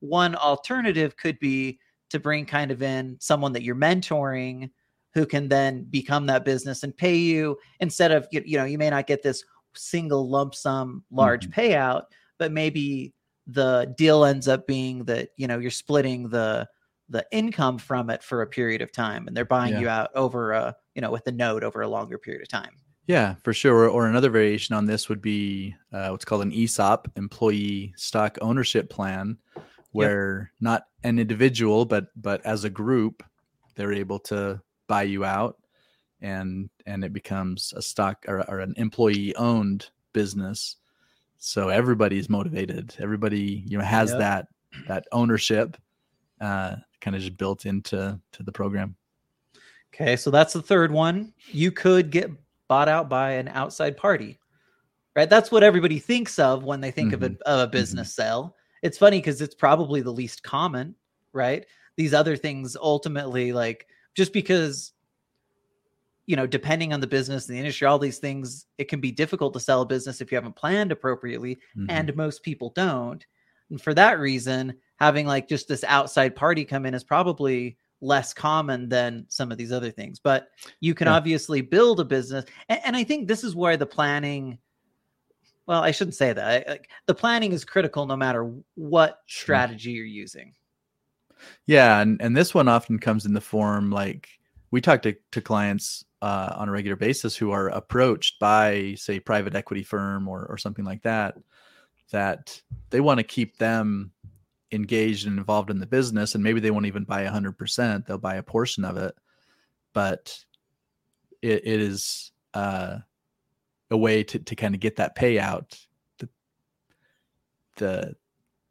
One 0.00 0.34
alternative 0.36 1.16
could 1.16 1.38
be 1.38 1.78
to 2.12 2.20
bring 2.20 2.46
kind 2.46 2.70
of 2.70 2.82
in 2.82 3.16
someone 3.20 3.52
that 3.52 3.62
you're 3.62 3.74
mentoring 3.74 4.70
who 5.14 5.26
can 5.26 5.48
then 5.48 5.84
become 5.90 6.26
that 6.26 6.44
business 6.44 6.82
and 6.84 6.96
pay 6.96 7.16
you 7.16 7.58
instead 7.80 8.12
of 8.12 8.26
you 8.30 8.42
you 8.46 8.56
know 8.56 8.64
you 8.64 8.78
may 8.78 8.88
not 8.88 9.06
get 9.06 9.22
this 9.22 9.44
single 9.74 10.30
lump 10.30 10.54
sum 10.54 11.02
large 11.10 11.48
payout 11.50 12.04
but 12.38 12.52
maybe 12.52 13.12
the 13.46 13.92
deal 13.98 14.24
ends 14.24 14.46
up 14.48 14.66
being 14.66 15.04
that 15.04 15.30
you 15.36 15.46
know 15.46 15.58
you're 15.58 15.70
splitting 15.70 16.28
the 16.28 16.66
the 17.08 17.26
income 17.32 17.76
from 17.76 18.08
it 18.08 18.22
for 18.22 18.40
a 18.42 18.46
period 18.46 18.80
of 18.80 18.90
time 18.92 19.26
and 19.26 19.36
they're 19.36 19.44
buying 19.44 19.72
Yeah. 19.74 19.80
you 19.80 19.88
out 19.88 20.10
over 20.14 20.52
a 20.52 20.74
you 20.94 21.02
know 21.02 21.10
with 21.10 21.24
the 21.24 21.32
note 21.32 21.64
over 21.64 21.82
a 21.82 21.88
longer 21.88 22.18
period 22.18 22.42
of 22.42 22.48
time 22.48 22.70
Yeah, 23.06 23.34
for 23.42 23.52
sure. 23.52 23.74
Or, 23.74 23.88
or 23.88 24.06
another 24.06 24.30
variation 24.30 24.76
on 24.76 24.86
this 24.86 25.08
would 25.08 25.20
be 25.20 25.74
uh, 25.92 26.08
what's 26.10 26.24
called 26.24 26.42
an 26.42 26.52
ESOP, 26.52 27.10
employee 27.16 27.92
stock 27.96 28.38
ownership 28.40 28.88
plan, 28.88 29.36
where 29.90 30.52
not 30.60 30.84
an 31.04 31.18
individual, 31.18 31.84
but 31.84 32.06
but 32.16 32.44
as 32.46 32.64
a 32.64 32.70
group, 32.70 33.22
they're 33.74 33.92
able 33.92 34.18
to 34.20 34.60
buy 34.86 35.02
you 35.02 35.24
out, 35.24 35.56
and 36.20 36.70
and 36.86 37.04
it 37.04 37.12
becomes 37.12 37.72
a 37.76 37.82
stock 37.82 38.24
or, 38.28 38.48
or 38.48 38.60
an 38.60 38.74
employee 38.76 39.34
owned 39.36 39.90
business. 40.12 40.76
So 41.38 41.68
everybody's 41.68 42.28
motivated. 42.28 42.94
Everybody 42.98 43.64
you 43.66 43.78
know 43.78 43.84
has 43.84 44.10
Yep. 44.10 44.18
that 44.18 44.48
that 44.88 45.04
ownership, 45.12 45.76
uh, 46.40 46.76
kind 47.00 47.16
of 47.16 47.22
just 47.22 47.36
built 47.36 47.66
into 47.66 48.18
to 48.32 48.42
the 48.42 48.52
program. 48.52 48.96
Okay, 49.94 50.16
so 50.16 50.30
that's 50.30 50.54
the 50.54 50.62
third 50.62 50.90
one. 50.90 51.34
You 51.50 51.70
could 51.70 52.10
get 52.10 52.30
bought 52.68 52.88
out 52.88 53.10
by 53.10 53.32
an 53.32 53.48
outside 53.48 53.96
party, 53.98 54.38
right? 55.14 55.28
That's 55.28 55.50
what 55.50 55.62
everybody 55.62 55.98
thinks 55.98 56.38
of 56.38 56.64
when 56.64 56.80
they 56.80 56.90
think 56.90 57.12
of, 57.12 57.22
a, 57.22 57.36
of 57.44 57.60
a 57.60 57.66
business 57.66 58.14
sale. 58.14 58.56
It's 58.82 58.98
funny 58.98 59.18
because 59.18 59.40
it's 59.40 59.54
probably 59.54 60.00
the 60.00 60.12
least 60.12 60.42
common, 60.42 60.94
right? 61.32 61.64
These 61.96 62.14
other 62.14 62.36
things 62.36 62.76
ultimately, 62.76 63.52
like 63.52 63.86
just 64.14 64.32
because, 64.32 64.92
you 66.26 66.36
know, 66.36 66.46
depending 66.46 66.92
on 66.92 67.00
the 67.00 67.06
business 67.06 67.46
and 67.48 67.54
the 67.54 67.58
industry, 67.60 67.86
all 67.86 67.98
these 67.98 68.18
things, 68.18 68.66
it 68.78 68.88
can 68.88 69.00
be 69.00 69.12
difficult 69.12 69.52
to 69.54 69.60
sell 69.60 69.82
a 69.82 69.86
business 69.86 70.20
if 70.20 70.30
you 70.32 70.36
haven't 70.36 70.56
planned 70.56 70.92
appropriately 70.92 71.58
Mhm. 71.76 71.86
and 71.88 72.16
most 72.16 72.42
people 72.42 72.70
don't. 72.74 73.24
And 73.70 73.80
for 73.80 73.94
that 73.94 74.18
reason, 74.18 74.74
having 74.96 75.26
like 75.26 75.48
just 75.48 75.68
this 75.68 75.84
outside 75.84 76.34
party 76.36 76.64
come 76.64 76.86
in 76.86 76.94
is 76.94 77.04
probably 77.04 77.76
less 78.00 78.34
common 78.34 78.88
than 78.88 79.24
some 79.28 79.52
of 79.52 79.58
these 79.58 79.72
other 79.72 79.90
things. 79.90 80.18
But 80.18 80.48
you 80.80 80.92
can 80.94 81.06
Yeah. 81.06 81.14
obviously 81.14 81.60
build 81.60 82.00
a 82.00 82.04
business, 82.04 82.44
and, 82.68 82.80
and 82.84 82.96
I 82.96 83.04
think 83.04 83.28
this 83.28 83.44
is 83.44 83.54
where 83.54 83.76
the 83.76 83.86
planning. 83.86 84.58
Well, 85.66 85.82
I 85.82 85.90
shouldn't 85.92 86.16
say 86.16 86.32
that. 86.32 86.66
I- 86.66 86.70
like, 86.70 86.90
the 87.06 87.14
planning 87.14 87.52
is 87.52 87.64
critical 87.64 88.06
no 88.06 88.16
matter 88.16 88.52
what 88.74 89.20
strategy 89.26 89.92
you're 89.92 90.04
using. 90.04 90.54
Yeah, 91.66 92.00
and 92.00 92.20
and 92.20 92.36
this 92.36 92.54
one 92.54 92.68
often 92.68 92.98
comes 92.98 93.26
in 93.26 93.34
the 93.34 93.40
form 93.40 93.90
like 93.90 94.28
we 94.70 94.80
talk 94.80 95.02
to 95.02 95.14
to 95.32 95.40
clients 95.40 96.04
uh, 96.20 96.54
on 96.56 96.68
a 96.68 96.72
regular 96.72 96.96
basis 96.96 97.36
who 97.36 97.50
are 97.50 97.68
approached 97.68 98.38
by 98.38 98.94
say 98.96 99.18
private 99.20 99.54
equity 99.54 99.82
firm 99.82 100.28
or 100.28 100.46
or 100.46 100.56
something 100.56 100.84
like 100.84 101.02
that 101.02 101.36
that 102.10 102.60
they 102.90 103.00
want 103.00 103.18
to 103.18 103.24
keep 103.24 103.58
them 103.58 104.12
engaged 104.70 105.26
and 105.26 105.38
involved 105.38 105.70
in 105.70 105.78
the 105.78 105.86
business 105.86 106.34
and 106.34 106.42
maybe 106.42 106.60
they 106.60 106.70
won't 106.70 106.86
even 106.86 107.04
buy 107.04 107.24
100% 107.24 108.06
they'll 108.06 108.18
buy 108.18 108.36
a 108.36 108.42
portion 108.42 108.84
of 108.84 108.96
it 108.96 109.14
but 109.92 110.38
it, 111.42 111.66
it 111.66 111.80
is 111.80 112.32
uh, 112.54 112.98
a 113.92 113.96
way 113.96 114.24
to, 114.24 114.38
to 114.38 114.56
kind 114.56 114.74
of 114.74 114.80
get 114.80 114.96
that 114.96 115.16
payout 115.16 115.78
the, 116.18 116.28
the 117.76 118.16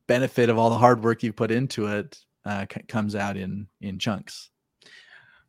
benefit 0.07 0.49
of 0.49 0.57
all 0.57 0.69
the 0.69 0.78
hard 0.78 1.03
work 1.03 1.24
you 1.24 1.32
put 1.32 1.51
into 1.51 1.88
it 1.88 2.17
uh, 2.45 2.65
c- 2.72 2.82
comes 2.88 3.15
out 3.15 3.38
in 3.38 3.67
in 3.80 3.97
chunks 3.99 4.49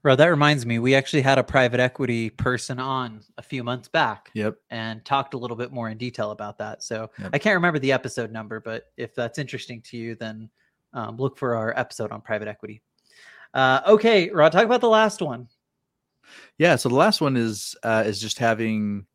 Bro, 0.03 0.17
that 0.17 0.27
reminds 0.27 0.67
me, 0.67 0.81
we 0.81 0.97
actually 0.97 1.23
had 1.23 1.39
a 1.39 1.45
private 1.45 1.79
equity 1.79 2.29
person 2.29 2.81
on 2.81 3.21
a 3.39 3.43
few 3.43 3.63
months 3.63 3.87
back 3.87 4.31
yep 4.35 4.57
and 4.71 5.05
talked 5.05 5.35
a 5.35 5.39
little 5.39 5.57
bit 5.57 5.71
more 5.73 5.91
in 5.91 5.97
detail 5.97 6.33
about 6.33 6.59
that. 6.59 6.83
So 6.83 7.09
Yep. 7.21 7.31
I 7.33 7.39
can't 7.39 7.55
remember 7.55 7.79
the 7.79 7.93
episode 7.93 8.33
number, 8.33 8.59
but 8.59 8.87
if 8.97 9.15
that's 9.15 9.39
interesting 9.39 9.81
to 9.83 9.97
you, 9.97 10.17
then 10.17 10.51
um, 10.93 11.17
look 11.19 11.39
for 11.39 11.55
our 11.55 11.73
episode 11.79 12.11
on 12.11 12.21
private 12.21 12.49
equity. 12.49 12.83
Uh, 13.55 13.81
okay, 13.87 14.29
Rod, 14.31 14.51
talk 14.51 14.65
about 14.65 14.81
the 14.81 14.89
last 14.89 15.23
one. 15.23 15.47
Yeah. 16.59 16.75
So 16.75 16.89
the 16.89 16.97
last 16.97 17.21
one 17.21 17.37
is 17.37 17.77
uh, 17.85 18.03
is 18.05 18.21
just 18.21 18.39
having, 18.41 19.07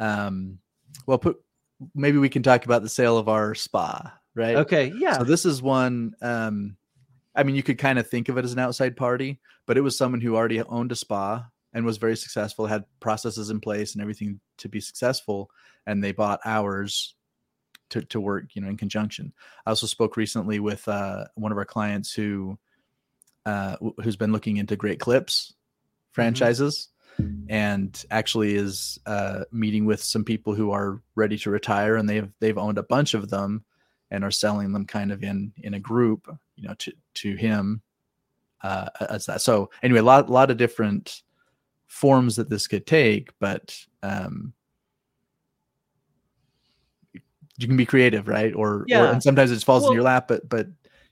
um, 0.00 0.58
well, 1.06 1.18
put 1.18 1.36
maybe 1.94 2.18
we 2.18 2.28
can 2.28 2.42
talk 2.42 2.64
about 2.64 2.82
the 2.82 2.88
sale 2.88 3.18
of 3.18 3.28
our 3.28 3.54
spa, 3.54 4.12
right? 4.34 4.56
Okay, 4.56 4.92
yeah. 4.96 5.18
So 5.18 5.24
this 5.24 5.44
is 5.44 5.62
one. 5.62 6.14
Um, 6.20 6.76
I 7.34 7.44
mean, 7.44 7.54
you 7.54 7.62
could 7.62 7.78
kind 7.78 7.98
of 7.98 8.08
think 8.08 8.28
of 8.28 8.36
it 8.38 8.44
as 8.44 8.52
an 8.52 8.58
outside 8.58 8.96
party, 8.96 9.38
but 9.66 9.76
it 9.76 9.82
was 9.82 9.96
someone 9.96 10.20
who 10.20 10.34
already 10.34 10.60
owned 10.60 10.90
a 10.90 10.96
spa 10.96 11.46
and 11.72 11.84
was 11.84 11.98
very 11.98 12.16
successful, 12.16 12.66
had 12.66 12.84
processes 12.98 13.50
in 13.50 13.60
place 13.60 13.94
and 13.94 14.02
everything 14.02 14.40
to 14.58 14.68
be 14.68 14.80
successful, 14.80 15.50
and 15.86 16.02
they 16.02 16.12
bought 16.12 16.40
ours 16.44 17.14
to 17.90 18.02
to 18.02 18.20
work, 18.20 18.54
you 18.54 18.62
know, 18.62 18.68
in 18.68 18.76
conjunction. 18.76 19.32
I 19.66 19.70
also 19.70 19.86
spoke 19.86 20.16
recently 20.16 20.60
with 20.60 20.86
uh, 20.88 21.26
one 21.34 21.52
of 21.52 21.58
our 21.58 21.64
clients 21.64 22.12
who 22.12 22.58
uh, 23.46 23.76
who's 24.02 24.16
been 24.16 24.32
looking 24.32 24.56
into 24.56 24.76
Great 24.76 25.00
Clips 25.00 25.54
franchises 26.12 26.88
and 27.48 28.04
actually 28.10 28.54
is 28.54 28.98
uh, 29.06 29.44
meeting 29.50 29.84
with 29.84 30.02
some 30.02 30.24
people 30.24 30.54
who 30.54 30.70
are 30.70 31.02
ready 31.16 31.36
to 31.38 31.50
retire 31.50 31.96
and 31.96 32.08
they've 32.08 32.30
they've 32.38 32.58
owned 32.58 32.78
a 32.78 32.82
bunch 32.84 33.14
of 33.14 33.28
them 33.28 33.64
and 34.10 34.24
are 34.24 34.30
selling 34.30 34.72
them 34.72 34.84
kind 34.84 35.12
of 35.12 35.22
in 35.22 35.52
in 35.62 35.74
a 35.74 35.80
group 35.80 36.26
you 36.56 36.66
know 36.68 36.74
to 36.74 36.92
to 37.14 37.34
him 37.36 37.80
uh 38.62 38.88
as 39.08 39.26
that. 39.26 39.40
So 39.42 39.70
anyway 39.82 40.00
a 40.00 40.04
lot 40.04 40.30
lot 40.30 40.50
of 40.50 40.56
different 40.56 41.22
forms 41.86 42.36
that 42.36 42.48
this 42.48 42.66
could 42.66 42.86
take 42.86 43.30
but 43.40 43.76
um 44.02 44.52
you 47.58 47.66
can 47.66 47.76
be 47.76 47.86
creative 47.86 48.28
right? 48.28 48.54
Or, 48.54 48.86
or 48.90 49.06
and 49.12 49.22
sometimes 49.22 49.50
it 49.50 49.62
falls 49.64 49.82
Well- 49.82 49.90
in 49.92 49.94
your 49.96 50.04
lap 50.04 50.28
but 50.28 50.48
but 50.48 50.68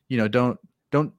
you 0.09 0.17
know 0.19 0.29
don't 0.29 0.59
don't 0.93 1.13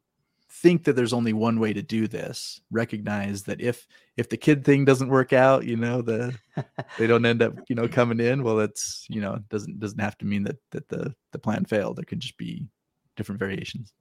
think 0.52 0.84
that 0.84 0.96
there's 0.96 1.14
only 1.14 1.32
one 1.34 1.60
way 1.60 1.74
to 1.74 1.82
do 1.82 2.08
this 2.08 2.60
recognize 2.72 3.44
that 3.44 3.62
if 3.62 3.88
if 4.18 4.30
the 4.30 4.38
kid 4.38 4.66
thing 4.66 4.84
doesn't 4.84 5.10
work 5.10 5.32
out 5.32 5.64
you 5.64 5.76
know 5.78 6.02
the 6.02 6.36
they 6.98 7.06
don't 7.08 7.26
end 7.26 7.42
up 7.42 7.54
you 7.70 7.76
know 7.76 7.88
coming 8.00 8.20
in 8.20 8.44
well 8.44 8.56
that's 8.56 9.06
you 9.10 9.22
know 9.22 9.38
doesn't 9.50 9.80
doesn't 9.80 10.00
have 10.00 10.18
to 10.18 10.26
mean 10.26 10.44
that 10.44 10.58
that 10.72 10.88
the 10.90 11.14
the 11.32 11.40
plan 11.40 11.66
failed 11.66 11.98
there 11.98 12.06
could 12.06 12.20
just 12.20 12.38
be 12.38 12.66
different 13.16 13.40
variations 13.40 13.94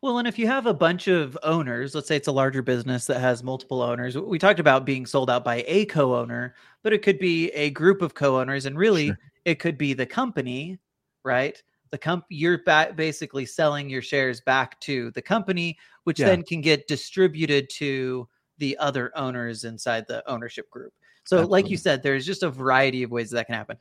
Well, 0.00 0.18
and 0.18 0.26
if 0.26 0.38
you 0.38 0.46
have 0.46 0.66
a 0.66 0.74
bunch 0.74 1.08
of 1.08 1.36
owners, 1.42 1.94
let's 1.94 2.08
say 2.08 2.16
it's 2.16 2.28
a 2.28 2.32
larger 2.32 2.62
business 2.62 3.06
that 3.06 3.20
has 3.20 3.42
multiple 3.42 3.82
owners, 3.82 4.16
we 4.16 4.38
talked 4.38 4.60
about 4.60 4.86
being 4.86 5.04
sold 5.06 5.28
out 5.30 5.44
by 5.44 5.64
a 5.66 5.84
co 5.86 6.14
owner, 6.16 6.54
but 6.82 6.92
it 6.92 7.02
could 7.02 7.18
be 7.18 7.50
a 7.50 7.70
group 7.70 8.00
of 8.02 8.14
co 8.14 8.40
owners. 8.40 8.66
And 8.66 8.78
really, 8.78 9.08
Sure. 9.08 9.18
it 9.44 9.58
could 9.58 9.76
be 9.76 9.92
the 9.92 10.06
company, 10.06 10.78
right? 11.24 11.62
The 11.94 11.98
comp 11.98 12.24
you're 12.28 12.58
ba- 12.58 12.92
basically 12.96 13.46
selling 13.46 13.88
your 13.88 14.02
shares 14.02 14.40
back 14.40 14.80
to 14.80 15.12
the 15.12 15.22
company, 15.22 15.78
which 16.02 16.18
Yeah. 16.18 16.26
then 16.26 16.42
can 16.42 16.60
get 16.60 16.88
distributed 16.88 17.70
to 17.74 18.28
the 18.58 18.76
other 18.78 19.16
owners 19.16 19.62
inside 19.62 20.04
the 20.08 20.28
ownership 20.28 20.68
group. 20.70 20.92
So, 21.22 21.46
like 21.46 21.70
you 21.70 21.76
said, 21.76 22.02
there's 22.02 22.26
just 22.26 22.42
a 22.42 22.50
variety 22.50 23.04
of 23.04 23.12
ways 23.12 23.30
that 23.30 23.46
can 23.46 23.54
happen. 23.54 23.78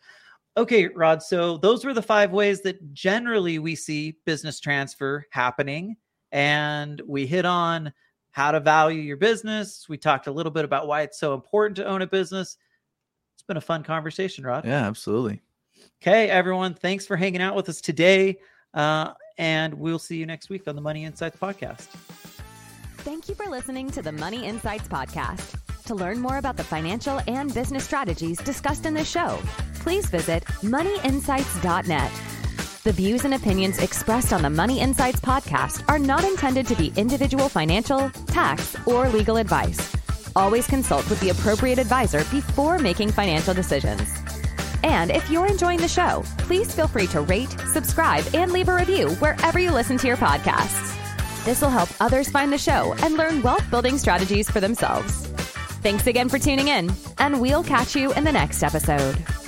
Okay, 0.58 0.90
Rod. 0.90 1.24
So 1.24 1.58
those 1.58 1.84
were 1.84 1.96
the 1.96 2.04
five 2.04 2.32
ways 2.32 2.62
that 2.62 2.94
generally 2.94 3.58
we 3.58 3.74
see 3.74 4.16
business 4.28 4.60
transfer 4.60 5.26
happening. 5.32 5.98
And 6.32 7.02
we 7.08 7.26
hit 7.26 7.46
on 7.46 7.92
how 8.30 8.52
to 8.52 8.60
value 8.60 9.02
your 9.02 9.18
business. 9.18 9.90
We 9.90 9.98
talked 9.98 10.28
a 10.28 10.32
little 10.32 10.52
bit 10.52 10.66
about 10.66 10.86
why 10.86 11.02
it's 11.02 11.20
so 11.20 11.34
important 11.34 11.78
to 11.78 11.86
own 11.86 12.04
a 12.04 12.08
business. 12.08 12.58
It's 13.34 13.42
been 13.44 13.58
a 13.58 13.62
fun 13.62 13.82
conversation, 13.84 14.46
Rod. 14.46 14.66
yeah 14.66 14.86
absolutely 14.86 15.42
Okay, 16.02 16.30
everyone. 16.30 16.74
Thanks 16.74 17.06
for 17.06 17.16
hanging 17.16 17.42
out 17.42 17.56
with 17.56 17.70
us 17.70 17.82
today. 17.82 18.40
Uh, 18.74 19.14
and 19.38 19.74
we'll 19.74 20.00
see 20.00 20.18
you 20.18 20.26
next 20.26 20.50
week 20.50 20.68
on 20.68 20.76
the 20.76 20.82
Money 20.82 21.06
Insights 21.06 21.38
podcast. 21.38 21.88
Thank 22.98 23.28
you 23.28 23.36
for 23.36 23.48
listening 23.48 23.90
to 23.92 24.02
the 24.02 24.12
Money 24.14 24.46
Insights 24.46 24.88
Podcast. 24.88 25.60
To 25.86 25.96
learn 25.96 26.20
more 26.20 26.38
about 26.38 26.56
the 26.56 26.64
financial 26.64 27.20
and 27.28 27.54
business 27.54 27.84
strategies 27.84 28.38
discussed 28.38 28.86
in 28.86 28.94
this 28.94 29.10
show, 29.10 29.40
please 29.76 30.06
visit 30.06 30.46
moneyinsights.net. 30.62 32.12
The 32.84 32.92
views 32.94 33.26
and 33.26 33.34
opinions 33.34 33.80
expressed 33.80 34.32
on 34.32 34.42
the 34.42 34.50
Money 34.50 34.80
Insights 34.80 35.20
Podcast 35.20 35.84
are 35.90 36.00
not 36.00 36.24
intended 36.24 36.66
to 36.68 36.76
be 36.76 36.94
individual 36.96 37.50
financial, 37.50 38.10
tax, 38.28 38.78
or 38.88 39.10
legal 39.10 39.36
advice. 39.36 39.94
Always 40.36 40.66
consult 40.66 41.10
with 41.10 41.20
the 41.20 41.30
appropriate 41.30 41.80
advisor 41.80 42.20
before 42.32 42.80
making 42.80 43.12
financial 43.12 43.54
decisions. 43.54 44.23
And 44.84 45.12
if 45.12 45.30
you're 45.30 45.48
enjoying 45.48 45.80
the 45.80 45.88
show, 45.88 46.24
please 46.38 46.74
feel 46.74 46.88
free 46.88 47.08
to 47.08 47.22
rate, 47.22 47.56
subscribe, 47.72 48.26
and 48.34 48.52
leave 48.52 48.70
a 48.70 48.76
review 48.76 49.10
wherever 49.16 49.60
you 49.60 49.72
listen 49.72 49.98
to 49.98 50.08
your 50.08 50.18
podcasts. 50.18 50.94
This 51.46 51.62
will 51.62 51.70
help 51.70 51.90
others 52.00 52.30
find 52.30 52.52
the 52.52 52.58
show 52.58 52.94
and 53.00 53.16
learn 53.16 53.42
wealth 53.42 53.70
building 53.70 53.98
strategies 53.98 54.50
for 54.50 54.60
themselves. 54.60 55.28
Thanks 55.82 56.08
again 56.08 56.30
for 56.30 56.40
tuning 56.40 56.70
in, 56.70 56.92
and 57.18 57.42
we'll 57.42 57.64
catch 57.64 57.96
you 57.96 58.14
in 58.14 58.24
the 58.24 58.32
next 58.32 58.64
episode. 58.64 59.43